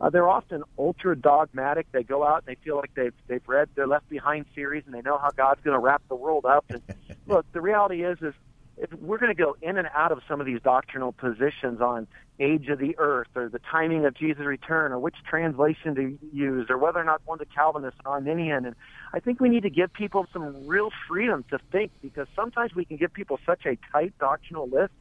Uh, 0.00 0.10
they're 0.10 0.28
often 0.28 0.64
ultra 0.78 1.16
dogmatic. 1.16 1.86
They 1.92 2.02
go 2.02 2.26
out 2.26 2.42
and 2.44 2.46
they 2.46 2.60
feel 2.64 2.76
like 2.76 2.92
they've 2.94 3.14
they've 3.28 3.46
read 3.46 3.68
their 3.76 3.86
Left 3.86 4.08
Behind 4.08 4.46
series 4.52 4.82
and 4.84 4.94
they 4.94 5.00
know 5.00 5.16
how 5.16 5.30
God's 5.30 5.60
going 5.62 5.74
to 5.74 5.78
wrap 5.78 6.02
the 6.08 6.16
world 6.16 6.44
up. 6.44 6.64
And 6.70 6.82
look, 7.26 7.46
the 7.52 7.60
reality 7.60 8.02
is 8.02 8.18
is 8.20 8.34
if 8.82 8.92
we're 8.94 9.18
going 9.18 9.34
to 9.34 9.40
go 9.40 9.56
in 9.62 9.78
and 9.78 9.88
out 9.94 10.10
of 10.10 10.18
some 10.28 10.40
of 10.40 10.46
these 10.46 10.60
doctrinal 10.60 11.12
positions 11.12 11.80
on 11.80 12.08
age 12.40 12.68
of 12.68 12.80
the 12.80 12.96
earth 12.98 13.28
or 13.36 13.48
the 13.48 13.60
timing 13.70 14.04
of 14.04 14.14
Jesus' 14.14 14.44
return 14.44 14.90
or 14.90 14.98
which 14.98 15.14
translation 15.28 15.94
to 15.94 16.18
use 16.32 16.66
or 16.68 16.76
whether 16.76 16.98
or 16.98 17.04
not 17.04 17.22
one's 17.24 17.42
a 17.42 17.46
Calvinist 17.46 17.96
or 18.04 18.12
Arminian. 18.12 18.66
And 18.66 18.74
I 19.14 19.20
think 19.20 19.40
we 19.40 19.48
need 19.48 19.62
to 19.62 19.70
give 19.70 19.92
people 19.92 20.26
some 20.32 20.66
real 20.66 20.90
freedom 21.08 21.44
to 21.50 21.60
think 21.70 21.92
because 22.02 22.26
sometimes 22.34 22.74
we 22.74 22.84
can 22.84 22.96
give 22.96 23.12
people 23.12 23.38
such 23.46 23.66
a 23.66 23.78
tight 23.92 24.14
doctrinal 24.18 24.68
list 24.68 24.92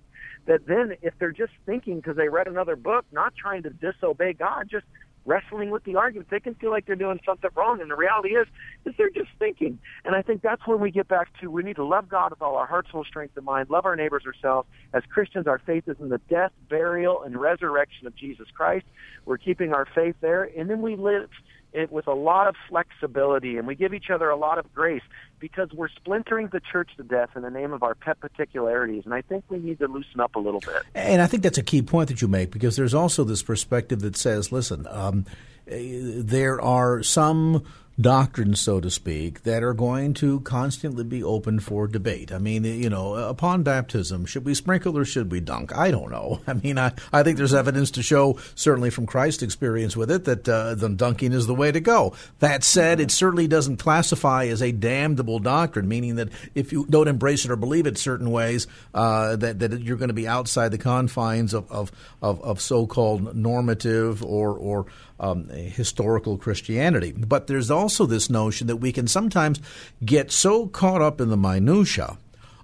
that 0.46 0.68
then 0.68 0.94
if 1.02 1.16
they're 1.18 1.32
just 1.32 1.54
thinking 1.66 1.98
because 1.98 2.18
they 2.18 2.30
read 2.30 2.48
another 2.48 2.76
book, 2.76 3.06
not 3.12 3.34
trying 3.36 3.64
to 3.64 3.72
disobey 3.72 4.34
God, 4.34 4.68
just 4.70 4.86
wrestling 5.26 5.70
with 5.70 5.84
the 5.84 5.96
argument. 5.96 6.30
They 6.30 6.40
can 6.40 6.56
feel 6.56 6.72
like 6.72 6.86
they're 6.86 6.96
doing 6.96 7.20
something 7.26 7.50
wrong, 7.56 7.82
and 7.82 7.90
the 7.90 7.96
reality 7.96 8.30
is, 8.30 8.48
is 8.86 8.94
they're 8.98 9.10
just 9.10 9.30
thinking. 9.40 9.80
And 10.06 10.16
I 10.16 10.22
think 10.22 10.42
that's 10.42 10.66
when 10.66 10.80
we 10.80 10.92
get 10.92 11.08
back 11.08 11.28
to 11.42 11.50
we 11.50 11.64
need 11.64 11.76
to 11.76 11.86
love 11.86 12.10
God 12.10 12.32
with 12.32 12.42
all 12.42 12.56
our 12.56 12.66
heart, 12.66 12.88
soul, 12.92 13.04
strength, 13.04 13.38
and 13.38 13.46
mind. 13.46 13.70
Love 13.70 13.86
our 13.86 13.96
neighbors 13.96 14.24
ourselves. 14.26 14.68
As 14.94 15.04
Christians, 15.10 15.48
our 15.48 15.60
faith 15.60 15.84
is 15.88 15.98
in 16.00 16.10
the 16.10 16.20
death, 16.30 16.52
burial, 16.70 17.24
and 17.24 17.40
resurrection 17.40 18.08
of 18.08 18.16
Jesus 18.16 18.48
Christ. 18.54 18.86
We're 19.26 19.38
keeping 19.38 19.74
our 19.74 19.88
faith 19.94 20.16
there, 20.22 20.50
and 20.58 20.70
then 20.70 20.82
we 20.82 20.96
live 20.96 21.30
it 21.74 21.92
with 21.92 22.08
a 22.08 22.14
lot 22.14 22.48
of 22.48 22.56
flexibility 22.68 23.58
and 23.58 23.68
we 23.68 23.76
give 23.76 23.94
each 23.94 24.10
other 24.10 24.30
a 24.30 24.36
lot 24.36 24.58
of 24.58 24.74
grace 24.74 25.04
because 25.40 25.70
we're 25.74 25.90
splintering 25.90 26.50
the 26.52 26.60
church 26.60 26.92
to 26.98 27.04
death 27.04 27.30
in 27.36 27.42
the 27.42 27.50
name 27.50 27.74
of 27.74 27.84
our 27.84 27.96
pet 27.96 28.20
particularities 28.20 29.04
and 29.06 29.14
I 29.14 29.22
think 29.22 29.46
we 29.50 29.60
need 29.60 29.80
to 29.80 29.88
loosen 29.88 30.20
up 30.20 30.36
a 30.36 30.40
little 30.40 30.60
bit. 30.60 30.84
And 30.94 31.22
I 31.22 31.28
think 31.28 31.44
that's 31.44 31.58
a 31.58 31.64
key 31.64 31.82
point 31.82 32.10
that 32.10 32.22
you 32.22 32.28
make 32.28 32.52
because 32.52 32.76
there's 32.76 32.94
also 32.94 33.24
this 33.24 33.42
perspective 33.42 34.02
that 34.02 34.16
says, 34.18 34.52
listen, 34.52 34.88
um, 34.90 35.26
there 35.66 36.60
are 36.62 37.04
some 37.04 37.64
doctrines, 38.02 38.60
so 38.60 38.80
to 38.80 38.90
speak, 38.90 39.44
that 39.44 39.64
are 39.64 39.74
going 39.74 40.14
to 40.16 40.40
constantly 40.42 41.04
be 41.04 41.24
open 41.24 41.60
for 41.60 41.88
debate. 41.88 42.32
I 42.32 42.38
mean, 42.38 42.64
you 42.64 42.90
know, 42.90 43.16
upon 43.16 43.64
baptism, 43.64 44.26
should 44.26 44.46
we 44.46 44.54
sprinkle 44.54 44.98
or 44.98 45.06
should 45.06 45.32
we 45.32 45.40
dunk? 45.40 45.76
I 45.76 45.92
don't 45.92 46.12
know. 46.12 46.42
I 46.48 46.54
mean, 46.54 46.78
I, 46.78 46.94
I 47.14 47.24
think 47.24 47.38
there's 47.38 47.54
evidence 47.54 47.92
to 47.92 48.04
show, 48.04 48.40
certainly 48.56 48.90
from 48.90 49.06
Christ's 49.06 49.44
experience 49.44 49.96
with 49.96 50.12
it, 50.12 50.26
that 50.26 50.48
uh, 50.48 50.76
the 50.76 50.90
dunking 50.90 51.34
is 51.34 51.48
the 51.48 51.56
way 51.56 51.72
to 51.72 51.80
go. 51.80 52.14
That 52.40 52.64
said, 52.64 53.00
it 53.00 53.12
certainly 53.12 53.48
doesn't 53.48 53.78
classify 53.78 54.46
as 54.46 54.62
a 54.62 54.72
damnable 54.72 55.40
doctrine, 55.40 55.88
meaning 55.88 56.16
that 56.16 56.30
if 56.56 56.72
you 56.72 56.86
don't 56.90 57.08
embrace 57.08 57.46
it 57.46 57.52
or 57.52 57.56
believe 57.56 57.88
it 57.88 57.98
certain 57.98 58.32
ways, 58.32 58.68
uh, 58.94 59.36
that, 59.38 59.60
that 59.60 59.82
you're 59.82 59.98
going 59.98 60.10
to 60.10 60.14
be 60.14 60.28
outside 60.28 60.70
the 60.70 60.78
confines 60.78 61.54
of, 61.54 61.72
of, 61.72 61.92
of, 62.22 62.42
of 62.44 62.62
so-called 62.62 63.36
normative 63.36 64.24
or, 64.24 64.58
or 64.58 64.86
um, 65.22 65.48
historical 65.48 66.38
Christianity. 66.38 67.14
But 67.14 67.48
there's 67.48 67.72
also 67.72 68.06
this 68.06 68.30
notion 68.30 68.68
that 68.68 68.78
we 68.78 68.92
can 68.92 69.08
sometimes 69.08 69.62
get 70.04 70.32
so 70.32 70.68
caught 70.68 71.02
up 71.02 71.22
in 71.22 71.30
the 71.30 71.38
minutia 71.38 72.18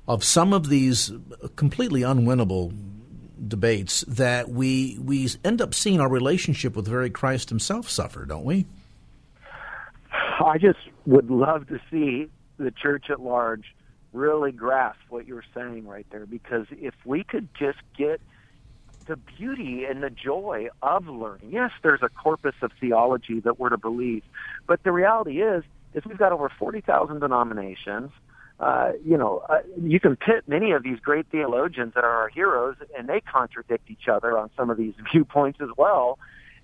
of 0.07 0.23
some 0.23 0.51
of 0.51 0.67
these 0.67 1.11
completely 1.55 2.01
unwinnable 2.01 2.73
debates 3.47 4.01
that 4.07 4.49
we 4.49 4.97
we 4.99 5.29
end 5.45 5.61
up 5.61 5.73
seeing 5.73 6.01
our 6.01 6.09
relationship 6.09 6.75
with 6.75 6.87
very 6.87 7.09
Christ 7.09 7.49
Himself 7.49 7.87
suffer, 7.87 8.25
don't 8.25 8.43
we? 8.43 8.65
I 10.11 10.57
just 10.57 10.79
would 11.05 11.29
love 11.29 11.67
to 11.67 11.79
see 11.91 12.29
the 12.57 12.71
church 12.71 13.09
at 13.09 13.19
large 13.19 13.75
really 14.13 14.51
grasp 14.51 14.99
what 15.09 15.27
you're 15.27 15.43
saying 15.53 15.85
right 15.85 16.07
there, 16.09 16.25
because 16.25 16.65
if 16.71 16.95
we 17.05 17.23
could 17.23 17.47
just 17.53 17.79
get 17.95 18.19
the 19.07 19.15
beauty 19.15 19.85
and 19.89 20.03
the 20.03 20.09
joy 20.09 20.67
of 20.81 21.07
learning. 21.07 21.49
Yes, 21.51 21.71
there's 21.83 22.01
a 22.01 22.09
corpus 22.09 22.55
of 22.61 22.71
theology 22.79 23.39
that 23.41 23.59
we're 23.59 23.69
to 23.69 23.77
believe, 23.77 24.23
but 24.67 24.83
the 24.83 24.91
reality 24.91 25.41
is, 25.41 25.63
is 25.93 26.03
we've 26.05 26.17
got 26.17 26.31
over 26.31 26.51
40,000 26.59 27.19
denominations. 27.19 28.11
Uh, 28.59 28.93
you 29.05 29.17
know, 29.17 29.43
uh, 29.49 29.59
you 29.81 29.99
can 29.99 30.15
pit 30.15 30.43
many 30.47 30.71
of 30.71 30.83
these 30.83 30.99
great 30.99 31.27
theologians 31.31 31.93
that 31.93 32.03
are 32.03 32.21
our 32.21 32.29
heroes, 32.29 32.75
and 32.97 33.07
they 33.07 33.21
contradict 33.21 33.89
each 33.89 34.07
other 34.07 34.37
on 34.37 34.49
some 34.57 34.69
of 34.69 34.77
these 34.77 34.93
viewpoints 35.11 35.59
as 35.61 35.69
well. 35.77 36.19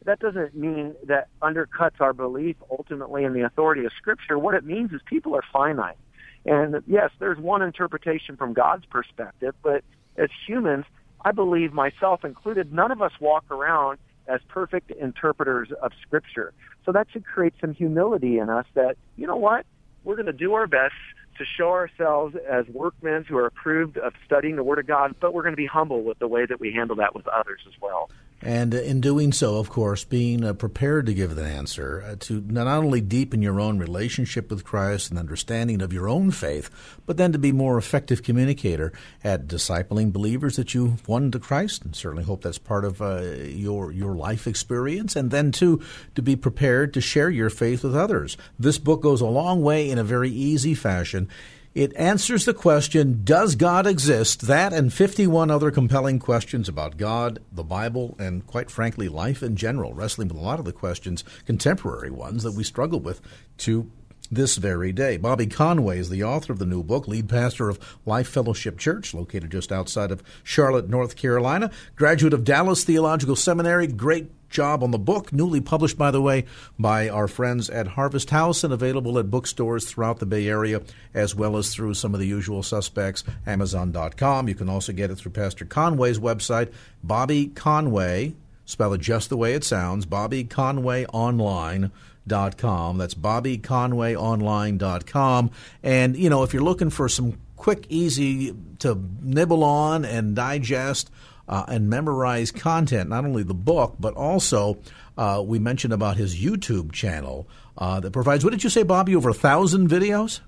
That 0.06 0.20
doesn't 0.20 0.56
mean 0.56 0.96
that 1.06 1.28
undercuts 1.42 2.02
our 2.02 2.14
belief 2.14 2.58
ultimately 2.70 3.24
in 3.24 3.34
the 3.34 3.42
authority 3.42 3.86
of 3.86 3.92
Scripture. 3.98 4.38
What 4.38 4.54
it 4.54 4.66
means 4.66 4.92
is 4.92 5.02
people 5.06 5.36
are 5.36 5.44
finite. 5.54 5.98
And 6.46 6.84
yes, 6.88 7.12
there's 7.20 7.38
one 7.38 7.62
interpretation 7.62 8.36
from 8.36 8.54
God's 8.54 8.86
perspective, 8.86 9.56
but 9.64 9.84
as 10.18 10.30
humans, 10.46 10.86
I 11.26 11.32
believe 11.32 11.74
myself 11.74 12.26
included, 12.26 12.74
none 12.74 12.92
of 12.92 13.02
us 13.02 13.12
walk 13.20 13.46
around 13.50 14.00
as 14.28 14.40
perfect 14.48 14.92
interpreters 14.92 15.70
of 15.82 15.92
Scripture. 16.02 16.54
So 16.86 16.92
that 16.92 17.08
should 17.12 17.26
create 17.26 17.54
some 17.60 17.74
humility 17.74 18.40
in 18.40 18.50
us 18.50 18.66
that, 18.76 18.96
you 19.16 19.28
know 19.28 19.38
what, 19.38 19.66
we're 20.04 20.16
going 20.16 20.26
to 20.28 20.34
do 20.34 20.54
our 20.54 20.68
best 20.68 20.94
to 21.38 21.46
show 21.58 21.70
ourselves 21.70 22.36
as 22.50 22.66
workmen 22.68 23.26
who 23.28 23.38
are 23.38 23.46
approved 23.46 23.98
of 23.98 24.14
studying 24.26 24.56
the 24.56 24.64
Word 24.64 24.80
of 24.80 24.88
God, 24.88 25.16
but 25.20 25.34
we're 25.34 25.42
going 25.42 25.54
to 25.54 25.58
be 25.58 25.66
humble 25.66 26.04
with 26.04 26.20
the 26.20 26.28
way 26.28 26.46
that 26.46 26.60
we 26.60 26.72
handle 26.72 26.96
that 26.98 27.16
with 27.16 27.28
others 27.28 27.62
as 27.68 27.74
well. 27.82 28.10
And 28.44 28.74
in 28.74 29.00
doing 29.00 29.32
so, 29.32 29.58
of 29.58 29.70
course, 29.70 30.04
being 30.04 30.44
uh, 30.44 30.52
prepared 30.52 31.06
to 31.06 31.14
give 31.14 31.36
the 31.36 31.46
answer, 31.46 32.04
uh, 32.06 32.16
to 32.22 32.44
not 32.46 32.68
only 32.68 33.00
deepen 33.00 33.42
your 33.42 33.62
own 33.62 33.80
relationship 33.80 34.50
with 34.50 34.66
Christ 34.66 35.10
and 35.10 35.18
understanding 35.18 35.82
of 35.82 35.94
your 35.94 36.10
own 36.10 36.30
faith, 36.30 36.70
but 37.06 37.16
then 37.16 37.32
to 37.32 37.40
be 37.40 37.54
more 37.54 37.78
effective 37.78 38.22
communicator 38.22 38.92
at 39.24 39.48
discipling 39.48 40.12
believers 40.12 40.58
that 40.58 40.74
you've 40.74 41.08
won 41.08 41.32
to 41.32 41.40
Christ. 41.40 41.86
And 41.86 41.96
certainly 41.96 42.26
hope 42.26 42.42
that's 42.42 42.58
part 42.58 42.84
of 42.84 43.02
uh, 43.02 43.22
your 43.22 43.94
your 43.94 44.14
life 44.14 44.46
experience. 44.46 45.16
And 45.16 45.32
then 45.32 45.54
too, 45.54 45.82
to 46.16 46.22
be 46.22 46.36
prepared 46.36 46.94
to 46.96 47.02
share 47.02 47.30
your 47.30 47.50
faith 47.50 47.82
with 47.82 47.96
others. 47.96 48.36
This 48.60 48.78
book 48.78 49.02
goes 49.02 49.22
a 49.22 49.26
long 49.26 49.62
way 49.62 49.90
in 49.90 49.98
a 49.98 50.04
very 50.04 50.30
easy 50.30 50.76
fashion 50.76 51.30
it 51.74 51.96
answers 51.96 52.46
the 52.46 52.54
question 52.54 53.22
Does 53.24 53.56
God 53.56 53.88
exist? 53.88 54.42
That 54.42 54.74
and 54.74 54.94
51 54.94 55.50
other 55.50 55.72
compelling 55.72 56.20
questions 56.20 56.70
about 56.70 56.98
God, 56.98 57.40
the 57.52 57.64
Bible, 57.64 58.16
and 58.20 58.46
quite 58.46 58.70
frankly, 58.70 59.10
life 59.10 59.42
in 59.42 59.56
general, 59.56 59.94
wrestling 59.94 60.28
with 60.28 60.38
a 60.38 60.42
lot 60.42 60.60
of 60.60 60.66
the 60.66 60.74
questions, 60.74 61.24
contemporary 61.46 62.12
ones, 62.12 62.44
that 62.44 62.54
we 62.54 62.64
struggle 62.64 63.00
with 63.00 63.22
to 63.60 63.90
this 64.32 64.56
very 64.56 64.92
day. 64.92 65.18
Bobby 65.18 65.48
Conway 65.48 66.00
is 66.00 66.10
the 66.10 66.24
author 66.24 66.54
of 66.54 66.60
the 66.60 66.66
new 66.66 66.84
book, 66.84 67.08
lead 67.08 67.30
pastor 67.30 67.70
of 67.70 67.80
Life 68.06 68.28
Fellowship 68.28 68.78
Church, 68.78 69.14
located 69.14 69.52
just 69.52 69.72
outside 69.72 70.12
of 70.12 70.24
Charlotte, 70.44 70.90
North 70.90 71.16
Carolina, 71.16 71.72
graduate 71.96 72.34
of 72.34 72.44
Dallas 72.44 72.84
Theological 72.84 73.36
Seminary, 73.36 73.88
great 73.88 74.32
job 74.54 74.84
on 74.84 74.92
the 74.92 74.98
book, 74.98 75.34
newly 75.34 75.60
published, 75.60 75.98
by 75.98 76.12
the 76.12 76.22
way, 76.22 76.46
by 76.80 77.10
our 77.10 77.28
friends 77.28 77.70
at 77.70 77.88
Harvest 77.88 78.30
House 78.30 78.64
and 78.64 78.74
available 78.74 79.20
at 79.20 79.30
bookstores 79.30 79.84
throughout 79.86 80.20
the 80.20 80.26
Bay 80.26 80.48
Area, 80.48 80.82
as 81.14 81.36
well 81.36 81.58
as 81.58 81.74
through 81.74 81.96
some 81.96 82.14
of 82.14 82.22
the 82.22 82.28
usual 82.28 82.64
suspects, 82.64 83.26
Amazon.com. 83.46 84.48
You 84.48 84.56
can 84.56 84.70
also 84.70 84.94
get 84.94 85.12
it 85.12 85.16
through 85.16 85.32
Pastor 85.32 85.66
Conway's 85.66 86.20
website, 86.20 86.72
Bobby 87.04 87.48
Conway, 87.48 88.36
spell 88.66 88.94
it 88.94 89.02
just 89.02 89.28
the 89.30 89.36
way 89.36 89.54
it 89.54 89.66
sounds, 89.66 90.06
Bobby 90.06 90.46
Conway 90.46 91.06
Online. 91.08 91.92
Dot 92.26 92.58
com. 92.58 92.98
That's 92.98 93.16
BobbyConwayOnline.com. 93.16 95.52
And, 95.84 96.16
you 96.16 96.30
know, 96.30 96.44
if 96.44 96.54
you're 96.54 96.64
looking 96.64 96.90
for 96.90 97.10
some 97.10 97.38
quick, 97.58 97.86
easy 97.90 98.56
to 98.80 98.98
nibble 99.22 99.62
on 99.62 100.06
and 100.06 100.34
digest 100.34 101.12
uh, 101.48 101.66
and 101.68 101.90
memorize 101.90 102.52
content, 102.52 103.10
not 103.10 103.26
only 103.26 103.44
the 103.44 103.54
book, 103.54 103.96
but 104.00 104.14
also 104.14 104.78
uh, 105.18 105.44
we 105.46 105.60
mentioned 105.60 105.94
about 105.94 106.18
his 106.18 106.36
YouTube 106.36 106.92
channel 106.92 107.48
uh, 107.78 108.00
that 108.00 108.12
provides, 108.12 108.44
what 108.44 108.52
did 108.52 108.64
you 108.64 108.70
say, 108.70 108.84
Bobby, 108.84 109.16
over 109.16 109.30
a 109.30 109.34
thousand 109.34 109.90
videos? 109.90 110.40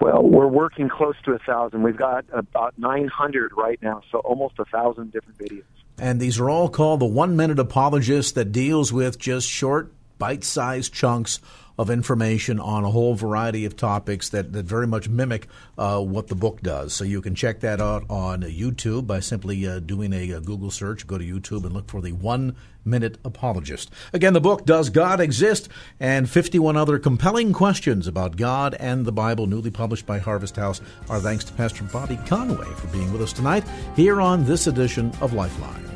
Well, 0.00 0.22
we're 0.22 0.46
working 0.46 0.88
close 0.88 1.14
to 1.24 1.32
a 1.32 1.38
thousand. 1.38 1.82
We've 1.82 1.96
got 1.96 2.26
about 2.32 2.74
900 2.78 3.52
right 3.56 3.78
now, 3.82 4.02
so 4.10 4.18
almost 4.18 4.58
a 4.58 4.64
thousand 4.66 5.12
different 5.12 5.38
videos. 5.38 5.64
And 5.98 6.20
these 6.20 6.38
are 6.38 6.50
all 6.50 6.68
called 6.68 7.00
the 7.00 7.06
One 7.06 7.36
Minute 7.36 7.58
Apologist 7.58 8.34
that 8.34 8.52
deals 8.52 8.92
with 8.92 9.18
just 9.18 9.48
short, 9.48 9.92
bite 10.18 10.44
sized 10.44 10.92
chunks 10.92 11.40
of 11.78 11.90
information 11.90 12.58
on 12.58 12.84
a 12.84 12.90
whole 12.90 13.14
variety 13.14 13.64
of 13.64 13.76
topics 13.76 14.28
that, 14.30 14.52
that 14.52 14.64
very 14.64 14.86
much 14.86 15.08
mimic 15.08 15.46
uh, 15.76 16.00
what 16.00 16.28
the 16.28 16.34
book 16.34 16.60
does. 16.62 16.94
So 16.94 17.04
you 17.04 17.20
can 17.20 17.34
check 17.34 17.60
that 17.60 17.80
out 17.80 18.04
on 18.08 18.42
YouTube 18.42 19.06
by 19.06 19.20
simply 19.20 19.66
uh, 19.66 19.80
doing 19.80 20.12
a, 20.12 20.30
a, 20.30 20.40
Google 20.40 20.70
search. 20.70 21.06
Go 21.06 21.18
to 21.18 21.24
YouTube 21.24 21.64
and 21.64 21.72
look 21.72 21.88
for 21.88 22.00
the 22.00 22.12
One 22.12 22.56
Minute 22.84 23.18
Apologist. 23.24 23.90
Again, 24.12 24.32
the 24.32 24.40
book, 24.40 24.64
Does 24.64 24.90
God 24.90 25.20
Exist? 25.20 25.68
and 25.98 26.30
51 26.30 26.76
other 26.76 26.98
compelling 26.98 27.52
questions 27.52 28.06
about 28.06 28.36
God 28.36 28.74
and 28.78 29.04
the 29.04 29.12
Bible, 29.12 29.46
newly 29.46 29.70
published 29.70 30.06
by 30.06 30.18
Harvest 30.18 30.56
House. 30.56 30.80
Our 31.10 31.20
thanks 31.20 31.44
to 31.44 31.52
Pastor 31.54 31.84
Bobby 31.84 32.18
Conway 32.26 32.66
for 32.76 32.86
being 32.88 33.12
with 33.12 33.22
us 33.22 33.32
tonight 33.32 33.64
here 33.96 34.20
on 34.20 34.44
this 34.44 34.66
edition 34.66 35.12
of 35.20 35.32
Lifeline. 35.32 35.95